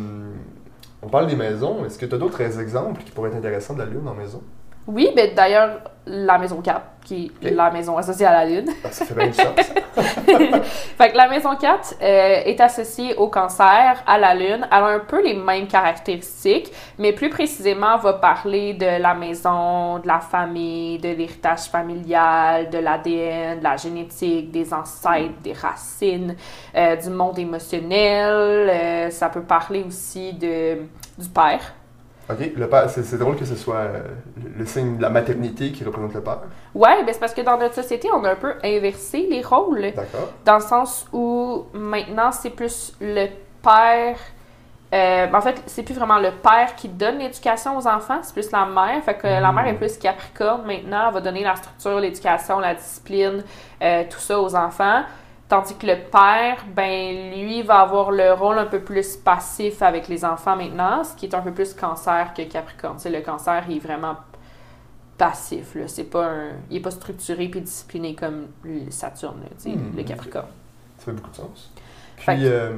on 1.01 1.07
parle 1.07 1.25
des 1.27 1.35
maisons. 1.35 1.83
Est-ce 1.85 1.97
que 1.97 2.05
tu 2.05 2.13
as 2.13 2.17
d'autres 2.19 2.41
exemples 2.59 3.01
qui 3.03 3.09
pourraient 3.11 3.29
être 3.29 3.37
intéressants 3.37 3.73
de 3.73 3.79
la 3.79 3.85
Lune 3.85 4.07
en 4.07 4.13
maison? 4.13 4.41
Oui, 4.87 5.09
ben 5.15 5.33
d'ailleurs, 5.33 5.79
la 6.05 6.37
maison 6.37 6.61
4, 6.61 6.81
qui 7.05 7.31
est 7.41 7.51
la 7.51 7.71
maison 7.71 7.97
associée 7.97 8.25
à 8.25 8.33
la 8.33 8.45
Lune. 8.45 8.69
Ah, 8.83 8.91
ça 8.91 9.05
fait 9.05 9.13
bien 9.13 9.31
sens. 9.31 9.55
fait 10.97 11.11
que 11.11 11.17
la 11.17 11.27
maison 11.29 11.55
4 11.55 11.95
euh, 12.01 12.41
est 12.45 12.59
associée 12.59 13.15
au 13.15 13.27
cancer, 13.27 14.03
à 14.05 14.17
la 14.17 14.33
lune. 14.33 14.67
Elle 14.71 14.77
a 14.77 14.85
un 14.85 14.99
peu 14.99 15.23
les 15.23 15.33
mêmes 15.33 15.67
caractéristiques, 15.67 16.71
mais 16.97 17.13
plus 17.13 17.29
précisément, 17.29 17.95
elle 17.95 18.01
va 18.01 18.13
parler 18.13 18.73
de 18.73 19.01
la 19.01 19.13
maison, 19.13 19.99
de 19.99 20.07
la 20.07 20.19
famille, 20.19 20.97
de 20.99 21.09
l'héritage 21.09 21.65
familial, 21.65 22.69
de 22.69 22.79
l'ADN, 22.79 23.59
de 23.59 23.63
la 23.63 23.77
génétique, 23.77 24.51
des 24.51 24.73
ancêtres, 24.73 25.39
des 25.43 25.53
racines, 25.53 26.35
euh, 26.75 26.95
du 26.95 27.09
monde 27.09 27.39
émotionnel. 27.39 28.69
Euh, 28.69 29.09
ça 29.09 29.29
peut 29.29 29.43
parler 29.43 29.83
aussi 29.87 30.33
de, 30.33 30.79
du 31.17 31.29
père. 31.29 31.73
OK. 32.33 32.51
Le 32.55 32.67
père, 32.67 32.89
c'est 32.89 33.17
drôle 33.17 33.35
que 33.35 33.45
ce 33.45 33.55
soit 33.55 33.75
euh, 33.75 33.99
le, 34.57 34.65
signe 34.65 34.97
de 34.97 35.01
la 35.01 35.09
maternité 35.09 35.71
qui 35.71 35.83
représente 35.83 36.13
le 36.13 36.21
père. 36.21 36.39
Ouais, 36.73 37.03
ben 37.03 37.13
c'est 37.13 37.19
parce 37.19 37.33
que 37.33 37.41
dans 37.41 37.57
notre 37.57 37.75
société, 37.75 38.09
on 38.13 38.23
a 38.23 38.31
un 38.31 38.35
peu 38.35 38.53
inversé 38.63 39.27
les 39.29 39.41
rôles. 39.41 39.81
D'accord. 39.95 40.29
dans 40.45 40.55
le 40.55 40.61
sens 40.61 41.07
où 41.13 41.65
maintenant 41.73 42.31
c'est 42.31 42.49
plus 42.49 42.93
le 42.99 43.27
père. 43.61 44.17
euh, 44.93 45.27
en 45.33 45.41
fait, 45.41 45.61
c'est 45.65 45.83
plus 45.83 45.95
vraiment 45.95 46.19
le 46.19 46.31
père 46.31 46.75
qui 46.75 46.87
donne 46.87 47.17
l'éducation 47.17 47.77
aux 47.77 47.87
enfants, 47.87 48.19
c'est 48.21 48.33
plus 48.33 48.51
la 48.51 48.65
mère. 48.65 49.03
Fait 49.03 49.15
que 49.15 49.27
la 49.27 49.51
mère 49.51 49.67
est 49.67 49.73
plus 49.73 49.97
capricorne 49.97 50.65
maintenant, 50.65 51.07
elle 51.07 51.13
va 51.13 51.21
donner 51.21 51.43
la 51.43 51.55
structure, 51.55 51.99
l'éducation, 51.99 52.59
la 52.59 52.75
discipline, 52.75 53.43
euh, 53.81 54.03
tout 54.09 54.19
ça 54.19 54.39
aux 54.39 54.55
enfants. 54.55 55.03
Tandis 55.53 55.75
que 55.75 55.85
le 55.85 55.97
père, 56.09 56.65
ben 56.75 57.31
lui, 57.39 57.61
va 57.61 57.81
avoir 57.81 58.09
le 58.09 58.33
rôle 58.33 58.57
un 58.57 58.65
peu 58.65 58.79
plus 58.79 59.15
passif 59.17 59.83
avec 59.83 60.07
les 60.07 60.25
enfants 60.25 60.55
maintenant, 60.55 61.03
ce 61.03 61.15
qui 61.15 61.27
est 61.27 61.35
un 61.35 61.41
peu 61.41 61.51
plus 61.53 61.75
cancer 61.75 62.33
que 62.35 62.41
capricorne. 62.41 62.97
Le 63.05 63.21
cancer, 63.21 63.63
il 63.69 63.77
est 63.77 63.79
vraiment 63.79 64.15
passif, 65.15 65.75
là. 65.75 65.87
C'est 65.87 66.05
pas 66.05 66.25
un... 66.25 66.49
Il 66.71 66.77
est 66.77 66.79
pas 66.79 66.89
structuré 66.89 67.47
puis 67.49 67.61
discipliné 67.61 68.15
comme 68.15 68.47
le 68.63 68.89
Saturne, 68.89 69.41
là, 69.43 69.49
tu 69.61 69.69
sais, 69.71 69.77
Mm. 69.77 69.95
le 69.95 70.01
capricorne. 70.03 70.47
Ça 70.97 71.05
fait 71.05 71.11
beaucoup 71.11 71.29
de 71.29 71.35
sens. 71.35 71.71
Puis, 72.17 72.25
que- 72.25 72.31
euh, 72.45 72.71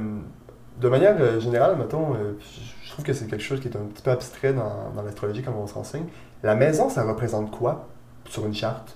de 0.78 0.88
manière 0.90 1.16
euh, 1.18 1.40
générale, 1.40 1.76
mettons, 1.78 2.12
euh, 2.14 2.34
je 2.82 2.90
trouve 2.90 3.06
que 3.06 3.14
c'est 3.14 3.26
quelque 3.26 3.42
chose 3.42 3.58
qui 3.60 3.68
est 3.68 3.76
un 3.78 3.86
petit 3.86 4.02
peu 4.02 4.10
abstrait 4.10 4.52
dans, 4.52 4.90
dans 4.94 5.00
l'astrologie, 5.00 5.42
comme 5.42 5.56
on 5.56 5.66
se 5.66 5.72
renseigne. 5.72 6.04
La 6.42 6.54
maison, 6.54 6.90
ça 6.90 7.04
représente 7.04 7.50
quoi 7.50 7.86
sur 8.26 8.44
une 8.44 8.52
charte? 8.54 8.94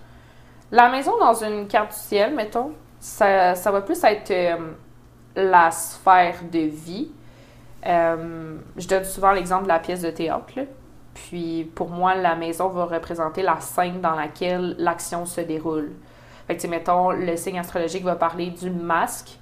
La 0.70 0.90
maison 0.90 1.12
dans 1.18 1.32
une 1.32 1.66
carte 1.66 1.92
du 1.92 1.96
ciel, 1.98 2.34
mettons, 2.34 2.72
ça, 3.00 3.54
ça 3.54 3.70
va 3.70 3.80
plus 3.80 4.02
être 4.04 4.30
euh, 4.30 4.72
la 5.34 5.70
sphère 5.70 6.36
de 6.52 6.60
vie. 6.60 7.10
Euh, 7.86 8.58
je 8.76 8.86
donne 8.86 9.04
souvent 9.04 9.32
l'exemple 9.32 9.64
de 9.64 9.68
la 9.68 9.78
pièce 9.78 10.02
de 10.02 10.10
théâtre. 10.10 10.52
Puis 11.14 11.70
pour 11.74 11.88
moi, 11.88 12.14
la 12.14 12.36
maison 12.36 12.68
va 12.68 12.84
représenter 12.84 13.42
la 13.42 13.58
scène 13.58 14.00
dans 14.00 14.14
laquelle 14.14 14.76
l'action 14.78 15.24
se 15.24 15.40
déroule. 15.40 15.92
Fait 16.46 16.56
que, 16.56 16.66
mettons, 16.66 17.10
le 17.10 17.36
signe 17.36 17.58
astrologique 17.58 18.04
va 18.04 18.16
parler 18.16 18.50
du 18.50 18.70
masque, 18.70 19.38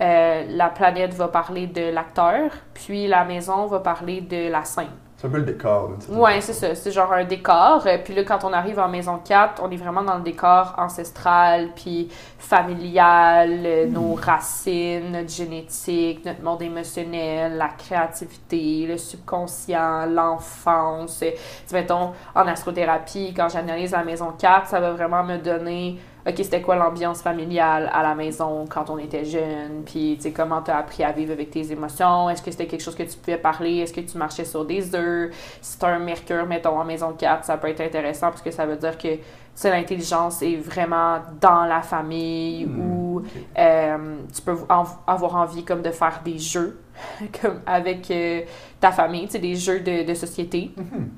euh, 0.00 0.44
la 0.48 0.68
planète 0.68 1.14
va 1.14 1.28
parler 1.28 1.66
de 1.66 1.90
l'acteur, 1.90 2.50
puis 2.74 3.06
la 3.06 3.24
maison 3.24 3.66
va 3.66 3.80
parler 3.80 4.20
de 4.20 4.50
la 4.50 4.64
scène. 4.64 4.88
C'est 5.20 5.26
un 5.26 5.30
peu 5.30 5.36
le 5.36 5.44
décor. 5.44 5.90
façon. 5.98 6.40
c'est 6.40 6.52
ça. 6.54 6.74
C'est 6.74 6.92
genre 6.92 7.12
un 7.12 7.24
décor. 7.24 7.86
Euh, 7.86 7.98
Puis 8.02 8.14
là, 8.14 8.24
quand 8.24 8.42
on 8.44 8.54
arrive 8.54 8.78
en 8.78 8.88
maison 8.88 9.20
4, 9.22 9.62
on 9.62 9.70
est 9.70 9.76
vraiment 9.76 10.02
dans 10.02 10.16
le 10.16 10.22
décor 10.22 10.74
ancestral, 10.78 11.68
puis 11.76 12.08
familial, 12.38 13.60
euh, 13.66 13.86
nos 13.86 14.14
racines, 14.14 15.12
notre 15.12 15.28
génétique, 15.28 16.24
notre 16.24 16.42
monde 16.42 16.62
émotionnel, 16.62 17.58
la 17.58 17.68
créativité, 17.68 18.86
le 18.88 18.96
subconscient, 18.96 20.06
l'enfance. 20.06 21.22
Tu 21.68 21.74
mettons, 21.74 22.12
en 22.34 22.46
astrothérapie, 22.46 23.34
quand 23.36 23.50
j'analyse 23.50 23.90
la 23.90 24.04
maison 24.04 24.32
4, 24.38 24.68
ça 24.68 24.80
va 24.80 24.92
vraiment 24.92 25.22
me 25.22 25.36
donner 25.36 25.98
OK, 26.26 26.34
c'était 26.36 26.60
quoi 26.60 26.76
l'ambiance 26.76 27.22
familiale 27.22 27.90
à 27.94 28.02
la 28.02 28.14
maison 28.14 28.66
quand 28.68 28.90
on 28.90 28.98
était 28.98 29.24
jeune? 29.24 29.82
Puis, 29.86 30.14
tu 30.16 30.24
sais, 30.24 30.32
comment 30.32 30.60
tu 30.60 30.70
as 30.70 30.76
appris 30.76 31.02
à 31.02 31.12
vivre 31.12 31.32
avec 31.32 31.50
tes 31.50 31.72
émotions? 31.72 32.28
Est-ce 32.28 32.42
que 32.42 32.50
c'était 32.50 32.66
quelque 32.66 32.82
chose 32.82 32.94
que 32.94 33.04
tu 33.04 33.16
pouvais 33.16 33.38
parler? 33.38 33.78
Est-ce 33.78 33.92
que 33.94 34.00
tu 34.00 34.18
marchais 34.18 34.44
sur 34.44 34.64
des 34.66 34.94
œufs? 34.94 35.30
Si 35.62 35.78
tu 35.78 35.84
un 35.86 35.98
mercure, 35.98 36.44
mettons, 36.46 36.78
en 36.78 36.84
maison 36.84 37.12
4, 37.18 37.44
ça 37.44 37.56
peut 37.56 37.68
être 37.68 37.80
intéressant 37.80 38.28
parce 38.30 38.42
que 38.42 38.50
ça 38.50 38.66
veut 38.66 38.76
dire 38.76 38.98
que, 38.98 39.14
tu 39.14 39.20
sais, 39.54 39.70
l'intelligence 39.70 40.42
est 40.42 40.56
vraiment 40.56 41.20
dans 41.40 41.64
la 41.64 41.80
famille 41.82 42.66
Hmm, 42.66 42.80
ou 42.80 43.22
euh, 43.58 44.16
tu 44.34 44.42
peux 44.42 44.56
en- 44.68 44.84
avoir 45.06 45.36
envie 45.36 45.64
comme 45.64 45.80
de 45.82 45.90
faire 45.90 46.20
des 46.24 46.38
jeux 46.38 46.78
comme 47.40 47.60
avec 47.66 48.10
euh, 48.10 48.42
ta 48.78 48.92
famille, 48.92 49.24
tu 49.26 49.32
sais, 49.32 49.38
des 49.38 49.54
jeux 49.56 49.80
de, 49.80 50.04
de 50.06 50.14
société. 50.14 50.70
Mhm. 50.76 51.08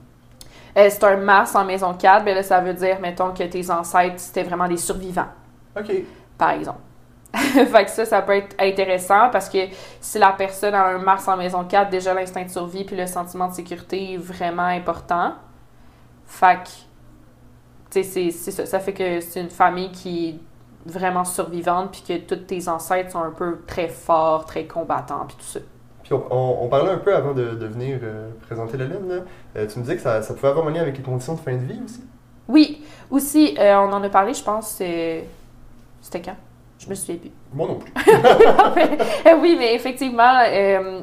Euh, 0.77 0.89
c'est 0.91 1.05
un 1.05 1.17
Mars 1.17 1.55
en 1.55 1.65
maison 1.65 1.95
4, 1.95 2.25
ben 2.25 2.35
là, 2.35 2.43
ça 2.43 2.61
veut 2.61 2.75
dire, 2.75 2.99
mettons, 3.01 3.33
que 3.33 3.43
tes 3.45 3.71
ancêtres, 3.71 4.19
c'était 4.19 4.43
vraiment 4.43 4.69
des 4.69 4.79
survivants, 4.79 5.29
OK. 5.79 5.93
par 6.39 6.51
exemple. 6.51 6.81
fait 7.35 7.85
que 7.85 7.91
ça, 7.91 8.05
ça 8.05 8.23
peut 8.23 8.37
être 8.37 8.57
intéressant 8.61 9.31
parce 9.31 9.49
que 9.49 9.59
si 10.01 10.19
la 10.19 10.33
personne 10.33 10.75
a 10.75 10.85
un 10.87 10.99
Mars 10.99 11.29
en 11.29 11.37
maison 11.37 11.65
4, 11.65 11.91
déjà 11.91 12.15
l'instinct 12.15 12.45
de 12.45 12.51
survie 12.51 12.85
puis 12.85 12.97
le 12.97 13.07
sentiment 13.07 13.49
de 13.49 13.55
sécurité 13.55 14.15
est 14.15 14.19
vraiment 14.19 14.65
important. 14.67 15.35
Fait 16.27 16.59
que, 16.65 16.69
tu 17.91 18.03
sais, 18.03 18.03
c'est- 18.03 18.31
c'est 18.31 18.51
ça. 18.51 18.67
Ça 18.67 18.81
fait 18.81 18.93
que 18.95 19.21
c'est 19.21 19.41
une 19.41 19.51
famille 19.51 19.93
qui 19.93 20.29
est 20.31 20.41
vraiment 20.91 21.25
survivante 21.25 21.93
puis 21.93 22.03
que 22.03 22.25
tous 22.27 22.45
tes 22.47 22.69
ancêtres 22.69 23.13
sont 23.13 23.23
un 23.23 23.31
peu 23.31 23.61
très 23.67 23.89
forts, 23.89 24.47
très 24.47 24.67
combattants 24.67 25.27
puis 25.27 25.37
tout 25.37 25.45
ça. 25.45 25.61
Puis 26.03 26.13
on, 26.15 26.25
on- 26.31 26.59
on 26.65 26.69
parlait 26.69 26.91
un 26.91 26.99
peu 26.99 27.15
avant 27.15 27.33
de, 27.33 27.51
de 27.51 27.67
venir 27.67 27.99
euh, 28.03 28.29
présenter 28.47 28.77
la 28.77 28.85
Lune. 28.87 29.09
là. 29.09 29.15
Euh, 29.57 29.67
tu 29.67 29.79
me 29.79 29.85
disais 29.85 29.97
que 29.97 30.03
ça, 30.03 30.23
ça 30.23 30.35
pouvait 30.35 30.49
avoir 30.49 30.67
un 30.67 30.71
lien 30.71 30.81
avec 30.83 30.97
les 30.97 31.03
conditions 31.03 31.35
de 31.35 31.41
fin 31.41 31.53
de 31.55 31.65
vie 31.65 31.81
aussi? 31.85 32.03
Oui, 32.49 32.85
aussi, 33.11 33.57
euh, 33.59 33.77
on 33.77 33.93
en 33.93 34.03
a 34.03 34.09
parlé, 34.09 34.35
je 34.35 34.43
pense, 34.43 34.69
c'était 34.71 35.25
quand? 36.25 36.37
Je 36.79 36.89
me 36.89 36.95
souviens 36.97 37.17
plus. 37.17 37.31
Moi 37.55 37.69
non 37.69 37.77
plus. 37.77 37.93
Oui, 39.41 39.57
mais 39.59 39.75
effectivement, 39.75 40.33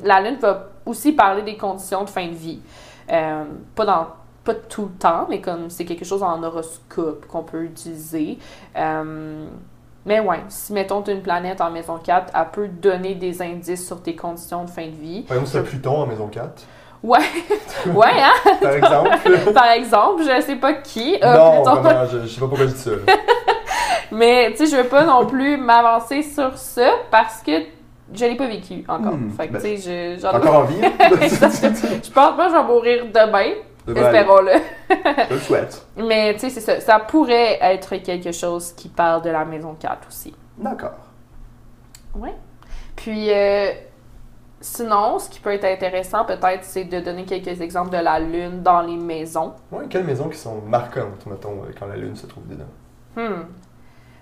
la 0.04 0.22
Lune 0.22 0.38
va 0.42 0.68
aussi 0.86 1.14
parler 1.14 1.42
des 1.44 1.56
conditions 1.58 2.04
de 2.04 2.10
fin 2.10 2.28
de 2.28 2.34
vie. 2.34 2.60
Pas 3.08 3.86
dans 3.86 4.08
pas 4.44 4.54
tout 4.56 4.84
le 4.94 4.98
temps, 5.00 5.28
mais 5.30 5.42
comme 5.42 5.70
c'est 5.70 5.86
quelque 5.86 6.06
chose 6.06 6.24
en 6.24 6.42
horoscope 6.44 7.26
qu'on 7.28 7.44
peut 7.44 7.64
utiliser. 7.64 8.38
Euh, 10.00 10.06
mais 10.06 10.20
ouais, 10.20 10.40
si 10.50 10.74
mettons 10.74 11.04
une 11.04 11.22
planète 11.22 11.62
en 11.62 11.70
maison 11.70 11.98
4, 12.04 12.34
elle 12.36 12.46
peut 12.52 12.68
donner 12.68 13.16
des 13.16 13.42
indices 13.42 13.86
sur 13.86 14.02
tes 14.02 14.16
conditions 14.16 14.64
de 14.64 14.70
fin 14.70 14.86
de 14.86 14.96
vie. 14.96 15.22
Par 15.24 15.38
exemple, 15.38 15.52
c'est 15.52 15.64
Pluton 15.70 16.02
en 16.02 16.06
maison 16.08 16.28
4, 16.28 16.64
Ouais, 17.02 17.20
ouais, 17.94 18.08
hein? 18.22 18.52
par 18.62 18.74
exemple. 18.74 19.10
Par 19.54 19.72
exemple, 19.72 20.24
je 20.24 20.42
sais 20.42 20.56
pas 20.58 20.74
qui. 20.74 21.16
a 21.22 21.38
non, 21.38 21.52
Pluton. 21.64 21.82
vraiment, 21.82 22.06
je, 22.12 22.20
je 22.24 22.28
sais 22.28 22.40
pas 22.42 22.48
pourquoi 22.48 22.68
je 22.68 22.72
dis 22.74 22.78
ça. 22.80 22.92
Mais 24.12 24.52
tu 24.52 24.66
sais, 24.66 24.76
je 24.76 24.82
veux 24.82 24.88
pas 24.90 25.06
non 25.06 25.26
plus 25.26 25.56
m'avancer 25.58 26.24
sur 26.24 26.58
ça 26.58 26.90
parce 27.12 27.42
que 27.42 27.52
je 28.14 28.26
l'ai 28.26 28.36
pas 28.36 28.48
vécu 28.48 28.84
encore. 28.88 29.14
Hmm, 29.14 29.30
fait 29.30 29.48
que 29.48 29.54
ben, 29.54 29.62
je- 29.78 30.26
Encore 30.28 30.56
en 30.56 30.64
vie? 30.64 30.80
hein? 30.84 30.92
Je 31.00 32.12
pense 32.12 32.36
pas 32.36 32.46
que 32.48 32.52
je 32.52 32.58
vais 32.58 32.64
mourir 32.64 33.06
demain. 33.14 33.52
Espérons-le. 33.88 34.52
Je 35.30 35.34
le 35.34 35.39
souhaite. 35.39 35.86
Mais 35.98 36.34
tu 36.34 36.42
sais, 36.42 36.50
c'est 36.50 36.62
ça. 36.62 36.80
Ça 36.80 37.00
pourrait 37.00 37.58
être 37.62 37.96
quelque 37.98 38.32
chose 38.32 38.74
qui 38.74 38.89
parle 38.89 39.22
de 39.22 39.30
la 39.30 39.46
maison 39.46 39.76
4 39.80 40.08
aussi. 40.08 40.36
D'accord. 40.58 40.98
Ouais. 42.15 42.34
Puis, 42.96 43.32
euh, 43.32 43.72
sinon, 44.60 45.20
ce 45.20 45.30
qui 45.30 45.39
peut 45.39 45.54
être 45.54 45.65
intéressant 45.65 46.26
peut-être, 46.26 46.63
c'est 46.63 46.84
de 46.86 47.00
donner 47.00 47.24
quelques 47.24 47.62
exemples 47.62 47.92
de 47.92 48.04
la 48.04 48.20
lune 48.20 48.62
dans 48.62 48.82
les 48.82 48.98
maisons. 48.98 49.54
Ouais, 49.72 49.86
quelles 49.89 50.04
maisons 50.06 50.30
qui 50.30 50.38
sont 50.38 50.62
marquantes, 50.62 51.26
mettons, 51.26 51.63
euh, 51.63 51.72
quand 51.78 51.88
la 51.88 51.96
Lune 51.96 52.15
se 52.15 52.28
trouve 52.28 52.48
dedans? 52.48 52.65
Hmm. 53.15 53.44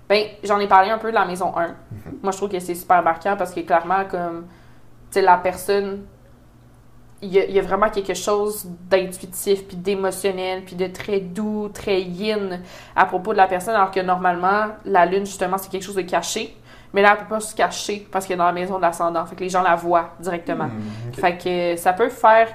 Ben, 0.08 0.26
j'en 0.44 0.60
ai 0.60 0.68
parlé 0.68 0.90
un 0.90 0.98
peu 0.98 1.10
de 1.10 1.16
la 1.16 1.26
maison 1.26 1.56
1. 1.58 1.68
Mhm. 1.68 2.20
Moi, 2.24 2.32
je 2.32 2.38
trouve 2.38 2.50
que 2.50 2.60
c'est 2.60 2.76
super 2.76 3.04
marquant 3.04 3.36
parce 3.38 3.54
que 3.54 3.60
clairement, 3.62 4.06
comme, 4.06 4.46
tu 5.12 5.20
sais, 5.20 5.22
la 5.22 5.38
personne, 5.38 6.06
il 7.22 7.34
y, 7.34 7.40
a, 7.40 7.46
il 7.46 7.52
y 7.52 7.60
a 7.60 7.62
vraiment 7.62 7.90
quelque 7.90 8.14
chose 8.14 8.68
d'intuitif, 8.90 9.68
puis 9.68 9.78
d'émotionnel, 9.78 10.64
puis 10.64 10.76
de 10.76 10.88
très 10.88 11.20
doux, 11.20 11.70
très 11.74 12.02
yin 12.02 12.62
à 12.96 13.06
propos 13.06 13.32
de 13.34 13.38
la 13.38 13.48
personne, 13.48 13.76
alors 13.76 13.92
que 13.92 14.00
normalement, 14.00 14.68
la 14.86 15.06
lune, 15.06 15.26
justement, 15.26 15.58
c'est 15.58 15.70
quelque 15.70 15.84
chose 15.84 15.96
de 15.96 16.02
caché. 16.02 16.56
Mais 16.94 17.02
là, 17.02 17.14
elle 17.14 17.26
peut 17.26 17.36
pas 17.36 17.40
se 17.40 17.54
cacher 17.54 18.08
parce 18.12 18.26
qu'elle 18.26 18.36
est 18.36 18.38
dans 18.38 18.46
la 18.46 18.54
maison 18.54 18.78
de 18.78 18.82
l'ascendant. 18.82 19.26
Fait 19.26 19.36
que 19.36 19.44
les 19.44 19.50
gens 19.50 19.62
la 19.62 19.76
voient 19.76 20.12
directement. 20.20 20.66
Hmm. 20.66 21.14
Fait 21.14 21.38
que 21.38 21.76
ça 21.76 21.94
peut 21.94 22.10
faire 22.10 22.50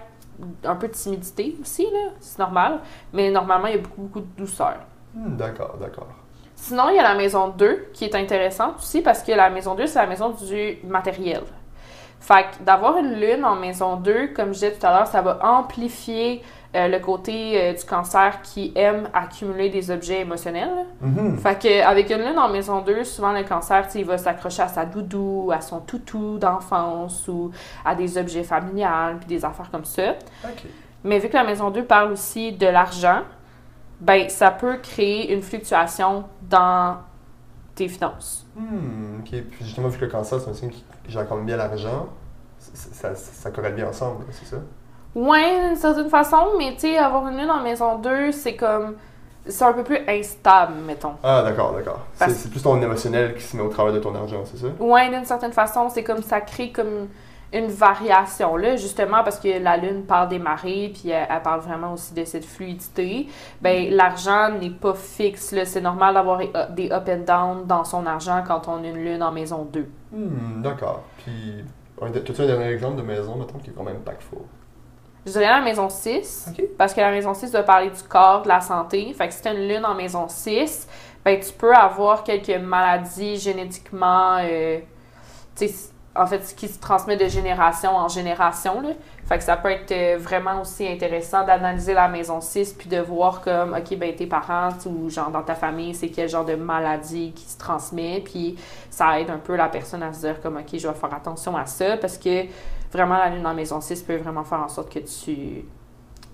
un 0.65 0.75
peu 0.75 0.89
de 0.89 0.93
timidité 0.93 1.57
aussi, 1.61 1.85
là. 1.85 2.11
C'est 2.21 2.39
normal. 2.39 2.81
Mais 3.13 3.31
normalement, 3.31 3.67
il 3.67 3.77
y 3.77 3.79
a 3.79 3.83
beaucoup, 3.83 4.03
beaucoup 4.03 4.21
de 4.21 4.37
douceur. 4.37 4.77
Hmm, 5.15 5.37
d'accord, 5.37 5.77
d'accord. 5.79 6.09
Sinon, 6.55 6.91
il 6.91 6.97
y 6.97 6.99
a 6.99 7.03
la 7.03 7.15
maison 7.15 7.49
2 7.49 7.89
qui 7.93 8.05
est 8.05 8.15
intéressante 8.15 8.77
aussi 8.79 9.03
parce 9.03 9.23
que 9.23 9.33
la 9.33 9.51
maison 9.51 9.75
2, 9.75 9.87
c'est 9.87 9.99
la 9.99 10.07
maison 10.07 10.31
du 10.31 10.79
matériel. 10.85 11.43
Fait 12.23 12.45
que 12.45 12.65
d'avoir 12.65 12.99
une 12.99 13.15
lune 13.15 13.45
en 13.45 13.57
maison 13.57 13.97
2, 13.97 14.29
comme 14.29 14.49
je 14.49 14.53
disais 14.53 14.73
tout 14.73 14.87
à 14.87 14.93
l'heure, 14.97 15.09
ça 15.09 15.23
va 15.23 15.41
amplifier 15.43 16.41
euh, 16.77 16.87
le 16.87 17.01
côté 17.01 17.61
euh, 17.61 17.73
du 17.73 17.85
cancer 17.85 18.41
qui 18.43 18.71
aime 18.77 19.09
accumuler 19.13 19.71
des 19.71 19.91
objets 19.91 20.21
émotionnels. 20.21 20.87
Mhm. 21.01 21.37
Fait 21.39 21.61
que 21.61 21.85
avec 21.85 22.11
une 22.11 22.25
lune 22.25 22.39
en 22.39 22.49
maison 22.49 22.81
2, 22.81 23.03
souvent 23.03 23.33
le 23.33 23.43
cancer, 23.43 23.89
il 23.97 24.05
va 24.05 24.19
s'accrocher 24.19 24.63
à 24.63 24.69
sa 24.69 24.85
doudou, 24.85 25.51
à 25.53 25.61
son 25.61 25.81
toutou 25.81 26.39
d'enfance 26.39 27.27
ou 27.27 27.51
à 27.85 27.97
des 27.97 28.17
objets 28.17 28.45
familiales, 28.45 29.17
puis 29.19 29.27
des 29.27 29.45
affaires 29.45 29.73
comme 29.73 29.85
ça. 29.85 30.15
Mais 31.03 31.19
vu 31.19 31.29
que 31.29 31.35
la 31.35 31.43
maison 31.43 31.71
2 31.71 31.83
parle 31.83 32.13
aussi 32.13 32.53
de 32.53 32.69
l'argent, 32.69 33.23
ben 34.01 34.29
ça 34.29 34.53
peut 34.53 34.77
créer 34.77 35.35
une 35.35 35.43
fluctuation 35.43 36.23
dans 36.43 36.99
tes 37.75 37.89
finances. 37.89 38.47
Hmm, 38.57 39.21
ok. 39.21 39.31
Puis 39.51 39.65
justement, 39.65 39.89
vu 39.89 39.99
que 39.99 40.05
le 40.05 40.11
cancer, 40.11 40.41
c'est 40.41 40.51
un 40.51 40.55
signe 40.55 40.71
qui 40.71 40.85
gère 41.09 41.29
quand 41.29 41.37
même 41.37 41.47
bien 41.47 41.57
l'argent, 41.57 42.09
ça, 42.59 43.15
ça 43.15 43.51
corrèle 43.51 43.75
bien 43.75 43.89
ensemble, 43.89 44.25
c'est 44.31 44.47
ça? 44.47 44.59
Ouais, 45.15 45.69
d'une 45.69 45.77
certaine 45.77 46.09
façon, 46.09 46.53
mais 46.59 46.73
tu 46.75 46.81
sais, 46.81 46.99
avoir 46.99 47.29
une 47.29 47.37
lune 47.37 47.51
en 47.51 47.63
maison 47.63 47.99
2, 47.99 48.33
c'est 48.33 48.57
comme. 48.57 48.95
C'est 49.45 49.65
un 49.65 49.73
peu 49.73 49.83
plus 49.83 49.99
instable, 50.07 50.75
mettons. 50.87 51.15
Ah, 51.21 51.43
d'accord, 51.43 51.73
d'accord. 51.73 51.99
C'est 52.15 52.49
plus 52.49 52.63
ton 52.63 52.81
émotionnel 52.81 53.35
qui 53.35 53.43
se 53.43 53.57
met 53.57 53.63
au 53.63 53.69
travers 53.69 53.93
de 53.93 53.99
ton 53.99 54.15
argent, 54.15 54.45
c'est 54.45 54.59
ça? 54.59 54.69
Ouais, 54.79 55.11
d'une 55.11 55.25
certaine 55.25 55.53
façon, 55.53 55.89
c'est 55.89 56.05
comme 56.05 56.23
ça 56.23 56.41
crée 56.41 56.71
comme 56.71 57.09
une 57.53 57.69
variation, 57.69 58.57
là, 58.57 58.77
justement, 58.77 59.23
parce 59.23 59.39
que 59.39 59.63
la 59.63 59.77
Lune 59.77 60.05
parle 60.05 60.29
des 60.29 60.39
marées, 60.39 60.91
puis 60.95 61.11
elle, 61.11 61.27
elle 61.29 61.43
parle 61.43 61.61
vraiment 61.61 61.93
aussi 61.93 62.15
de 62.15 62.25
cette 62.25 62.45
fluidité. 62.45 63.29
Ben, 63.61 63.91
l'argent 63.95 64.51
n'est 64.51 64.71
pas 64.71 64.95
fixe, 64.95 65.53
là. 65.53 65.65
C'est 65.65 65.81
normal 65.81 66.15
d'avoir 66.15 66.41
des 66.71 66.91
up 66.91 67.09
and 67.09 67.25
down 67.27 67.67
dans 67.67 67.85
son 67.85 68.07
argent 68.07 68.43
quand 68.47 68.69
on 68.69 68.83
a 68.83 68.87
une 68.87 68.97
Lune 69.05 69.23
en 69.23 69.33
maison 69.33 69.65
2. 69.71 69.87
Hmm, 70.13 70.63
d'accord. 70.63 71.03
Puis, 71.19 71.65
as-tu 72.03 72.43
un 72.43 72.47
dernier 72.47 72.69
exemple 72.71 72.97
de 72.97 73.03
maison, 73.03 73.37
mettons, 73.37 73.59
qui 73.59 73.71
est 73.71 73.75
quand 73.75 73.85
même 73.85 73.97
impactful? 73.97 74.39
Je 75.25 75.31
dirais 75.31 75.45
la 75.47 75.61
maison 75.61 75.89
6, 75.89 76.49
Ok. 76.51 76.65
parce 76.77 76.93
que 76.95 77.01
la 77.01 77.13
maison 77.13 77.33
6 77.33 77.53
doit 77.53 77.63
parler 77.63 77.91
du 77.91 78.03
corps, 78.03 78.43
de 78.43 78.49
la 78.49 78.61
santé. 78.61 79.13
Fait 79.13 79.29
que 79.29 79.35
si 79.35 79.41
tu 79.41 79.49
as 79.49 79.53
une 79.53 79.69
lune 79.69 79.85
en 79.85 79.95
maison 79.95 80.27
6, 80.27 80.89
ben 81.25 81.39
tu 81.39 81.53
peux 81.53 81.73
avoir 81.73 82.25
quelques 82.25 82.61
maladies 82.61 83.37
génétiquement, 83.39 84.39
euh, 84.43 84.81
en 86.15 86.27
fait, 86.27 86.45
ce 86.45 86.55
qui 86.55 86.69
se 86.69 86.79
transmet 86.79 87.17
de 87.17 87.27
génération 87.27 87.97
en 87.97 88.09
génération. 88.09 88.81
Là. 88.83 88.91
Fait 89.27 89.39
que 89.39 89.45
ça 89.45 89.57
peut 89.57 89.71
être 89.71 89.93
euh, 89.93 90.19
vraiment 90.19 90.61
aussi 90.61 90.87
intéressant 90.87 91.45
d'analyser 91.45 91.95
la 91.95 92.09
maison 92.09 92.41
6 92.41 92.75
puis 92.75 92.89
de 92.89 92.99
voir 92.99 93.41
comme, 93.41 93.75
OK, 93.75 93.97
ben 93.97 94.15
tes 94.15 94.27
parents 94.27 94.77
ou 94.85 95.09
genre 95.09 95.31
dans 95.31 95.43
ta 95.43 95.55
famille, 95.55 95.95
c'est 95.95 96.09
quel 96.09 96.29
genre 96.29 96.45
de 96.45 96.55
maladie 96.55 97.33
qui 97.33 97.45
se 97.45 97.57
transmet. 97.57 98.21
Puis 98.21 98.57
ça 98.91 99.19
aide 99.21 99.31
un 99.31 99.39
peu 99.39 99.57
la 99.57 99.69
personne 99.69 100.03
à 100.03 100.13
se 100.13 100.21
dire 100.21 100.41
comme, 100.43 100.59
OK, 100.59 100.79
je 100.79 100.87
vais 100.87 100.95
faire 100.95 101.15
attention 101.15 101.57
à 101.57 101.65
ça 101.65 101.97
parce 101.97 102.19
que 102.19 102.45
vraiment 102.93 103.17
la 103.17 103.31
lune 103.31 103.47
en 103.47 103.55
maison 103.55 103.81
6 103.81 104.03
peut 104.03 104.17
vraiment 104.17 104.45
faire 104.45 104.61
en 104.61 104.69
sorte 104.69 104.93
que 104.93 104.99
tu... 104.99 105.65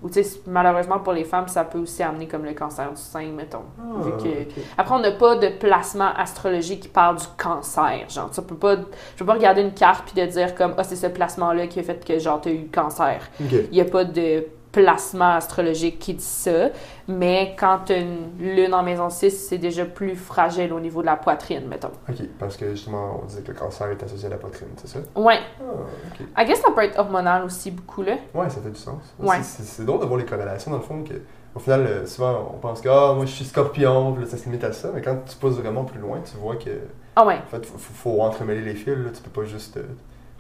Ou 0.03 0.09
tu 0.09 0.23
sais, 0.23 0.41
malheureusement 0.47 1.01
pour 1.01 1.13
les 1.13 1.25
femmes, 1.25 1.49
ça 1.49 1.65
peut 1.65 1.79
aussi 1.79 2.03
amener 2.05 2.29
comme 2.29 2.45
le 2.45 2.53
cancer 2.55 2.89
du 2.91 3.01
sein, 3.01 3.27
mettons. 3.37 3.65
Vu 4.01 4.13
que- 4.13 4.51
Ah. 4.61 4.81
Après, 4.83 4.95
on 4.95 5.01
n'a 5.01 5.11
pas 5.13 5.35
de 5.37 5.49
placement 5.49 6.11
astrologique 6.17 6.81
qui 6.83 6.89
parle 6.89 7.17
du 7.17 7.25
cancer. 7.37 8.05
Genre, 8.09 8.31
tu 8.31 8.41
peux 8.43 8.55
pas, 8.55 8.77
je 8.77 9.19
peux 9.19 9.25
pas 9.27 9.33
regarder 9.35 9.63
une 9.63 9.73
carte 9.75 10.05
puis 10.13 10.21
de 10.25 10.31
dire 10.31 10.55
comme, 10.55 10.75
ah, 10.79 10.85
c'est 10.85 10.95
ce 10.97 11.09
placement-là 11.09 11.67
qui 11.67 11.81
a 11.81 11.83
fait 11.83 12.05
que, 12.05 12.19
genre, 12.19 12.41
t'as 12.41 12.51
eu 12.51 12.59
le 12.63 12.69
cancer. 12.73 13.23
Il 13.41 13.71
n'y 13.73 13.81
a 13.81 13.85
pas 13.87 14.05
de 14.05 14.45
placement 14.73 15.33
astrologique 15.35 15.99
qui 15.99 16.15
dit 16.15 16.23
ça. 16.25 16.69
Mais 17.09 17.57
quand 17.59 17.91
une 17.91 18.29
lune 18.39 18.75
en 18.75 18.83
maison 18.83 19.09
6, 19.11 19.31
c'est 19.49 19.59
déjà 19.59 19.85
plus 19.87 20.15
fragile 20.15 20.73
au 20.73 20.81
niveau 20.81 21.01
de 21.01 21.07
la 21.07 21.17
poitrine, 21.17 21.67
mettons. 21.67 21.91
Ok, 22.09 22.17
parce 22.39 22.57
que 22.57 22.71
justement, 22.71 23.21
on 23.23 23.27
disait 23.27 23.41
que 23.43 23.49
le 23.53 23.59
cancer 23.59 23.91
est 23.91 24.03
associé 24.03 24.27
à 24.27 24.31
la 24.31 24.37
poitrine, 24.37 24.69
c'est 24.77 24.89
ça? 24.89 24.99
Ouais. 25.17 25.39
Ah, 25.61 25.65
ok. 26.13 26.27
I 26.37 26.45
guess 26.47 26.61
ça 26.61 26.71
peut 26.71 26.83
être 26.83 26.99
hormonal 26.99 27.45
aussi, 27.45 27.71
beaucoup, 27.71 28.03
là. 28.03 28.17
Ouais, 28.35 28.51
ça 28.51 28.61
fait 28.61 28.71
du 28.71 28.79
sens. 28.79 29.03
Ouais. 29.19 29.39
C'est- 29.43 29.85
drôle 29.85 30.01
de 30.01 30.05
voir 30.07 30.19
les 30.19 30.27
corrélations, 30.27 30.71
dans 30.71 30.77
le 30.79 30.83
fond, 30.83 31.03
que 31.03 31.15
au 31.55 31.61
final, 31.61 31.87
euh, 31.87 32.07
souvent, 32.07 32.53
on 32.55 32.59
pense 32.59 32.81
que 32.83 32.89
ah, 32.91 33.15
moi 33.15 33.25
je 33.25 33.33
suis 33.33 33.45
scorpion, 33.47 34.17
ça 34.27 34.37
se 34.37 34.45
limite 34.45 34.65
à 34.65 34.73
ça, 34.73 34.91
mais 34.95 35.01
quand 35.01 35.17
tu 35.27 35.35
pousses 35.37 35.55
vraiment 35.57 35.85
plus 35.85 35.99
loin, 35.99 36.21
tu 36.31 36.37
vois 36.37 36.57
que 36.57 36.71
Ah 37.17 37.25
ouais. 37.27 37.37
en 37.45 37.49
fait, 37.51 37.65
faut, 37.65 37.79
faut, 37.79 37.95
faut 38.13 38.23
entremêler 38.23 38.61
les 38.61 38.75
fils, 38.75 38.89
là. 38.99 39.11
tu 39.15 39.23
peux 39.23 39.41
pas 39.41 39.47
juste 39.47 39.79
euh, 39.79 39.83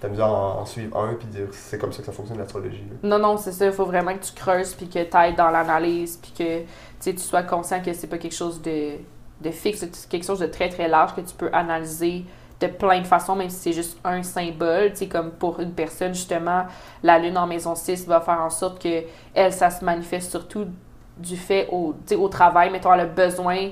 t'amuser 0.00 0.22
à 0.22 0.28
en, 0.28 0.64
suivre 0.64 0.96
un 0.96 1.14
puis 1.14 1.26
dire 1.26 1.48
c'est 1.50 1.78
comme 1.78 1.92
ça 1.92 2.00
que 2.00 2.06
ça 2.06 2.12
fonctionne 2.12 2.38
l'astrologie. 2.38 2.84
Non, 3.02 3.18
non, 3.18 3.36
c'est 3.36 3.52
ça. 3.52 3.66
Il 3.66 3.72
faut 3.72 3.84
vraiment 3.84 4.14
que 4.14 4.24
tu 4.24 4.32
creuses 4.32 4.74
puis 4.74 4.88
que 4.88 5.02
tu 5.02 5.16
ailles 5.16 5.34
dans 5.34 5.50
l'analyse 5.50 6.16
puis 6.16 6.32
que 6.32 7.10
tu 7.10 7.18
sois 7.18 7.42
conscient 7.42 7.82
que 7.82 7.92
c'est 7.92 8.06
pas 8.06 8.18
quelque 8.18 8.34
chose 8.34 8.62
de, 8.62 8.92
de 9.40 9.50
fixe, 9.50 9.80
c'est 9.92 10.08
quelque 10.08 10.26
chose 10.26 10.40
de 10.40 10.46
très 10.46 10.68
très 10.68 10.88
large 10.88 11.14
que 11.14 11.20
tu 11.20 11.34
peux 11.34 11.50
analyser 11.52 12.24
de 12.60 12.66
plein 12.66 13.00
de 13.00 13.06
façons, 13.06 13.36
même 13.36 13.50
si 13.50 13.56
c'est 13.56 13.72
juste 13.72 13.98
un 14.04 14.22
symbole. 14.22 14.92
Comme 15.10 15.30
pour 15.30 15.60
une 15.60 15.72
personne, 15.72 16.14
justement, 16.14 16.66
la 17.02 17.18
lune 17.18 17.38
en 17.38 17.46
maison 17.46 17.74
6 17.74 18.06
va 18.06 18.20
faire 18.20 18.40
en 18.40 18.50
sorte 18.50 18.82
que 18.82 19.04
elle, 19.34 19.52
ça 19.52 19.70
se 19.70 19.84
manifeste 19.84 20.30
surtout 20.30 20.66
du 21.16 21.36
fait 21.36 21.68
au, 21.70 21.94
au 22.16 22.28
travail. 22.28 22.70
Mettons, 22.70 22.92
elle 22.92 23.00
a 23.00 23.06
besoin. 23.06 23.70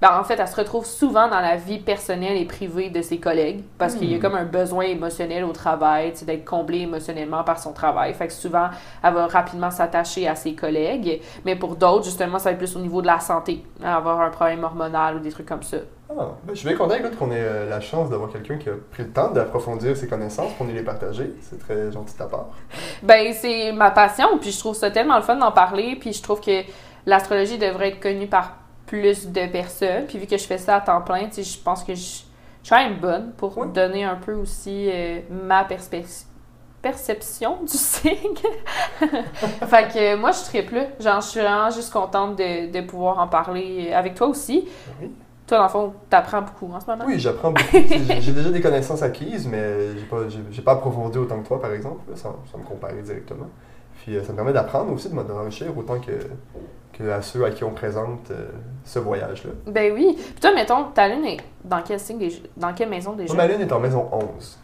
Ben, 0.00 0.18
en 0.18 0.24
fait, 0.24 0.38
elle 0.38 0.48
se 0.48 0.56
retrouve 0.56 0.86
souvent 0.86 1.28
dans 1.28 1.40
la 1.40 1.56
vie 1.56 1.78
personnelle 1.78 2.38
et 2.38 2.46
privée 2.46 2.88
de 2.88 3.02
ses 3.02 3.18
collègues 3.18 3.62
parce 3.76 3.94
qu'il 3.94 4.10
y 4.10 4.14
a 4.14 4.18
Hmm. 4.18 4.20
comme 4.22 4.34
un 4.34 4.44
besoin 4.44 4.84
émotionnel 4.84 5.44
au 5.44 5.52
travail, 5.52 6.14
d'être 6.22 6.44
comblé 6.44 6.78
émotionnellement 6.80 7.44
par 7.44 7.58
son 7.58 7.72
travail. 7.72 8.14
Fait 8.14 8.26
que 8.26 8.32
souvent, 8.32 8.68
elle 9.02 9.12
va 9.12 9.26
rapidement 9.26 9.70
s'attacher 9.70 10.26
à 10.26 10.34
ses 10.34 10.54
collègues. 10.54 11.20
Mais 11.44 11.54
pour 11.54 11.76
d'autres, 11.76 12.04
justement, 12.04 12.38
ça 12.38 12.44
va 12.44 12.52
être 12.52 12.58
plus 12.58 12.76
au 12.76 12.80
niveau 12.80 13.02
de 13.02 13.06
la 13.06 13.20
santé, 13.20 13.62
avoir 13.84 14.20
un 14.22 14.30
problème 14.30 14.64
hormonal 14.64 15.16
ou 15.16 15.18
des 15.18 15.30
trucs 15.30 15.46
comme 15.46 15.62
ça. 15.62 15.76
Ah, 16.08 16.28
ben, 16.44 16.54
je 16.54 16.58
suis 16.58 16.68
bien 16.68 16.76
content 16.76 16.94
qu'on 17.18 17.30
ait 17.30 17.34
euh, 17.38 17.68
la 17.68 17.80
chance 17.80 18.10
d'avoir 18.10 18.30
quelqu'un 18.32 18.56
qui 18.56 18.68
a 18.68 18.72
pris 18.90 19.04
le 19.04 19.10
temps 19.10 19.30
d'approfondir 19.30 19.96
ses 19.96 20.08
connaissances 20.08 20.52
pour 20.54 20.66
nous 20.66 20.74
les 20.74 20.82
partager. 20.82 21.34
C'est 21.42 21.58
très 21.58 21.92
gentil 21.92 22.14
de 22.14 22.18
ta 22.18 22.24
part. 22.24 22.46
Ben, 23.02 23.32
c'est 23.32 23.70
ma 23.72 23.90
passion, 23.90 24.26
puis 24.40 24.50
je 24.50 24.58
trouve 24.58 24.74
ça 24.74 24.90
tellement 24.90 25.16
le 25.16 25.22
fun 25.22 25.36
d'en 25.36 25.52
parler, 25.52 25.96
puis 26.00 26.12
je 26.12 26.22
trouve 26.22 26.40
que 26.40 26.62
l'astrologie 27.06 27.58
devrait 27.58 27.90
être 27.90 28.00
connue 28.00 28.26
par 28.26 28.54
plus 28.90 29.28
de 29.28 29.46
personnes. 29.46 30.06
Puis 30.06 30.18
vu 30.18 30.26
que 30.26 30.36
je 30.36 30.44
fais 30.44 30.58
ça 30.58 30.76
à 30.76 30.80
temps 30.80 31.00
plein, 31.00 31.28
je 31.32 31.58
pense 31.64 31.84
que 31.84 31.94
je, 31.94 32.00
je 32.00 32.06
suis 32.06 32.24
quand 32.68 32.76
même 32.82 32.98
bonne 32.98 33.32
pour 33.36 33.64
donner 33.66 34.02
un 34.02 34.16
peu 34.16 34.32
aussi 34.34 34.90
euh, 34.90 35.20
ma 35.30 35.64
perception 36.82 37.58
du 37.62 37.68
signe. 37.76 38.34
fait 39.00 39.92
que 39.92 40.16
moi, 40.16 40.32
je 40.32 40.40
triple. 40.40 40.88
Genre, 40.98 41.20
je 41.20 41.26
suis 41.28 41.40
vraiment 41.40 41.70
juste 41.70 41.92
contente 41.92 42.36
de, 42.36 42.72
de 42.72 42.80
pouvoir 42.84 43.20
en 43.20 43.28
parler 43.28 43.92
avec 43.92 44.16
toi 44.16 44.26
aussi. 44.26 44.68
Oui. 45.00 45.12
Toi, 45.46 45.58
dans 45.58 45.64
le 45.64 45.70
fond, 45.70 45.94
t'apprends 46.08 46.42
beaucoup 46.42 46.72
en 46.72 46.80
ce 46.80 46.86
moment. 46.86 47.04
Oui, 47.06 47.20
j'apprends 47.20 47.52
beaucoup. 47.52 47.68
J'ai- 48.20 48.32
déjà 48.32 48.50
des 48.50 48.60
connaissances 48.60 49.02
acquises, 49.02 49.46
mais 49.46 49.96
j'ai 49.96 50.04
pas, 50.04 50.28
j'ai, 50.50 50.62
pas 50.62 50.72
approfondi 50.72 51.18
autant 51.18 51.40
que 51.40 51.46
toi, 51.46 51.60
par 51.60 51.72
exemple, 51.72 52.02
sans 52.16 52.58
me 52.58 52.64
comparer 52.64 53.02
directement. 53.02 53.46
Puis 54.04 54.16
euh, 54.16 54.22
ça 54.24 54.32
me 54.32 54.36
permet 54.36 54.52
d'apprendre 54.52 54.92
aussi, 54.92 55.08
de 55.08 55.14
m'enrichir 55.14 55.76
autant 55.76 55.98
que, 56.00 56.12
que 56.92 57.10
à 57.10 57.22
ceux 57.22 57.44
à 57.44 57.50
qui 57.50 57.64
on 57.64 57.72
présente 57.72 58.30
euh, 58.30 58.48
ce 58.84 58.98
voyage-là. 58.98 59.50
Ben 59.66 59.92
oui. 59.92 60.14
Puis 60.16 60.34
toi, 60.40 60.52
mettons, 60.54 60.84
ta 60.94 61.08
lune 61.08 61.24
est 61.24 61.38
dans 61.64 61.82
quel 61.82 62.00
signe 62.00 62.18
déjà? 62.18 62.38
Dans 62.56 62.72
quelle 62.72 62.88
maison 62.88 63.12
déjà? 63.12 63.34
Ma 63.34 63.46
lune 63.46 63.60
est 63.60 63.72
en 63.72 63.80
maison 63.80 64.08
11, 64.12 64.58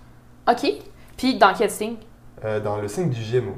OK. 0.50 0.72
Puis 1.16 1.36
dans 1.38 1.52
quel 1.54 1.70
signe? 1.70 1.96
euh, 2.44 2.60
dans 2.60 2.76
le 2.76 2.86
signe 2.88 3.08
du 3.08 3.20
Gémeaux. 3.20 3.56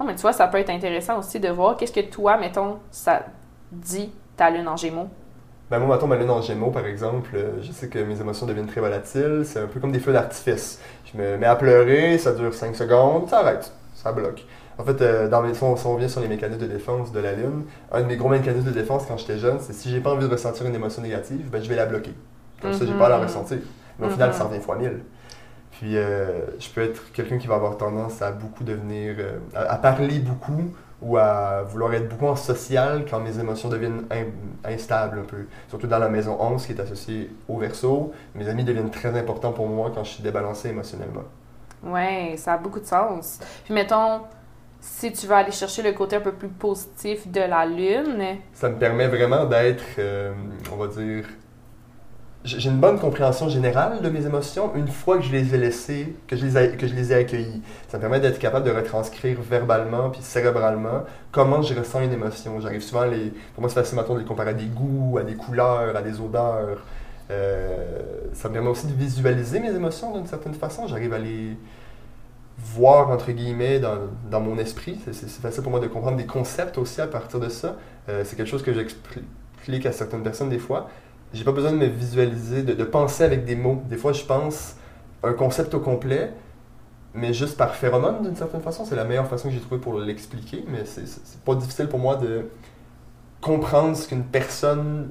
Oh, 0.00 0.04
mais 0.06 0.14
tu 0.14 0.20
vois, 0.22 0.32
ça 0.34 0.46
peut 0.46 0.58
être 0.58 0.70
intéressant 0.70 1.18
aussi 1.18 1.40
de 1.40 1.48
voir 1.48 1.76
qu'est-ce 1.76 1.92
que 1.92 2.00
toi, 2.00 2.36
mettons, 2.36 2.76
ça 2.90 3.24
dit 3.72 4.12
ta 4.36 4.50
lune 4.50 4.68
en 4.68 4.76
gémeaux. 4.76 5.08
Ben 5.70 5.78
moi, 5.80 5.96
mettons, 5.96 6.06
ma 6.06 6.16
lune 6.16 6.30
en 6.30 6.40
Gémeaux, 6.40 6.70
par 6.70 6.86
exemple, 6.86 7.36
je 7.60 7.72
sais 7.72 7.88
que 7.88 7.98
mes 7.98 8.18
émotions 8.20 8.46
deviennent 8.46 8.68
très 8.68 8.80
volatiles. 8.80 9.42
C'est 9.44 9.58
un 9.60 9.66
peu 9.66 9.80
comme 9.80 9.90
des 9.92 9.98
feux 9.98 10.12
d'artifice. 10.12 10.80
Je 11.12 11.18
me 11.18 11.36
mets 11.36 11.46
à 11.46 11.56
pleurer, 11.56 12.16
ça 12.16 12.32
dure 12.32 12.54
5 12.54 12.74
secondes, 12.76 13.28
ça 13.28 13.40
arrête, 13.40 13.70
ça 13.94 14.12
bloque. 14.12 14.44
En 14.78 14.84
fait, 14.84 15.00
euh, 15.02 15.28
dans 15.28 15.42
mes, 15.42 15.54
si 15.54 15.62
on, 15.64 15.76
si 15.76 15.86
on 15.86 15.94
revient 15.94 16.08
sur 16.08 16.20
les 16.20 16.28
mécanismes 16.28 16.60
de 16.60 16.66
défense 16.66 17.10
de 17.12 17.18
la 17.20 17.32
Lune, 17.32 17.64
un 17.92 18.00
de 18.02 18.06
mes 18.06 18.16
gros 18.16 18.28
mécanismes 18.28 18.66
de 18.68 18.72
défense 18.72 19.04
quand 19.06 19.16
j'étais 19.18 19.38
jeune, 19.38 19.58
c'est 19.60 19.72
si 19.72 19.90
j'ai 19.90 20.00
pas 20.00 20.12
envie 20.12 20.26
de 20.26 20.32
ressentir 20.32 20.66
une 20.66 20.74
émotion 20.74 21.02
négative, 21.02 21.48
ben 21.50 21.62
je 21.62 21.68
vais 21.68 21.76
la 21.76 21.86
bloquer. 21.86 22.14
Comme 22.62 22.72
ça, 22.72 22.86
j'ai 22.86 22.94
pas 22.94 23.06
à 23.06 23.08
la 23.10 23.18
Mhm. 23.18 23.24
ressentir. 23.24 23.58
Mais 23.98 24.06
au 24.06 24.10
final, 24.10 24.28
Mhm. 24.30 24.34
ça 24.36 24.44
revient 24.44 24.60
fois 24.60 24.76
mille. 24.76 25.00
Puis, 25.72 25.96
euh, 25.96 26.46
je 26.58 26.68
peux 26.70 26.82
être 26.82 27.12
quelqu'un 27.12 27.38
qui 27.38 27.46
va 27.46 27.56
avoir 27.56 27.76
tendance 27.76 28.22
à 28.22 28.30
beaucoup 28.32 28.64
devenir. 28.64 29.16
euh, 29.18 29.38
à, 29.54 29.72
à 29.74 29.76
parler 29.78 30.18
beaucoup 30.20 30.72
ou 31.02 31.16
à 31.18 31.62
vouloir 31.62 31.94
être 31.94 32.08
beaucoup 32.08 32.26
en 32.26 32.36
social 32.36 33.04
quand 33.08 33.20
mes 33.20 33.38
émotions 33.38 33.68
deviennent 33.68 34.04
in- 34.10 34.70
instables 34.72 35.20
un 35.20 35.24
peu. 35.24 35.46
Surtout 35.68 35.86
dans 35.86 35.98
la 36.00 36.08
maison 36.08 36.36
11 36.40 36.66
qui 36.66 36.72
est 36.72 36.80
associée 36.80 37.30
au 37.48 37.58
verso. 37.58 38.12
Mes 38.34 38.48
amis 38.48 38.64
deviennent 38.64 38.90
très 38.90 39.16
importants 39.18 39.52
pour 39.52 39.68
moi 39.68 39.92
quand 39.94 40.04
je 40.04 40.10
suis 40.10 40.22
débalancé 40.22 40.70
émotionnellement. 40.70 41.22
Ouais, 41.82 42.34
ça 42.36 42.54
a 42.54 42.58
beaucoup 42.58 42.80
de 42.80 42.86
sens. 42.86 43.38
Puis 43.64 43.72
mettons, 43.74 44.22
si 44.80 45.12
tu 45.12 45.26
veux 45.26 45.34
aller 45.34 45.52
chercher 45.52 45.82
le 45.82 45.92
côté 45.92 46.16
un 46.16 46.20
peu 46.20 46.32
plus 46.32 46.48
positif 46.48 47.28
de 47.28 47.40
la 47.40 47.66
lune, 47.66 48.38
Ça 48.52 48.68
me 48.68 48.76
permet 48.76 49.08
vraiment 49.08 49.44
d'être, 49.44 49.84
euh, 49.98 50.32
on 50.72 50.76
va 50.76 50.86
dire, 50.88 51.24
j'ai 52.44 52.70
une 52.70 52.78
bonne 52.78 52.98
compréhension 52.98 53.48
générale 53.48 54.00
de 54.00 54.08
mes 54.08 54.24
émotions 54.24 54.72
une 54.76 54.88
fois 54.88 55.18
que 55.18 55.24
je 55.24 55.32
les 55.32 55.54
ai 55.54 55.58
laissées, 55.58 56.16
que 56.26 56.36
je 56.36 56.46
les 56.46 56.56
ai, 56.56 56.76
que 56.76 56.86
je 56.86 56.94
les 56.94 57.12
ai 57.12 57.16
accueillies. 57.16 57.62
Ça 57.88 57.98
me 57.98 58.02
permet 58.02 58.20
d'être 58.20 58.38
capable 58.38 58.64
de 58.64 58.70
retranscrire 58.70 59.40
verbalement 59.42 60.10
puis 60.10 60.22
cérébralement 60.22 61.02
comment 61.32 61.62
je 61.62 61.74
ressens 61.74 62.00
une 62.00 62.12
émotion. 62.12 62.60
J'arrive 62.60 62.80
souvent 62.80 63.02
à 63.02 63.06
les. 63.08 63.32
Pour 63.54 63.60
moi, 63.60 63.68
c'est 63.68 63.74
facile 63.74 63.96
maintenant 63.96 64.14
de 64.14 64.20
les 64.20 64.26
comparer 64.26 64.50
à 64.50 64.54
des 64.54 64.66
goûts, 64.66 65.18
à 65.18 65.24
des 65.24 65.34
couleurs, 65.34 65.96
à 65.96 66.02
des 66.02 66.20
odeurs. 66.20 66.84
Euh, 67.30 68.00
ça 68.32 68.48
me 68.48 68.54
permet 68.54 68.70
aussi 68.70 68.86
de 68.86 68.94
visualiser 68.94 69.60
mes 69.60 69.70
émotions 69.70 70.14
d'une 70.14 70.26
certaine 70.26 70.54
façon. 70.54 70.86
J'arrive 70.86 71.12
à 71.12 71.18
les 71.18 71.56
voir, 72.58 73.10
entre 73.10 73.30
guillemets, 73.32 73.78
dans, 73.80 73.96
dans 74.30 74.40
mon 74.40 74.58
esprit. 74.58 74.98
C'est- 75.12 75.28
facile 75.28 75.62
pour 75.62 75.70
moi 75.70 75.80
de 75.80 75.86
comprendre 75.86 76.16
des 76.16 76.26
concepts 76.26 76.76
aussi 76.78 77.00
à 77.00 77.06
partir 77.06 77.38
de 77.40 77.48
ça. 77.48 77.76
Euh, 78.08 78.22
c'est 78.24 78.36
quelque 78.36 78.48
chose 78.48 78.62
que 78.62 78.72
j'explique 78.74 79.86
à 79.86 79.92
certaines 79.92 80.22
personnes 80.22 80.48
des 80.50 80.58
fois. 80.58 80.88
J'ai 81.32 81.44
pas 81.44 81.52
besoin 81.52 81.72
de 81.72 81.76
me 81.76 81.86
visualiser, 81.86 82.62
de, 82.62 82.72
de 82.74 82.84
penser 82.84 83.22
avec 83.24 83.44
des 83.44 83.54
mots. 83.56 83.82
Des 83.88 83.96
fois, 83.96 84.12
je 84.12 84.24
pense 84.24 84.76
un 85.22 85.32
concept 85.34 85.74
au 85.74 85.80
complet, 85.80 86.32
mais 87.14 87.32
juste 87.32 87.56
par 87.56 87.74
phéromone 87.74 88.22
d'une 88.22 88.36
certaine 88.36 88.60
façon. 88.62 88.84
C'est 88.84 88.96
la 88.96 89.04
meilleure 89.04 89.26
façon 89.28 89.48
que 89.48 89.54
j'ai 89.54 89.60
trouvé 89.60 89.80
pour 89.80 89.98
l'expliquer, 89.98 90.64
mais 90.68 90.84
c'est 90.84 91.04
pas 91.44 91.54
difficile 91.54 91.88
pour 91.88 91.98
moi 91.98 92.16
de 92.16 92.46
comprendre 93.40 93.96
ce 93.96 94.08
qu'une 94.08 94.24
personne 94.24 95.10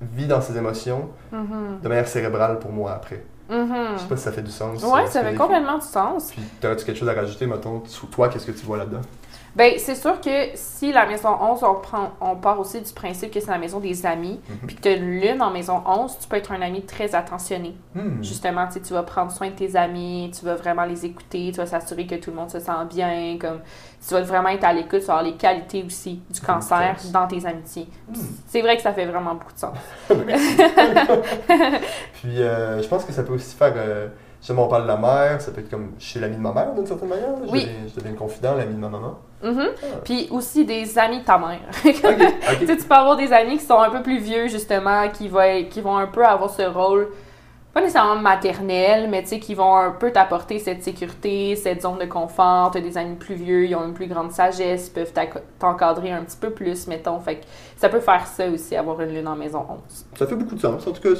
vit 0.00 0.26
dans 0.26 0.40
ses 0.40 0.56
émotions 0.56 1.08
Mhm. 1.32 1.80
de 1.82 1.88
manière 1.88 2.08
cérébrale 2.08 2.58
pour 2.58 2.70
moi 2.72 2.92
après. 2.92 3.24
Mhm. 3.50 3.74
Je 3.96 4.02
sais 4.02 4.08
pas 4.08 4.16
si 4.16 4.22
ça 4.22 4.32
fait 4.32 4.42
du 4.42 4.50
sens. 4.50 4.82
Ouais, 4.84 5.06
ça 5.08 5.24
fait 5.24 5.34
complètement 5.34 5.78
du 5.78 5.86
sens. 5.86 6.30
Puis, 6.30 6.42
t'aurais-tu 6.60 6.84
quelque 6.84 6.98
chose 6.98 7.08
à 7.08 7.14
rajouter, 7.14 7.46
mettons, 7.46 7.82
sous 7.86 8.06
toi, 8.06 8.28
qu'est-ce 8.28 8.46
que 8.46 8.52
tu 8.52 8.64
vois 8.64 8.78
là-dedans? 8.78 9.00
Ben, 9.56 9.72
c'est 9.78 9.96
sûr 9.96 10.20
que 10.20 10.50
si 10.54 10.92
la 10.92 11.06
maison 11.06 11.30
11, 11.40 11.64
on, 11.64 11.74
prend, 11.74 12.10
on 12.20 12.36
part 12.36 12.60
aussi 12.60 12.80
du 12.80 12.92
principe 12.92 13.32
que 13.32 13.40
c'est 13.40 13.50
la 13.50 13.58
maison 13.58 13.80
des 13.80 14.06
amis, 14.06 14.40
Mhm. 14.48 14.56
puis 14.66 14.76
que 14.76 14.80
tu 14.82 14.88
as 14.88 14.92
une 14.92 15.20
lune 15.20 15.42
en 15.42 15.50
maison 15.50 15.82
11, 15.84 16.18
tu 16.20 16.28
peux 16.28 16.36
être 16.36 16.52
un 16.52 16.62
ami 16.62 16.82
très 16.82 17.14
attentionné. 17.14 17.74
Hmm. 17.94 18.22
Justement, 18.22 18.68
tu 18.68 18.92
vas 18.92 19.02
prendre 19.02 19.32
soin 19.32 19.48
de 19.48 19.54
tes 19.54 19.74
amis, 19.76 20.30
tu 20.38 20.44
vas 20.44 20.54
vraiment 20.54 20.84
les 20.84 21.04
écouter, 21.04 21.50
tu 21.52 21.56
vas 21.58 21.66
s'assurer 21.66 22.06
que 22.06 22.14
tout 22.14 22.30
le 22.30 22.36
monde 22.36 22.50
se 22.50 22.60
sent 22.60 22.70
bien, 22.88 23.36
comme 23.40 23.60
tu 24.06 24.14
vas 24.14 24.22
vraiment 24.22 24.50
être 24.50 24.64
à 24.64 24.72
l'écoute, 24.72 25.02
avoir 25.02 25.22
les 25.22 25.34
qualités 25.34 25.82
aussi 25.84 26.22
du 26.30 26.40
cancer 26.40 26.96
dans 27.12 27.26
tes 27.26 27.44
amitiés. 27.44 27.88
Hmm. 28.08 28.14
C'est 28.46 28.60
vrai 28.62 28.76
que 28.76 28.82
ça 28.82 28.92
fait 28.92 29.06
vraiment 29.06 29.34
beaucoup 29.34 29.52
de 29.52 29.58
sens. 29.58 29.76
Puis, 32.14 32.40
euh, 32.42 32.82
je 32.82 32.88
pense 32.88 33.04
que 33.04 33.12
ça 33.12 33.22
peut 33.22 33.34
aussi 33.34 33.54
faire. 33.56 33.72
Euh, 33.76 34.08
justement, 34.40 34.64
on 34.64 34.68
parle 34.68 34.82
de 34.82 34.88
la 34.88 34.96
mère, 34.96 35.40
ça 35.40 35.50
peut 35.52 35.60
être 35.60 35.70
comme 35.70 35.92
chez 35.98 36.18
l'ami 36.18 36.36
de 36.36 36.40
ma 36.40 36.52
mère, 36.52 36.74
d'une 36.74 36.86
certaine 36.86 37.08
manière. 37.08 37.28
là. 37.30 37.36
Je 37.46 37.50
Oui. 37.52 37.60
deviens- 37.64 37.74
je 37.88 37.94
deviens 37.94 38.10
le 38.12 38.16
confident, 38.18 38.54
l'ami 38.56 38.74
de 38.74 38.78
ma 38.80 38.88
maman. 38.88 39.18
Mhm. 39.42 39.68
Ah. 39.82 39.86
Puis 40.04 40.28
aussi 40.30 40.64
des 40.64 40.98
amis 40.98 41.20
de 41.20 41.24
ta 41.24 41.38
mère. 41.38 41.60
Ok, 41.84 41.94
Tu 41.94 42.06
ok. 42.06 42.66
sais, 42.66 42.76
tu 42.76 42.84
peux 42.84 42.94
avoir 42.94 43.16
des 43.16 43.32
amis 43.32 43.58
qui 43.58 43.64
sont 43.64 43.78
un 43.78 43.90
peu 43.90 44.02
plus 44.02 44.18
vieux, 44.18 44.48
justement, 44.48 45.08
qui, 45.08 45.28
va- 45.28 45.62
qui 45.62 45.80
vont 45.80 45.96
un 45.96 46.06
peu 46.06 46.24
avoir 46.26 46.50
ce 46.50 46.62
rôle, 46.62 47.08
pas 47.72 47.80
nécessairement 47.80 48.16
maternel, 48.16 49.08
mais 49.08 49.22
tu 49.22 49.28
sais, 49.28 49.38
qui 49.38 49.54
vont 49.54 49.76
un 49.76 49.92
peu 49.92 50.10
t'apporter 50.10 50.58
cette 50.58 50.82
sécurité, 50.82 51.54
cette 51.54 51.82
zone 51.82 51.98
de 51.98 52.04
confort. 52.06 52.72
Tu 52.72 52.78
as 52.78 52.80
des 52.80 52.98
amis 52.98 53.14
plus 53.14 53.36
vieux, 53.36 53.64
ils 53.66 53.74
ont 53.76 53.84
une 53.84 53.94
plus 53.94 54.08
grande 54.08 54.32
sagesse, 54.32 54.88
ils 54.88 54.92
peuvent 54.92 55.12
t'encadrer 55.58 56.10
un 56.10 56.22
petit 56.22 56.36
peu 56.36 56.50
plus, 56.50 56.86
mettons. 56.88 57.20
Fait 57.20 57.36
que 57.36 57.44
ça 57.76 57.88
peut 57.88 58.00
faire 58.00 58.26
ça 58.26 58.48
aussi, 58.48 58.74
avoir 58.76 59.00
une 59.00 59.14
lune 59.14 59.28
en 59.28 59.36
maison 59.36 59.64
11. 59.68 60.06
Ça 60.18 60.26
fait 60.26 60.34
beaucoup 60.34 60.56
de 60.56 60.60
sens. 60.60 60.84
En 60.86 60.90
tout 60.90 61.00
cas, 61.00 61.10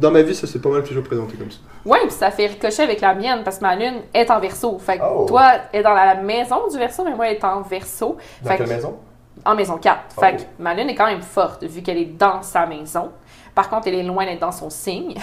dans 0.00 0.10
ma 0.10 0.22
vie, 0.22 0.34
ça 0.34 0.46
s'est 0.46 0.60
pas 0.60 0.70
mal 0.70 0.82
toujours 0.82 1.04
présenté 1.04 1.36
comme 1.36 1.50
ça. 1.50 1.58
Oui, 1.84 1.98
puis 2.02 2.10
ça 2.10 2.30
fait 2.32 2.46
ricocher 2.48 2.82
avec 2.82 3.00
la 3.00 3.14
mienne, 3.14 3.42
parce 3.44 3.58
que 3.58 3.62
ma 3.62 3.76
lune 3.76 4.00
est 4.12 4.28
en 4.30 4.40
verso. 4.40 4.76
Fait 4.78 4.98
que 4.98 5.04
Oh. 5.08 5.26
toi, 5.28 5.52
est 5.72 5.82
dans 5.82 5.94
la 5.94 6.16
maison 6.16 6.66
du 6.68 6.78
verso, 6.78 7.04
mais 7.04 7.14
moi, 7.14 7.28
elle 7.28 7.36
est 7.36 7.44
en 7.44 7.62
verso. 7.62 8.16
Dans 8.42 8.50
Fait 8.50 8.56
quelle 8.56 8.66
que- 8.66 8.72
maison? 8.72 8.96
En 9.44 9.54
maison 9.54 9.76
4. 9.78 10.00
Oh. 10.16 10.20
Fait 10.20 10.36
que 10.36 10.42
ma 10.58 10.74
lune 10.74 10.88
est 10.90 10.94
quand 10.96 11.06
même 11.06 11.22
forte, 11.22 11.62
vu 11.62 11.80
qu'elle 11.82 11.98
est 11.98 12.18
dans 12.18 12.42
sa 12.42 12.66
maison. 12.66 13.10
Par 13.56 13.70
contre, 13.70 13.88
elle 13.88 13.94
est 13.94 14.02
loin 14.02 14.26
d'être 14.26 14.40
dans 14.40 14.52
son 14.52 14.68
signe. 14.68 15.14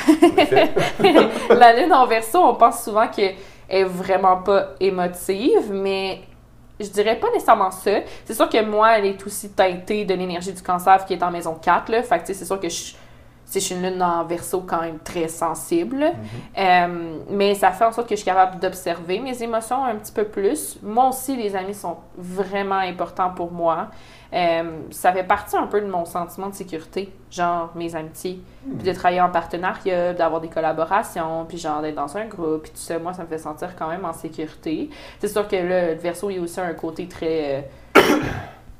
La 1.52 1.72
lune 1.80 1.94
en 1.94 2.08
verso, 2.08 2.40
on 2.40 2.56
pense 2.56 2.84
souvent 2.84 3.08
qu'elle 3.08 3.36
est 3.70 3.84
vraiment 3.84 4.38
pas 4.38 4.70
émotive, 4.80 5.72
mais 5.72 6.22
je 6.80 6.88
dirais 6.88 7.16
pas 7.18 7.30
nécessairement 7.30 7.70
ça. 7.70 7.92
C'est 8.26 8.34
sûr 8.34 8.50
que 8.50 8.60
moi, 8.66 8.98
elle 8.98 9.06
est 9.06 9.24
aussi 9.24 9.52
teintée 9.52 10.04
de 10.04 10.16
l'énergie 10.16 10.52
du 10.52 10.64
cancer 10.64 11.06
qui 11.06 11.14
est 11.14 11.22
en 11.22 11.30
maison 11.30 11.54
4. 11.54 11.90
Là. 11.92 12.02
Fait 12.02 12.18
que, 12.18 12.34
c'est 12.34 12.44
sûr 12.44 12.60
que 12.60 12.70
je, 12.70 12.96
c'est 13.46 13.60
je 13.60 13.66
suis 13.66 13.76
une 13.76 13.84
lune 13.84 14.02
en 14.02 14.26
verso 14.26 14.64
quand 14.66 14.82
même 14.82 14.98
très 14.98 15.28
sensible. 15.28 16.00
Mhm. 16.00 16.14
Euh, 16.58 17.18
mais 17.30 17.54
ça 17.54 17.70
fait 17.70 17.86
en 17.86 17.92
sorte 17.92 18.10
que 18.10 18.16
je 18.16 18.22
suis 18.22 18.26
capable 18.26 18.60
d'observer 18.60 19.20
mes 19.20 19.44
émotions 19.44 19.86
un 19.86 19.94
petit 19.98 20.12
peu 20.12 20.24
plus. 20.24 20.80
Moi 20.82 21.10
aussi, 21.10 21.38
les 21.38 21.56
amis 21.56 21.76
sont 21.76 21.98
vraiment 22.18 22.80
importants 22.80 23.30
pour 23.30 23.52
moi. 23.52 23.90
Euh, 24.34 24.64
ça 24.90 25.14
fait 25.14 25.24
partie 25.24 25.56
un 25.56 25.68
peu 25.68 25.80
de 25.80 25.88
mon 25.88 26.06
sentiment 26.06 26.50
de 26.50 26.56
sécurité, 26.56 27.14
genre 27.30 27.72
mes 27.76 27.96
amitiés, 27.96 28.42
Hmm. 28.66 28.78
puis 28.78 28.88
de 28.88 28.94
travailler 28.94 29.20
en 29.22 29.30
partenariat, 29.30 30.14
d'avoir 30.14 30.40
des 30.40 30.48
collaborations, 30.48 31.46
puis 31.46 31.58
genre 31.58 31.82
d'être 31.82 31.96
dans 31.96 32.16
un 32.16 32.26
groupe, 32.26 32.64
puis 32.64 32.72
tout 32.72 32.78
ça, 32.78 32.98
moi, 32.98 33.14
ça 33.14 33.24
me 33.24 33.28
fait 33.28 33.38
sentir 33.38 33.76
quand 33.78 33.90
même 33.90 34.06
en 34.06 34.14
sécurité. 34.14 34.90
C'est 35.20 35.28
sûr 35.28 35.48
que 35.48 35.56
là, 35.58 35.88
le 35.94 35.96
verso, 35.96 36.30
il 36.30 36.38
y 36.38 36.40
a 36.40 36.42
aussi 36.42 36.60
un 36.62 36.74
côté 36.74 37.08
très... 37.08 37.66
euh, 37.96 38.02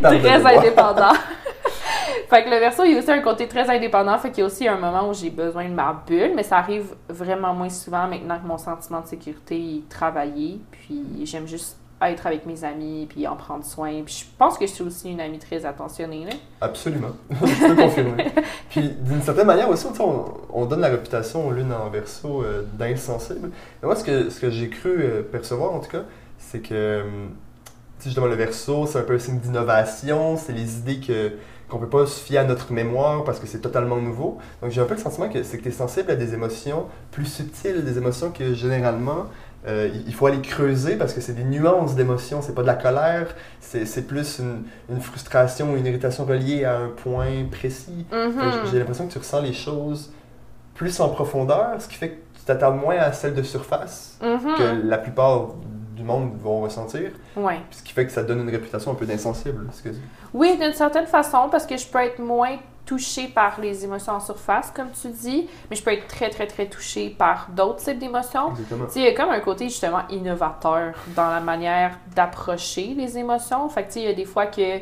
très, 0.00 0.18
très 0.20 0.56
indépendant. 0.56 1.12
fait 2.30 2.44
que 2.44 2.50
le 2.50 2.56
verso, 2.58 2.84
il 2.84 2.92
y 2.92 2.94
a 2.94 2.98
aussi 2.98 3.10
un 3.10 3.20
côté 3.20 3.48
très 3.48 3.68
indépendant. 3.68 4.16
Fait 4.18 4.30
qu'il 4.30 4.40
y 4.40 4.42
a 4.42 4.46
aussi 4.46 4.68
un 4.68 4.76
moment 4.76 5.08
où 5.08 5.14
j'ai 5.14 5.30
besoin 5.30 5.64
de 5.64 5.74
ma 5.74 6.00
bulle, 6.06 6.32
mais 6.36 6.42
ça 6.44 6.58
arrive 6.58 6.94
vraiment 7.08 7.52
moins 7.54 7.68
souvent 7.70 8.06
maintenant 8.06 8.38
que 8.38 8.46
mon 8.46 8.58
sentiment 8.58 9.00
de 9.00 9.06
sécurité 9.06 9.56
est 9.56 9.88
travaillé. 9.88 10.60
Puis 10.70 11.02
j'aime 11.24 11.46
juste 11.48 11.76
être 12.02 12.26
avec 12.26 12.46
mes 12.46 12.64
amis, 12.64 13.06
puis 13.08 13.26
en 13.26 13.36
prendre 13.36 13.64
soin. 13.64 14.02
Puis 14.04 14.24
je 14.24 14.36
pense 14.38 14.56
que 14.56 14.66
je 14.66 14.72
suis 14.72 14.84
aussi 14.84 15.10
une 15.10 15.20
amie 15.20 15.38
très 15.38 15.64
attentionnée. 15.66 16.24
Là. 16.24 16.32
Absolument. 16.60 17.10
je 17.30 17.66
peux 17.66 17.76
confirmer. 17.76 18.26
Puis, 18.70 18.88
d'une 18.88 19.22
certaine 19.22 19.46
manière 19.46 19.68
aussi, 19.68 19.86
on, 20.00 20.24
on 20.52 20.66
donne 20.66 20.80
la 20.80 20.88
réputation 20.88 21.46
aux 21.46 21.52
lunes 21.52 21.72
en 21.72 21.90
verso 21.90 22.42
euh, 22.42 22.62
d'insensible. 22.74 23.50
Moi, 23.82 23.96
ce 23.96 24.04
que, 24.04 24.30
ce 24.30 24.40
que 24.40 24.50
j'ai 24.50 24.68
cru 24.68 24.96
euh, 25.00 25.22
percevoir, 25.22 25.74
en 25.74 25.80
tout 25.80 25.90
cas, 25.90 26.02
c'est 26.38 26.60
que, 26.60 27.02
sais, 27.98 28.10
justement, 28.10 28.26
le 28.26 28.36
verso, 28.36 28.86
c'est 28.86 28.98
un 28.98 29.02
peu 29.02 29.14
un 29.14 29.18
signe 29.18 29.40
d'innovation. 29.40 30.36
C'est 30.36 30.52
les 30.52 30.78
idées 30.78 31.00
que 31.00 31.32
qu'on 31.68 31.78
peut 31.78 31.88
pas 31.88 32.06
se 32.06 32.20
fier 32.20 32.38
à 32.38 32.44
notre 32.44 32.72
mémoire 32.72 33.24
parce 33.24 33.38
que 33.38 33.46
c'est 33.46 33.60
totalement 33.60 33.96
nouveau. 33.96 34.38
Donc, 34.62 34.70
j'ai 34.70 34.80
un 34.80 34.86
peu 34.86 34.94
le 34.94 35.00
sentiment 35.00 35.28
que 35.28 35.42
c'est 35.42 35.58
que 35.58 35.62
tu 35.62 35.68
es 35.68 35.72
sensible 35.72 36.10
à 36.10 36.16
des 36.16 36.32
émotions 36.32 36.86
plus 37.10 37.26
subtiles, 37.26 37.84
des 37.84 37.98
émotions 37.98 38.30
que 38.30 38.54
généralement, 38.54 39.26
euh, 39.66 39.88
il 40.06 40.14
faut 40.14 40.26
aller 40.26 40.40
creuser 40.40 40.96
parce 40.96 41.12
que 41.12 41.20
c'est 41.20 41.32
des 41.34 41.44
nuances 41.44 41.94
d'émotions. 41.96 42.40
C'est 42.42 42.54
pas 42.54 42.62
de 42.62 42.66
la 42.68 42.74
colère, 42.76 43.34
c'est 43.60 44.06
plus 44.06 44.38
une, 44.38 44.62
une 44.88 45.00
frustration 45.00 45.72
ou 45.72 45.76
une 45.76 45.86
irritation 45.86 46.24
reliée 46.24 46.64
à 46.64 46.76
un 46.78 46.88
point 46.88 47.44
précis. 47.50 48.06
Mhm. 48.12 48.40
J'ai 48.70 48.78
l'impression 48.78 49.06
que 49.08 49.12
tu 49.12 49.18
ressens 49.18 49.40
les 49.42 49.52
choses 49.52 50.12
plus 50.74 51.00
en 51.00 51.08
profondeur, 51.08 51.80
ce 51.80 51.88
qui 51.88 51.96
fait 51.96 52.10
que 52.10 52.14
tu 52.38 52.44
t'attardes 52.44 52.76
moins 52.76 52.96
à 52.98 53.12
celles 53.12 53.34
de 53.34 53.42
surface 53.42 54.16
Mhm. 54.22 54.54
que 54.56 54.86
la 54.86 54.98
plupart 54.98 55.48
du 55.96 56.04
monde 56.04 56.30
vont 56.40 56.60
ressentir, 56.60 57.10
Ouais. 57.36 57.58
ce 57.72 57.82
qui 57.82 57.92
fait 57.92 58.06
que 58.06 58.12
ça 58.12 58.22
donne 58.22 58.38
une 58.40 58.50
réputation 58.50 58.92
un 58.92 58.94
peu 58.94 59.04
d'insensible. 59.04 59.66
Oui, 60.32 60.56
d'une 60.56 60.72
certaine 60.72 61.06
façon, 61.08 61.48
parce 61.50 61.66
que 61.66 61.76
je 61.76 61.84
peux 61.88 61.98
être 61.98 62.20
moins 62.20 62.56
touchée 62.88 63.28
par 63.28 63.60
les 63.60 63.84
émotions 63.84 64.14
en 64.14 64.20
surface, 64.20 64.72
comme 64.74 64.88
tu 64.90 65.08
dis, 65.08 65.46
mais 65.68 65.76
je 65.76 65.82
peux 65.82 65.92
être 65.92 66.08
très, 66.08 66.30
très, 66.30 66.46
très 66.46 66.64
touchée 66.64 67.10
par 67.10 67.48
d'autres 67.50 67.84
types 67.84 67.98
d'émotions. 67.98 68.54
Il 68.96 69.02
y 69.02 69.06
a 69.06 69.12
comme 69.12 69.28
un 69.28 69.40
côté 69.40 69.68
justement 69.68 70.08
innovateur 70.08 70.94
dans 71.14 71.28
la 71.28 71.40
manière 71.40 71.98
d'approcher 72.16 72.94
les 72.96 73.18
émotions. 73.18 73.68
Fait 73.68 73.82
que 73.82 73.88
tu 73.88 73.92
sais, 73.92 74.00
il 74.00 74.06
y 74.06 74.10
a 74.10 74.14
des 74.14 74.24
fois 74.24 74.46
que 74.46 74.80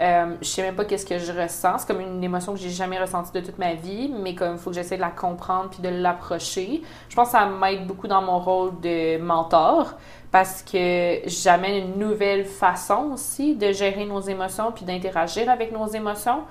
euh, 0.00 0.34
je 0.40 0.46
sais 0.48 0.62
même 0.62 0.74
pas 0.74 0.84
qu'est-ce 0.84 1.06
que 1.06 1.16
je 1.16 1.30
ressens. 1.30 1.78
C'est 1.78 1.86
comme 1.86 2.00
une 2.00 2.24
émotion 2.24 2.54
que 2.54 2.58
j'ai 2.58 2.70
jamais 2.70 2.98
ressentie 2.98 3.30
de 3.30 3.38
toute 3.38 3.58
ma 3.58 3.74
vie, 3.74 4.12
mais 4.12 4.34
comme 4.34 4.54
il 4.54 4.58
faut 4.58 4.70
que 4.70 4.76
j'essaie 4.76 4.96
de 4.96 5.00
la 5.00 5.10
comprendre 5.10 5.70
puis 5.70 5.80
de 5.80 5.88
l'approcher. 5.88 6.82
Je 7.08 7.14
pense 7.14 7.28
que 7.28 7.38
ça 7.38 7.46
m'aide 7.46 7.86
beaucoup 7.86 8.08
dans 8.08 8.20
mon 8.20 8.40
rôle 8.40 8.80
de 8.80 9.16
mentor 9.18 9.94
parce 10.32 10.60
que 10.60 11.20
j'amène 11.26 11.76
une 11.76 11.98
nouvelle 12.00 12.46
façon 12.46 13.10
aussi 13.12 13.54
de 13.54 13.70
gérer 13.70 14.06
nos 14.06 14.20
émotions 14.20 14.72
puis 14.72 14.84
d'interagir 14.84 15.48
avec 15.48 15.70
nos 15.70 15.86
émotions. 15.86 16.42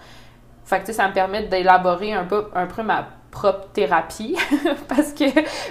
Fait 0.65 0.81
que 0.83 0.93
ça 0.93 1.07
me 1.07 1.13
permet 1.13 1.43
d'élaborer 1.43 2.13
un 2.13 2.23
peu, 2.23 2.45
un 2.55 2.65
peu 2.65 2.83
ma 2.83 3.07
propre 3.31 3.67
thérapie 3.73 4.37
parce 4.87 5.11
que 5.11 5.25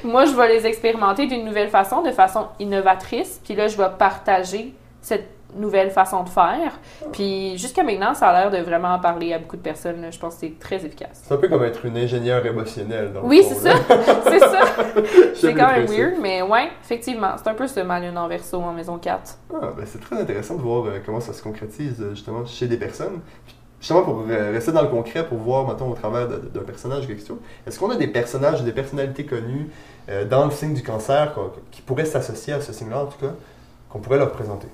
moi, 0.07 0.25
je 0.27 0.33
vais 0.33 0.49
les 0.49 0.67
expérimenter 0.67 1.27
d'une 1.27 1.45
nouvelle 1.45 1.69
façon, 1.69 2.03
de 2.03 2.11
façon 2.11 2.49
innovatrice, 2.59 3.41
puis 3.45 3.55
là, 3.55 3.69
je 3.69 3.77
vais 3.77 3.89
partager 3.99 4.75
cette 5.01 5.29
nouvelle 5.57 5.91
façon 5.91 6.23
de 6.23 6.29
faire. 6.29 6.79
Puis 7.13 7.59
jusqu'à 7.59 7.83
maintenant, 7.83 8.15
ça 8.15 8.29
a 8.29 8.41
l'air 8.41 8.51
de 8.51 8.65
vraiment 8.65 8.99
parler 8.99 9.33
à 9.33 9.39
beaucoup 9.39 9.57
de 9.57 9.63
personnes. 9.63 10.01
là. 10.01 10.11
Je 10.11 10.19
pense 10.19 10.35
que 10.35 10.41
c'est 10.41 10.59
très 10.59 10.77
efficace. 10.77 11.23
C'est 11.25 11.35
un 11.35 11.37
peu 11.37 11.49
comme 11.49 11.63
être 11.65 11.85
une 11.85 11.97
ingénieure 11.97 12.45
émotionnelle. 12.47 13.13
dans 13.13 13.23
Oui, 13.23 13.45
c'est 13.47 13.55
ça. 13.57 13.75
c'est 14.25 14.39
ça. 14.39 14.61
C'est 15.35 15.55
quand 15.55 15.73
même 15.73 15.87
weird, 15.87 16.15
mais 16.21 16.43
ouais, 16.43 16.71
effectivement. 16.83 17.33
C'est 17.37 17.49
un 17.49 17.55
peu 17.55 17.67
ce 17.67 17.81
ma 17.81 18.01
lune 18.01 18.17
en 18.17 18.29
verso 18.29 18.59
en 18.59 18.73
maison 18.73 18.99
4. 18.99 19.39
Ah, 19.55 19.71
ben 19.77 19.85
c'est 19.85 20.01
très 20.01 20.21
intéressant 20.21 20.57
de 20.57 20.63
voir 20.63 20.87
euh, 20.87 20.99
comment 21.05 21.21
ça 21.21 21.33
se 21.33 21.43
concrétise 21.43 22.01
euh, 22.01 22.11
justement 22.11 22.47
chez 22.47 22.67
des 22.67 22.77
personnes. 22.77 23.21
Puis, 23.45 23.55
justement, 23.83 24.03
pour 24.03 24.25
rester 24.27 24.71
dans 24.71 24.83
le 24.83 24.89
concret, 24.89 25.27
pour 25.27 25.39
voir, 25.39 25.67
mettons, 25.67 25.91
au 25.91 25.95
travers 25.95 26.29
d'un 26.29 26.61
personnage 26.61 27.07
quelque 27.09 27.27
chose, 27.27 27.39
est-ce 27.67 27.81
qu'on 27.81 27.91
a 27.91 27.97
des 27.97 28.07
personnages, 28.07 28.63
des 28.63 28.73
personnalités 28.73 29.27
connues 29.27 29.71
euh, 30.09 30.25
dans 30.25 30.45
le 30.45 30.53
signe 30.53 30.73
du 30.73 30.85
cancer 30.85 31.37
qui 31.73 31.83
pourraient 31.83 32.05
s'associer 32.05 32.53
à 32.53 32.61
ce 32.61 32.73
signe-là, 32.73 33.01
en 33.01 33.07
tout 33.07 33.19
cas, 33.19 33.35
qu'on 33.91 33.99
pourrait 33.99 34.19
leur 34.19 34.31
présenter? 34.31 34.69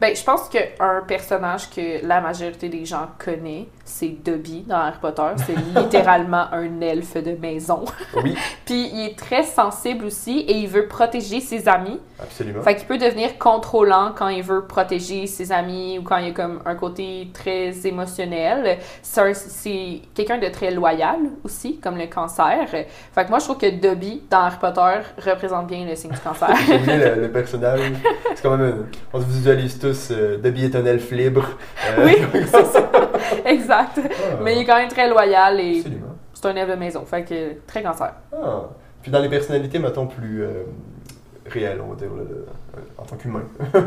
Ben, 0.00 0.14
je 0.14 0.22
pense 0.22 0.48
qu'un 0.50 1.00
personnage 1.06 1.70
que 1.70 2.06
la 2.06 2.20
majorité 2.20 2.68
des 2.68 2.84
gens 2.84 3.08
connaissent, 3.18 3.66
c'est 3.84 4.08
Dobby 4.22 4.62
dans 4.66 4.76
Harry 4.76 4.98
Potter. 5.00 5.22
C'est 5.46 5.54
littéralement 5.80 6.46
un 6.52 6.80
elfe 6.82 7.16
de 7.22 7.32
maison. 7.32 7.84
Oui, 8.22 8.36
Puis 8.66 8.90
il 8.92 9.06
est 9.06 9.18
très 9.18 9.42
sensible 9.42 10.04
aussi 10.04 10.40
et 10.40 10.52
il 10.58 10.68
veut 10.68 10.86
protéger 10.86 11.40
ses 11.40 11.66
amis. 11.68 11.98
absolument. 12.20 12.62
Fait 12.62 12.74
qu'il 12.76 12.86
peut 12.86 12.98
devenir 12.98 13.38
contrôlant 13.38 14.12
quand 14.14 14.28
il 14.28 14.42
veut 14.42 14.66
protéger 14.66 15.26
ses 15.26 15.50
amis 15.50 15.98
ou 15.98 16.02
quand 16.02 16.18
il 16.18 16.26
y 16.26 16.30
a 16.30 16.34
comme 16.34 16.60
un 16.66 16.74
côté 16.74 17.28
très 17.32 17.72
émotionnel. 17.86 18.78
C'est 19.02 19.20
un- 19.20 19.34
c'est 19.34 20.02
quelqu'un 20.14 20.38
de 20.38 20.48
très 20.48 20.70
loyal 20.72 21.18
aussi, 21.44 21.78
comme 21.78 21.96
le 21.96 22.06
cancer. 22.06 22.68
Fait 22.68 23.24
que 23.24 23.28
moi, 23.30 23.38
je 23.38 23.44
trouve 23.44 23.58
que 23.58 23.70
Dobby, 23.70 24.22
dans 24.30 24.40
Harry 24.40 24.56
Potter, 24.60 24.98
représente 25.24 25.68
bien 25.68 25.86
le 25.88 25.94
signe 25.96 26.10
du 26.10 26.18
cancer. 26.18 26.48
J'ai 26.66 26.76
oublié 26.76 26.96
le, 26.98 27.22
le 27.22 27.30
personnage. 27.30 27.80
C'est 28.34 28.42
quand 28.42 28.56
même. 28.58 28.86
on 29.14 29.20
se 29.20 29.26
visualise 29.26 29.78
tous. 29.90 30.08
Euh, 30.10 30.38
est 30.42 30.76
un 30.76 30.84
elfe 30.86 31.10
libre. 31.10 31.44
Euh, 31.98 32.04
oui, 32.06 32.16
c'est 32.46 32.64
ça. 32.66 32.90
exact. 33.44 34.00
ah, 34.04 34.36
Mais 34.42 34.54
il 34.54 34.58
est 34.60 34.64
quand 34.64 34.76
même 34.76 34.88
très 34.88 35.08
loyal 35.08 35.60
et 35.60 35.82
c'est 36.34 36.46
un 36.46 36.56
elfe 36.56 36.70
de 36.70 36.74
maison. 36.76 37.04
Fait 37.04 37.24
que 37.24 37.54
très 37.66 37.82
cancer. 37.82 38.12
Ah. 38.32 38.64
Puis 39.02 39.10
dans 39.10 39.20
les 39.20 39.28
personnalités, 39.28 39.78
mettons, 39.78 40.06
plus 40.06 40.42
euh, 40.42 40.64
réelles, 41.46 41.80
on 41.80 41.90
va 41.90 41.96
dire, 41.96 42.08
le- 42.14 42.46
en 42.98 43.04
tant 43.04 43.16
qu'humain. 43.16 43.42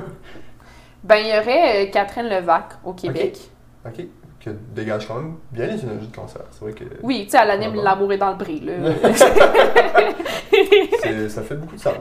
Ben, 1.02 1.16
il 1.16 1.28
y 1.28 1.32
aurait 1.40 1.86
euh, 1.88 1.92
Catherine 1.92 2.28
Levac 2.28 2.66
au 2.84 2.92
Québec. 2.92 3.40
OK? 3.86 4.06
Qui 4.42 4.50
dégage 4.76 5.08
quand 5.08 5.16
même 5.16 5.36
bien 5.52 5.68
les 5.68 5.82
énergies 5.82 6.08
de 6.08 6.16
cancer. 6.16 6.42
C'est 6.52 6.62
vrai 6.62 6.74
que 6.74 6.84
Oui, 7.04 7.24
tu 7.26 7.32
sais, 7.32 7.38
elle 7.42 7.52
anime 7.52 7.74
Ah. 7.80 7.84
L'amour 7.84 8.12
est 8.12 8.18
dans 8.18 8.32
le 8.32 8.38
prix, 8.38 8.60
là. 8.60 8.74
c'est- 11.14 11.30
ça 11.30 11.42
fait 11.42 11.56
beaucoup 11.56 11.76
de 11.76 11.80
sens. 11.82 11.96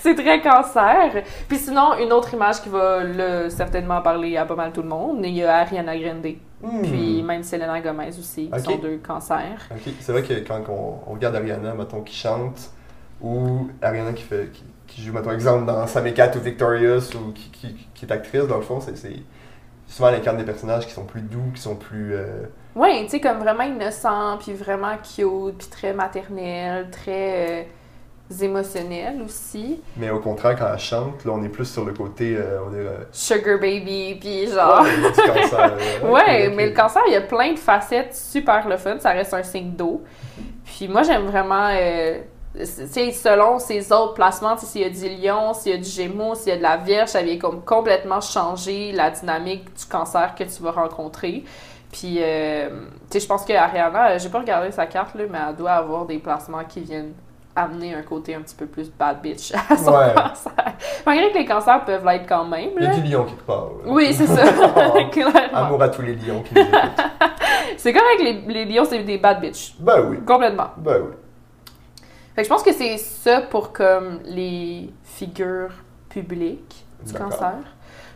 C'est 0.00 0.14
très 0.14 0.40
cancer. 0.42 1.22
Puis 1.48 1.56
sinon, 1.58 1.94
une 1.98 2.12
autre 2.12 2.34
image 2.34 2.60
qui 2.62 2.68
va 2.68 3.02
là, 3.04 3.48
certainement 3.48 4.02
parler 4.02 4.36
à 4.36 4.44
pas 4.44 4.54
mal 4.54 4.70
tout 4.72 4.82
le 4.82 4.88
monde, 4.88 5.20
il 5.24 5.34
y 5.34 5.42
a 5.42 5.58
Ariana 5.60 5.96
Grande. 5.98 6.26
Hmm. 6.62 6.82
Puis 6.82 7.22
même 7.22 7.42
Selena 7.42 7.80
Gomez 7.80 8.08
aussi, 8.18 8.50
qui 8.50 8.60
sont 8.60 8.76
deux 8.76 8.98
cancers. 8.98 9.68
C'est 10.00 10.12
vrai 10.12 10.22
que 10.22 10.34
quand 10.46 10.62
on, 10.68 11.00
on 11.10 11.14
regarde 11.14 11.36
Ariana, 11.36 11.74
mettons, 11.74 12.02
qui 12.02 12.14
chante, 12.14 12.70
ou 13.20 13.68
Ariana 13.82 14.12
qui 14.12 14.22
fait 14.22 14.50
qui, 14.52 14.64
qui 14.86 15.02
joue, 15.02 15.12
mettons, 15.12 15.30
exemple, 15.32 15.64
dans 15.66 15.86
Sam 15.86 16.06
et 16.06 16.12
Cat 16.14 16.32
ou 16.36 16.40
Victorious, 16.40 17.14
ou 17.14 17.32
qui, 17.32 17.50
qui, 17.50 17.88
qui 17.94 18.04
est 18.06 18.12
actrice, 18.12 18.46
dans 18.46 18.56
le 18.56 18.62
fond, 18.62 18.80
c'est 18.80 18.94
souvent 19.86 20.08
elle 20.08 20.16
incarne 20.16 20.36
des 20.38 20.44
personnages 20.44 20.86
qui 20.86 20.92
sont 20.92 21.04
plus 21.04 21.20
doux, 21.22 21.50
qui 21.54 21.60
sont 21.62 21.76
plus... 21.76 22.14
euh, 22.14 22.44
Ouais, 22.74 23.02
tu 23.04 23.10
sais, 23.10 23.20
comme 23.20 23.38
vraiment 23.38 23.62
innocent, 23.64 24.38
puis 24.38 24.52
vraiment 24.52 24.96
cute, 24.96 25.58
puis 25.58 25.68
très 25.70 25.92
maternel, 25.92 26.88
très 26.90 27.62
euh, 27.62 27.62
émotionnel 28.40 29.20
aussi. 29.22 29.80
Mais 29.96 30.10
au 30.10 30.18
contraire, 30.18 30.56
quand 30.58 30.66
elle 30.72 30.78
chante, 30.78 31.24
là, 31.24 31.32
on 31.34 31.42
est 31.42 31.48
plus 31.48 31.66
sur 31.66 31.84
le 31.84 31.92
côté, 31.92 32.36
euh, 32.36 32.58
on 32.66 32.70
dirait... 32.70 33.06
Sugar 33.12 33.58
baby, 33.58 34.16
puis 34.20 34.46
genre... 34.48 34.82
Ouais, 34.82 34.96
du 34.96 35.02
cancer. 35.12 35.76
euh, 36.02 36.10
Ouais, 36.10 36.48
mais 36.54 36.66
le 36.68 36.72
cancer, 36.74 37.02
il 37.06 37.12
y 37.12 37.16
a 37.16 37.20
plein 37.20 37.52
de 37.52 37.58
facettes 37.58 38.14
super 38.14 38.66
le 38.68 38.76
fun. 38.76 38.98
Ça 38.98 39.10
reste 39.10 39.34
un 39.34 39.42
signe 39.42 39.72
d'eau. 39.72 40.02
Puis 40.64 40.88
moi, 40.88 41.02
j'aime 41.02 41.26
vraiment, 41.26 41.68
euh, 41.70 42.18
tu 42.58 42.64
sais, 42.66 43.12
selon 43.12 43.58
ses 43.58 43.92
autres 43.92 44.14
placements, 44.14 44.56
s'il 44.56 44.80
y 44.80 44.84
a 44.84 44.90
du 44.90 45.08
lion, 45.22 45.52
s'il 45.52 45.72
y 45.72 45.74
a 45.74 45.78
du 45.78 45.88
gémeaux, 45.88 46.34
s'il 46.34 46.48
y 46.48 46.52
a 46.52 46.56
de 46.56 46.62
la 46.62 46.78
vierge, 46.78 47.10
ça 47.10 47.22
vient 47.22 47.38
comme 47.38 47.62
complètement 47.62 48.20
changer 48.22 48.92
la 48.92 49.10
dynamique 49.10 49.64
du 49.76 49.84
cancer 49.84 50.34
que 50.34 50.44
tu 50.44 50.62
vas 50.62 50.70
rencontrer. 50.70 51.44
Puis, 51.92 52.16
euh, 52.20 52.68
tu 53.10 53.12
sais, 53.12 53.20
je 53.20 53.26
pense 53.26 53.44
que 53.44 53.52
Ariana, 53.52 54.16
j'ai 54.18 54.28
pas 54.30 54.40
regardé 54.40 54.72
sa 54.72 54.86
carte, 54.86 55.14
là, 55.14 55.24
mais 55.30 55.38
elle 55.48 55.54
doit 55.54 55.72
avoir 55.72 56.06
des 56.06 56.18
placements 56.18 56.64
qui 56.64 56.80
viennent 56.80 57.12
amener 57.56 57.94
un 57.94 58.02
côté 58.02 58.34
un 58.34 58.40
petit 58.42 58.54
peu 58.56 58.66
plus 58.66 58.90
bad 58.90 59.20
bitch 59.22 59.52
à 59.70 59.76
son 59.76 59.92
Ouais. 59.92 60.12
cancer. 60.14 60.52
Malgré 61.06 61.30
que 61.32 61.38
les 61.38 61.44
cancers 61.44 61.84
peuvent 61.84 62.04
l'être 62.04 62.26
quand 62.28 62.44
même, 62.44 62.70
Il 62.76 62.82
y 62.82 62.86
là. 62.86 62.90
a 62.92 62.94
du 62.96 63.02
lion 63.08 63.24
quelque 63.24 63.42
part. 63.44 63.66
là. 63.84 63.92
Oui, 63.92 64.12
c'est 64.12 64.26
ça. 64.26 64.42
Amour 65.54 65.82
à 65.82 65.88
tous 65.88 66.02
les 66.02 66.14
lions 66.16 66.42
qui 66.42 66.54
nous 66.54 66.60
écoutent. 66.62 67.04
C'est 67.76 67.92
correct, 67.92 68.20
les, 68.22 68.32
les 68.52 68.64
lions, 68.64 68.84
c'est 68.84 69.02
des 69.02 69.18
bad 69.18 69.40
bitches. 69.40 69.74
Ben 69.80 70.06
oui, 70.08 70.18
Complètement. 70.24 70.68
ben 70.76 70.96
oui. 71.02 71.12
Fait 72.34 72.42
que 72.42 72.44
je 72.44 72.48
pense 72.48 72.62
que 72.62 72.72
c'est 72.72 72.96
ça 72.98 73.42
pour 73.42 73.72
comme 73.72 74.20
les 74.24 74.92
figures 75.04 75.70
publiques 76.08 76.84
du 77.04 77.12
cancer. 77.12 77.54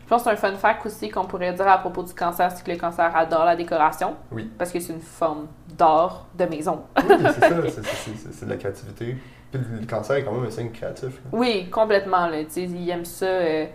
Je 0.08 0.14
pense 0.14 0.22
que 0.22 0.30
c'est 0.30 0.46
un 0.46 0.50
fun 0.52 0.56
fact 0.56 0.86
aussi 0.86 1.10
qu'on 1.10 1.26
pourrait 1.26 1.52
dire 1.52 1.68
à 1.68 1.76
propos 1.76 2.02
du 2.02 2.14
cancer, 2.14 2.50
c'est 2.50 2.64
que 2.64 2.70
le 2.70 2.78
cancer 2.78 3.14
adore 3.14 3.44
la 3.44 3.54
décoration. 3.54 4.16
Oui. 4.32 4.50
Parce 4.56 4.72
que 4.72 4.80
c'est 4.80 4.94
une 4.94 5.02
forme 5.02 5.48
d'art 5.76 6.24
de 6.34 6.46
maison. 6.46 6.80
Oui, 6.96 7.14
c'est 7.34 7.40
ça, 7.44 7.82
c'est- 8.32 8.44
de 8.46 8.50
la 8.50 8.56
créativité. 8.56 9.18
Puis 9.52 9.60
le 9.80 9.86
cancer 9.86 10.16
est 10.16 10.24
quand 10.24 10.32
même 10.32 10.44
un 10.46 10.50
signe 10.50 10.70
créatif. 10.70 11.08
là. 11.10 11.30
Oui, 11.32 11.68
complètement. 11.68 12.26
Là, 12.26 12.38
il 12.40 12.88
aime 12.88 13.04
ça 13.04 13.26
euh, 13.26 13.66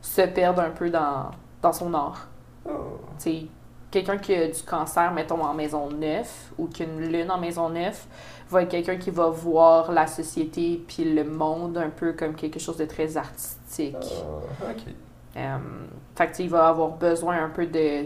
se 0.00 0.22
perdre 0.22 0.62
un 0.62 0.70
peu 0.70 0.88
dans, 0.88 1.32
dans 1.60 1.74
son 1.74 1.92
art. 1.92 2.28
Oh. 2.64 2.70
Quelqu'un 3.90 4.16
qui 4.16 4.34
a 4.34 4.46
du 4.46 4.62
cancer, 4.62 5.12
mettons, 5.12 5.42
en 5.42 5.52
maison 5.52 5.90
neuve 5.90 6.30
ou 6.56 6.66
qui 6.66 6.82
a 6.82 6.86
une 6.86 7.00
lune 7.12 7.30
en 7.30 7.38
maison 7.38 7.68
neuve, 7.68 7.98
va 8.48 8.62
être 8.62 8.70
quelqu'un 8.70 8.96
qui 8.96 9.10
va 9.10 9.28
voir 9.28 9.92
la 9.92 10.06
société 10.06 10.82
puis 10.88 11.04
le 11.14 11.24
monde 11.24 11.76
un 11.76 11.90
peu 11.90 12.14
comme 12.14 12.34
quelque 12.34 12.58
chose 12.58 12.78
de 12.78 12.86
très 12.86 13.18
artistique. 13.18 13.96
Ok. 14.62 14.94
Euh, 15.38 15.58
fait 16.14 16.26
que, 16.26 16.42
il 16.42 16.50
va 16.50 16.68
avoir 16.68 16.90
besoin 16.90 17.42
un 17.42 17.48
peu 17.48 17.66
de... 17.66 18.04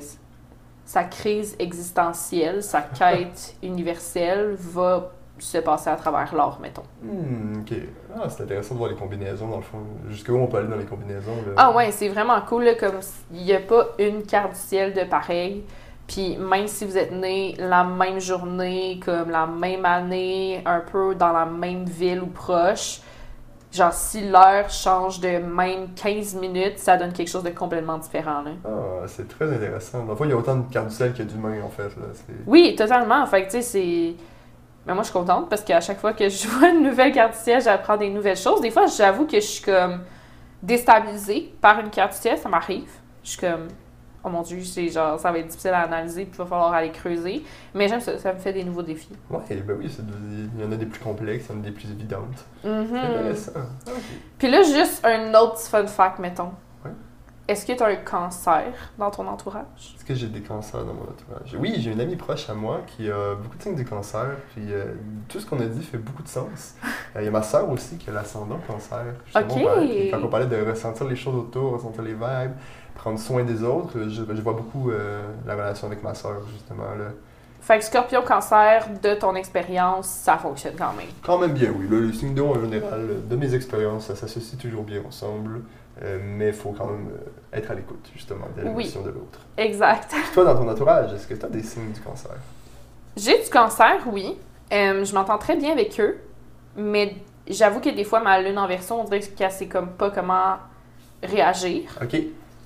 Sa 0.84 1.04
crise 1.04 1.54
existentielle, 1.58 2.62
sa 2.62 2.82
quête 2.98 3.56
universelle 3.62 4.56
va 4.58 5.12
se 5.38 5.58
passer 5.58 5.90
à 5.90 5.96
travers 5.96 6.34
l'art, 6.34 6.58
mettons. 6.60 6.82
Hmm, 7.02 7.60
ok. 7.60 7.76
Ah, 8.14 8.28
c'est 8.28 8.42
intéressant 8.44 8.74
de 8.74 8.78
voir 8.78 8.90
les 8.90 8.96
combinaisons 8.96 9.48
dans 9.48 9.56
le 9.56 9.62
fond. 9.62 9.78
Jusqu'où 10.08 10.34
on 10.34 10.46
peut 10.46 10.58
aller 10.58 10.68
dans 10.68 10.76
les 10.76 10.84
combinaisons. 10.84 11.36
Là. 11.46 11.52
Ah 11.56 11.72
ouais, 11.72 11.90
c'est 11.90 12.08
vraiment 12.08 12.40
cool, 12.42 12.64
là, 12.64 12.74
comme 12.74 13.00
il 13.32 13.44
n'y 13.44 13.52
a 13.52 13.60
pas 13.60 13.88
une 13.98 14.22
carte 14.24 14.52
du 14.52 14.58
ciel 14.58 14.92
de 14.92 15.04
pareil. 15.04 15.64
Puis 16.06 16.36
même 16.36 16.66
si 16.66 16.84
vous 16.84 16.98
êtes 16.98 17.12
né 17.12 17.54
la 17.58 17.84
même 17.84 18.20
journée, 18.20 19.00
comme 19.04 19.30
la 19.30 19.46
même 19.46 19.84
année, 19.84 20.62
un 20.66 20.80
peu 20.80 21.14
dans 21.14 21.32
la 21.32 21.46
même 21.46 21.84
ville 21.84 22.22
ou 22.22 22.26
proche, 22.26 23.00
genre 23.72 23.92
si 23.92 24.28
l'heure 24.28 24.70
change 24.70 25.20
de 25.20 25.38
même 25.38 25.88
15 25.94 26.34
minutes, 26.34 26.78
ça 26.78 26.96
donne 26.96 27.12
quelque 27.12 27.28
chose 27.28 27.42
de 27.42 27.50
complètement 27.50 27.98
différent. 27.98 28.42
Là. 28.42 28.50
Ah, 28.64 29.06
c'est 29.06 29.28
très 29.28 29.52
intéressant. 29.52 30.04
Dans 30.04 30.12
le 30.12 30.16
fond, 30.16 30.24
il 30.24 30.30
y 30.30 30.34
a 30.34 30.36
autant 30.36 30.56
de 30.56 30.72
cartes 30.72 30.88
du 30.88 30.94
ciel 30.94 31.12
qu'il 31.12 31.24
y 31.24 31.28
a 31.28 31.30
d'humains 31.30 31.62
en 31.62 31.70
fait. 31.70 31.84
Là. 31.96 32.06
Oui, 32.46 32.74
totalement. 32.76 33.24
Fait 33.26 33.42
que 33.42 33.46
tu 33.46 33.52
sais, 33.52 33.62
c'est. 33.62 34.14
Mais 34.86 34.94
moi, 34.94 35.02
je 35.02 35.10
suis 35.10 35.12
contente 35.12 35.48
parce 35.48 35.62
qu'à 35.62 35.80
chaque 35.80 36.00
fois 36.00 36.12
que 36.12 36.28
je 36.28 36.48
vois 36.48 36.68
une 36.68 36.82
nouvelle 36.82 37.12
carte 37.12 37.34
du 37.34 37.38
ciel, 37.38 37.62
j'apprends 37.62 37.96
des 37.96 38.10
nouvelles 38.10 38.36
choses. 38.36 38.60
Des 38.60 38.70
fois, 38.70 38.86
j'avoue 38.86 39.26
que 39.26 39.36
je 39.36 39.46
suis 39.46 39.64
comme 39.64 40.00
déstabilisée 40.62 41.54
par 41.60 41.80
une 41.80 41.90
carte 41.90 42.12
du 42.12 42.18
ciel, 42.18 42.38
ça 42.38 42.48
m'arrive. 42.48 42.90
Je 43.24 43.30
suis 43.30 43.38
comme, 43.38 43.68
oh 44.24 44.28
mon 44.28 44.42
dieu, 44.42 44.62
c'est 44.62 44.88
genre, 44.88 45.18
ça 45.18 45.30
va 45.32 45.38
être 45.38 45.48
difficile 45.48 45.70
à 45.70 45.80
analyser, 45.80 46.24
puis 46.24 46.34
il 46.34 46.38
va 46.38 46.46
falloir 46.46 46.72
aller 46.72 46.90
creuser. 46.90 47.42
Mais 47.74 47.88
j'aime 47.88 48.00
ça, 48.00 48.18
ça 48.18 48.32
me 48.32 48.38
fait 48.38 48.52
des 48.52 48.64
nouveaux 48.64 48.82
défis. 48.82 49.12
Ouais, 49.30 49.40
ben 49.66 49.76
oui, 49.78 49.90
il 50.56 50.60
y 50.60 50.64
en 50.64 50.72
a 50.72 50.76
des 50.76 50.86
plus 50.86 51.00
complexes, 51.00 51.46
il 51.50 51.54
y 51.54 51.58
en 51.58 51.60
a 51.60 51.64
des 51.64 51.72
plus 51.72 51.90
évidentes. 51.90 52.44
Mhm. 52.64 52.86
C'est 52.90 52.98
intéressant. 52.98 53.52
Ok. 53.88 53.94
Puis 54.38 54.50
là, 54.50 54.62
juste 54.62 55.04
un 55.04 55.32
autre 55.34 55.58
fun 55.58 55.86
fact, 55.86 56.18
mettons. 56.18 56.52
Ouais. 56.84 56.90
Est-ce 57.48 57.66
que 57.66 57.72
tu 57.72 57.82
as 57.82 57.86
un 57.86 57.96
cancer 57.96 58.72
dans 58.98 59.10
ton 59.10 59.26
entourage? 59.26 59.94
Est-ce 59.96 60.04
que 60.04 60.14
j'ai 60.14 60.28
des 60.28 60.40
cancers 60.42 60.84
dans 60.84 60.94
mon 60.94 61.02
entourage? 61.02 61.56
Oui, 61.58 61.74
j'ai 61.78 61.90
une 61.90 62.00
amie 62.00 62.14
proche 62.16 62.48
à 62.48 62.54
moi 62.54 62.82
qui 62.86 63.10
a 63.10 63.34
beaucoup 63.34 63.56
de 63.58 63.62
signes 63.62 63.74
de 63.74 63.82
cancer, 63.82 64.36
puis 64.54 64.72
euh, 64.72 64.94
tout 65.28 65.40
ce 65.40 65.46
qu'on 65.46 65.58
a 65.60 65.66
dit 65.66 65.82
fait 65.82 65.98
beaucoup 65.98 66.22
de 66.22 66.28
sens. 66.28 66.76
Euh, 67.16 67.20
Il 67.20 67.24
y 67.24 67.28
a 67.28 67.30
ma 67.32 67.42
soeur 67.42 67.68
aussi 67.68 67.96
qui 67.98 68.08
a 68.10 68.12
l'ascendant 68.12 68.58
cancer. 68.66 69.04
justement, 69.26 69.44
Ok. 69.56 69.64
pareil. 69.64 69.88
Puis 70.02 70.10
Quand 70.12 70.22
on 70.22 70.28
parlait 70.28 70.46
de 70.46 70.56
ressentir 70.64 71.06
les 71.08 71.16
choses 71.16 71.34
autour, 71.34 71.72
ressentir 71.72 72.02
les 72.02 72.14
vibes, 72.14 72.52
prendre 72.94 73.18
soin 73.18 73.42
des 73.44 73.62
autres, 73.62 73.98
je, 74.08 74.22
je 74.22 74.40
vois 74.42 74.52
beaucoup 74.52 74.90
euh, 74.90 75.22
la 75.46 75.54
relation 75.54 75.86
avec 75.86 76.02
ma 76.02 76.14
soeur, 76.14 76.42
justement. 76.52 76.84
Là. 76.98 77.06
Fait 77.60 77.78
que 77.78 77.84
scorpion 77.84 78.22
cancer, 78.22 78.88
de 79.02 79.14
ton 79.14 79.34
expérience, 79.36 80.06
ça 80.08 80.36
fonctionne 80.36 80.74
quand 80.76 80.92
même. 80.94 81.06
Quand 81.24 81.38
même 81.38 81.52
bien, 81.52 81.70
oui. 81.70 81.86
Le, 81.88 82.00
les 82.00 82.12
signes 82.12 82.34
d'eau, 82.34 82.48
en 82.48 82.60
général, 82.60 83.28
de 83.28 83.36
mes 83.36 83.54
expériences, 83.54 84.06
ça 84.06 84.16
s'associe 84.16 84.58
toujours 84.60 84.82
bien 84.82 85.00
ensemble, 85.06 85.62
euh, 86.02 86.18
mais 86.20 86.48
il 86.48 86.54
faut 86.54 86.72
quand 86.76 86.86
même 86.86 87.08
euh, 87.12 87.56
être 87.58 87.70
à 87.70 87.74
l'écoute, 87.74 88.10
justement, 88.14 88.46
de 88.56 88.62
Oui. 88.62 88.68
l'émotion 88.84 89.02
de 89.02 89.10
l'autre. 89.10 89.38
Exact. 89.56 90.12
Toi, 90.34 90.44
dans 90.44 90.56
ton 90.56 90.68
entourage, 90.68 91.12
est-ce 91.12 91.26
que 91.28 91.34
tu 91.34 91.46
as 91.46 91.48
des 91.48 91.62
signes 91.62 91.92
du 91.92 92.00
cancer? 92.00 92.32
J'ai 93.16 93.40
du 93.42 93.48
cancer, 93.50 93.96
oui. 94.10 94.36
Euh, 94.72 95.04
je 95.04 95.14
m'entends 95.14 95.38
très 95.38 95.54
bien 95.54 95.72
avec 95.72 96.00
eux, 96.00 96.18
mais 96.76 97.14
j'avoue 97.46 97.78
que 97.80 97.90
des 97.90 98.04
fois, 98.04 98.20
ma 98.20 98.40
lune 98.40 98.58
en 98.58 98.66
version, 98.66 99.02
on 99.02 99.04
dirait 99.04 99.20
qu'elle 99.20 99.52
sait 99.52 99.66
comme 99.68 99.90
pas 99.90 100.10
comment 100.10 100.56
réagir. 101.22 101.96
OK. 102.02 102.16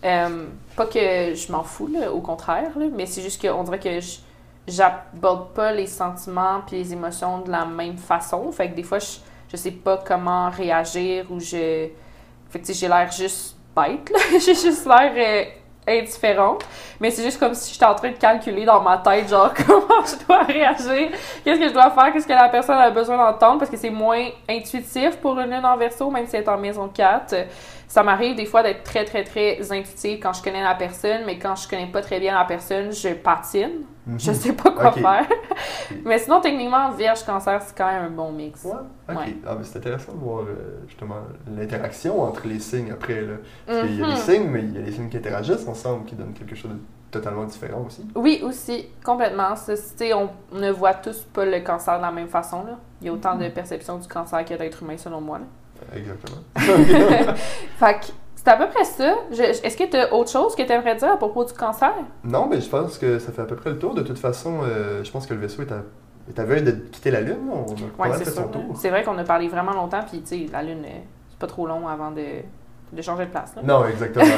Euh, 0.06 0.46
pas 0.76 0.86
que 0.86 1.34
je 1.34 1.50
m'en 1.50 1.64
fous, 1.64 1.88
là, 1.88 2.12
au 2.12 2.20
contraire, 2.20 2.70
mais 2.94 3.06
c'est 3.06 3.22
juste 3.22 3.40
qu'on 3.40 3.64
dirait 3.64 3.80
que 3.80 3.98
j'aborde 4.68 5.52
pas 5.52 5.72
les 5.72 5.86
sentiments 5.86 6.60
puis 6.66 6.76
les 6.76 6.92
émotions 6.92 7.40
de 7.40 7.50
la 7.50 7.64
même 7.64 7.98
façon. 7.98 8.50
Fait 8.52 8.70
que 8.70 8.76
des 8.76 8.84
fois, 8.84 9.00
je, 9.00 9.18
je 9.50 9.56
sais 9.56 9.72
pas 9.72 10.02
comment 10.06 10.48
réagir 10.50 11.26
ou 11.30 11.40
je... 11.40 11.88
Fait 12.50 12.60
que 12.60 12.72
j'ai 12.72 12.86
l'air 12.86 13.10
juste 13.10 13.56
bête, 13.74 14.12
j'ai 14.32 14.54
juste 14.54 14.86
l'air 14.86 15.12
euh, 15.16 15.44
indifférente. 16.00 16.64
Mais 17.00 17.10
c'est 17.10 17.24
juste 17.24 17.40
comme 17.40 17.54
si 17.54 17.72
j'étais 17.72 17.84
en 17.84 17.94
train 17.94 18.10
de 18.10 18.16
calculer 18.16 18.64
dans 18.64 18.80
ma 18.80 18.98
tête, 18.98 19.28
genre, 19.28 19.52
comment 19.66 20.04
je 20.04 20.24
dois 20.24 20.44
réagir, 20.44 21.10
qu'est-ce 21.42 21.58
que 21.58 21.68
je 21.68 21.72
dois 21.72 21.90
faire, 21.90 22.12
qu'est-ce 22.12 22.26
que 22.26 22.32
la 22.32 22.48
personne 22.48 22.78
a 22.78 22.90
besoin 22.90 23.16
d'entendre, 23.16 23.58
parce 23.58 23.70
que 23.70 23.76
c'est 23.76 23.90
moins 23.90 24.28
intuitif 24.48 25.16
pour 25.16 25.38
une 25.40 25.50
lune 25.50 25.64
en 25.64 25.76
verso, 25.76 26.08
même 26.10 26.26
si 26.26 26.36
elle 26.36 26.44
est 26.44 26.48
en 26.48 26.58
maison 26.58 26.88
4. 26.88 27.34
Ça 27.88 28.02
m'arrive 28.02 28.34
des 28.36 28.46
fois 28.46 28.62
d'être 28.62 28.82
très, 28.82 29.04
très, 29.04 29.22
très 29.24 29.72
intuitive 29.72 30.18
quand 30.20 30.32
je 30.32 30.42
connais 30.42 30.62
la 30.62 30.74
personne, 30.74 31.22
mais 31.24 31.38
quand 31.38 31.54
je 31.54 31.68
connais 31.68 31.86
pas 31.86 32.02
très 32.02 32.18
bien 32.18 32.34
la 32.36 32.44
personne, 32.44 32.92
je 32.92 33.10
patine. 33.14 33.84
Je 34.18 34.32
sais 34.32 34.52
pas 34.52 34.70
quoi 34.70 34.92
faire. 34.92 35.26
mais 36.04 36.18
sinon, 36.18 36.40
techniquement, 36.40 36.90
vierge 36.92 37.24
cancer, 37.24 37.60
c'est 37.62 37.76
quand 37.76 37.86
même 37.86 38.04
un 38.04 38.10
bon 38.10 38.30
mix. 38.32 38.62
Ouais, 38.64 38.72
ok. 39.08 39.16
Ouais. 39.18 39.36
Ah, 39.46 39.56
c'est 39.62 39.78
intéressant 39.78 40.12
de 40.12 40.18
voir 40.18 40.40
euh, 40.42 40.80
justement 40.86 41.16
l'interaction 41.56 42.22
entre 42.22 42.46
les 42.46 42.58
signes 42.60 42.92
après. 42.92 43.20
Là. 43.22 43.34
Parce 43.66 43.80
qu'il 43.80 43.96
y 43.98 44.02
a 44.02 44.06
Mhm. 44.06 44.14
des 44.14 44.20
signes, 44.20 44.48
mais 44.48 44.60
il 44.60 44.74
y 44.74 44.78
a 44.78 44.82
des 44.82 44.92
signes 44.92 45.08
qui 45.08 45.16
interagissent 45.16 45.66
ensemble, 45.66 46.04
qui 46.04 46.14
donnent 46.14 46.34
quelque 46.34 46.54
chose 46.54 46.70
de 46.72 46.78
totalement 47.10 47.44
différent 47.44 47.84
aussi. 47.86 48.06
Oui, 48.14 48.42
aussi, 48.44 48.86
complètement. 49.04 49.54
On 50.52 50.56
ne 50.56 50.70
voit 50.70 50.94
tous 50.94 51.22
pas 51.22 51.44
le 51.44 51.60
cancer 51.60 51.96
de 51.96 52.02
la 52.02 52.10
même 52.12 52.28
façon. 52.28 52.64
Là. 52.64 52.78
Il 53.00 53.06
y 53.06 53.10
a 53.10 53.12
autant 53.12 53.36
de 53.36 53.48
perceptions 53.48 53.96
du 53.98 54.06
cancer 54.06 54.44
qu'il 54.44 54.56
y 54.56 54.60
a 54.60 54.62
d'êtres 54.62 54.82
humains, 54.82 54.98
selon 54.98 55.20
moi. 55.20 55.38
là. 55.38 55.44
Exactement. 55.94 56.38
Fait 57.78 57.94
que 58.00 58.06
c'est 58.34 58.48
à 58.48 58.56
peu 58.56 58.68
près 58.68 58.84
ça. 58.84 59.14
Est-ce 59.30 59.76
que 59.76 59.84
tu 59.90 59.96
as 59.96 60.12
autre 60.14 60.30
chose 60.30 60.54
que 60.54 60.62
tu 60.62 60.70
aimerais 60.72 60.94
dire 60.96 61.12
à 61.12 61.16
propos 61.16 61.44
du 61.44 61.52
cancer? 61.52 61.92
non, 62.24 62.46
mais 62.46 62.60
je 62.60 62.68
pense 62.68 62.98
que 62.98 63.18
ça 63.18 63.32
fait 63.32 63.42
à 63.42 63.46
peu 63.46 63.56
près 63.56 63.70
le 63.70 63.78
tour. 63.78 63.94
De 63.94 64.02
toute 64.02 64.18
façon, 64.18 64.60
euh, 64.62 65.02
je 65.02 65.10
pense 65.10 65.26
que 65.26 65.34
le 65.34 65.40
vaisseau 65.40 65.62
est 65.62 65.72
à, 65.72 65.82
à 66.40 66.44
veille 66.44 66.62
de 66.62 66.70
quitter 66.70 67.10
la 67.10 67.20
Lune. 67.22 67.38
On 67.98 68.02
a 68.04 68.12
fait 68.12 68.24
son 68.24 68.48
tour. 68.48 68.76
C'est 68.76 68.90
vrai 68.90 69.02
qu'on 69.02 69.18
a 69.18 69.24
parlé 69.24 69.48
vraiment 69.48 69.72
longtemps, 69.72 70.02
puis 70.08 70.20
tu 70.20 70.46
sais, 70.46 70.52
la 70.52 70.62
Lune, 70.62 70.84
euh, 70.84 70.98
c'est 71.30 71.38
pas 71.38 71.46
trop 71.48 71.66
long 71.66 71.88
avant 71.88 72.12
de, 72.12 72.24
de 72.92 73.02
changer 73.02 73.26
de 73.26 73.30
place. 73.30 73.54
Là. 73.56 73.62
Non, 73.64 73.84
exactement. 73.86 74.24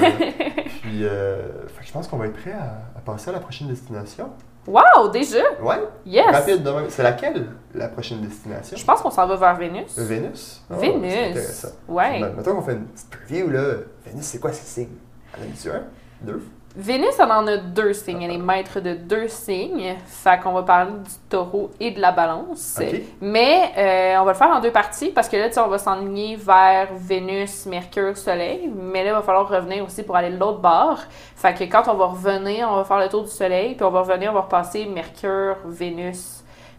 Puis, 0.83 1.05
euh, 1.05 1.49
je 1.83 1.93
pense 1.93 2.09
qu'on 2.09 2.17
va 2.17 2.27
être 2.27 2.39
prêt 2.39 2.53
à, 2.53 2.79
à 2.97 3.01
passer 3.05 3.29
à 3.31 3.33
la 3.33 3.41
prochaine 3.41 3.69
destination. 3.69 4.31
Wow, 4.69 5.09
déjà? 5.09 5.43
Ouais, 5.63 5.83
Yes! 6.07 6.27
rapide 6.31 6.63
demain. 6.63 6.85
C'est 6.89 7.03
laquelle, 7.03 7.47
la 7.75 7.89
prochaine 7.89 8.21
destination? 8.21 8.77
Je 8.77 8.85
pense 8.85 9.01
qu'on 9.01 9.11
s'en 9.11 9.27
va 9.27 9.37
vers 9.37 9.57
Vénus. 9.57 9.99
Vénus. 9.99 10.63
Ah, 10.71 10.75
c'est 10.79 10.87
Vénus. 10.89 11.13
intéressant. 11.31 11.69
Ouais. 11.89 12.21
Ben, 12.21 12.33
Mettons 12.37 12.55
qu'on 12.57 12.63
fait 12.63 12.73
une 12.75 12.87
petite 12.87 13.11
preview, 13.11 13.51
là. 13.51 13.65
Vénus, 14.07 14.25
c'est 14.25 14.39
quoi 14.41 14.53
ces 14.53 14.65
signes? 14.67 14.97
En 15.37 15.43
as-tu 15.43 15.71
un? 15.71 15.83
Deux? 16.23 16.43
Vénus, 16.81 17.19
elle 17.19 17.33
en 17.33 17.45
a 17.49 17.57
deux 17.57 17.93
signes. 17.93 18.23
Elle 18.23 18.31
est 18.31 18.39
maître 18.39 18.79
de 18.79 18.95
deux 18.95 19.27
signes. 19.27 19.97
Fait 20.07 20.39
qu'on 20.39 20.53
va 20.53 20.63
parler 20.63 20.93
du 20.93 21.11
taureau 21.29 21.73
et 21.81 21.91
de 21.91 22.01
la 22.01 22.13
balance. 22.13 22.79
Mais 23.21 23.73
euh, 23.77 24.21
on 24.21 24.25
va 24.25 24.31
le 24.31 24.39
faire 24.39 24.51
en 24.51 24.61
deux 24.61 24.71
parties 24.71 25.09
parce 25.11 25.29
que 25.29 25.37
là, 25.37 25.49
on 25.65 25.69
va 25.69 25.79
s'enligner 25.79 26.37
vers 26.37 26.87
Vénus, 26.95 27.67
Mercure, 27.67 28.17
Soleil. 28.17 28.71
Mais 28.77 29.03
là, 29.03 29.11
il 29.11 29.15
va 29.15 29.23
falloir 29.23 29.49
revenir 29.49 29.85
aussi 29.85 30.05
pour 30.05 30.15
aller 30.15 30.31
de 30.31 30.39
l'autre 30.39 30.61
bord. 30.61 31.01
Fait 31.35 31.53
que 31.53 31.65
quand 31.65 31.89
on 31.89 31.95
va 31.95 32.07
revenir, 32.07 32.69
on 32.71 32.77
va 32.77 32.85
faire 32.85 33.01
le 33.01 33.09
tour 33.09 33.25
du 33.25 33.31
Soleil. 33.31 33.75
Puis 33.75 33.85
on 33.85 33.91
va 33.91 34.03
revenir, 34.03 34.31
on 34.31 34.35
va 34.35 34.43
repasser 34.43 34.87
Mercure, 34.87 35.57
Vénus. 35.65 36.38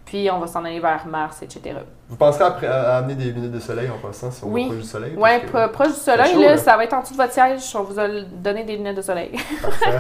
Puis 0.10 0.28
on 0.32 0.39
va 0.39 0.47
s'en 0.47 0.66
aller 0.66 0.80
vers 0.80 1.05
Mars, 1.05 1.43
etc. 1.43 1.76
Vous 2.07 2.16
penserez 2.16 2.45
à, 2.66 2.95
à 2.95 2.97
amener 2.97 3.14
des 3.14 3.26
lunettes 3.32 3.51
de 3.51 3.60
soleil 3.60 3.91
en 3.91 3.99
passant 3.99 4.32
si 4.32 4.43
on 4.43 4.47
Oui. 4.51 4.64
va 4.64 4.70
proche 4.70 4.82
du 4.82 4.88
soleil? 4.88 5.12
Pro- 5.45 5.68
proche 5.72 5.88
du 5.89 5.93
Soleil, 5.93 6.34
chaud, 6.34 6.41
là, 6.41 6.47
là. 6.49 6.57
ça 6.57 6.76
va 6.76 6.84
être 6.84 6.93
en 6.93 7.01
dessous 7.01 7.14
de 7.14 7.18
votre 7.20 7.32
siège. 7.34 7.62
On 7.76 7.84
vous 7.84 7.99
a 7.99 8.07
donné 8.07 8.64
des 8.64 8.76
lunettes 8.76 8.97
de 8.97 9.03
soleil. 9.03 9.32
Parfait. 9.62 9.99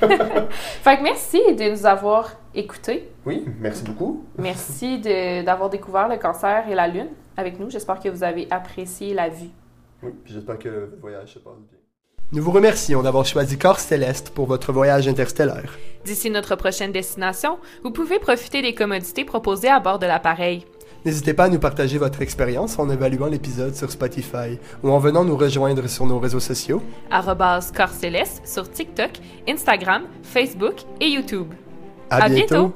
fait 0.50 0.96
que 0.96 1.02
merci 1.02 1.38
de 1.54 1.70
nous 1.70 1.84
avoir 1.84 2.30
écoutés. 2.54 3.10
Oui, 3.26 3.44
merci 3.60 3.84
beaucoup. 3.84 4.24
Merci 4.38 4.98
d'avoir 5.44 5.68
découvert 5.68 6.08
le 6.08 6.16
cancer 6.16 6.64
et 6.66 6.74
la 6.74 6.88
lune 6.88 7.08
avec 7.36 7.60
nous. 7.60 7.68
J'espère 7.68 8.00
que 8.00 8.08
vous 8.08 8.24
avez 8.24 8.48
apprécié 8.50 9.12
la 9.12 9.28
vue. 9.28 9.50
Oui, 10.02 10.12
puis 10.24 10.32
j'espère 10.32 10.58
que 10.58 10.68
votre 10.70 11.00
voyage 11.02 11.34
se 11.34 11.38
passe 11.38 11.52
bien. 11.70 11.77
Nous 12.30 12.42
vous 12.42 12.50
remercions 12.50 13.02
d'avoir 13.02 13.24
choisi 13.24 13.56
Corps 13.56 13.80
Céleste 13.80 14.30
pour 14.34 14.44
votre 14.46 14.70
voyage 14.70 15.08
interstellaire. 15.08 15.78
D'ici 16.04 16.28
notre 16.28 16.56
prochaine 16.56 16.92
destination, 16.92 17.58
vous 17.82 17.90
pouvez 17.90 18.18
profiter 18.18 18.60
des 18.60 18.74
commodités 18.74 19.24
proposées 19.24 19.70
à 19.70 19.80
bord 19.80 19.98
de 19.98 20.04
l'appareil. 20.04 20.66
N'hésitez 21.06 21.32
pas 21.32 21.44
à 21.44 21.48
nous 21.48 21.58
partager 21.58 21.96
votre 21.96 22.20
expérience 22.20 22.78
en 22.78 22.90
évaluant 22.90 23.28
l'épisode 23.28 23.74
sur 23.74 23.90
Spotify 23.90 24.58
ou 24.82 24.90
en 24.90 24.98
venant 24.98 25.24
nous 25.24 25.38
rejoindre 25.38 25.86
sur 25.88 26.04
nos 26.04 26.18
réseaux 26.18 26.38
sociaux. 26.40 26.82
Corps 27.10 27.88
Céleste 27.88 28.42
sur 28.44 28.70
TikTok, 28.70 29.12
Instagram, 29.48 30.02
Facebook 30.22 30.74
et 31.00 31.08
YouTube. 31.08 31.54
À, 32.10 32.24
À 32.24 32.28
bientôt. 32.28 32.74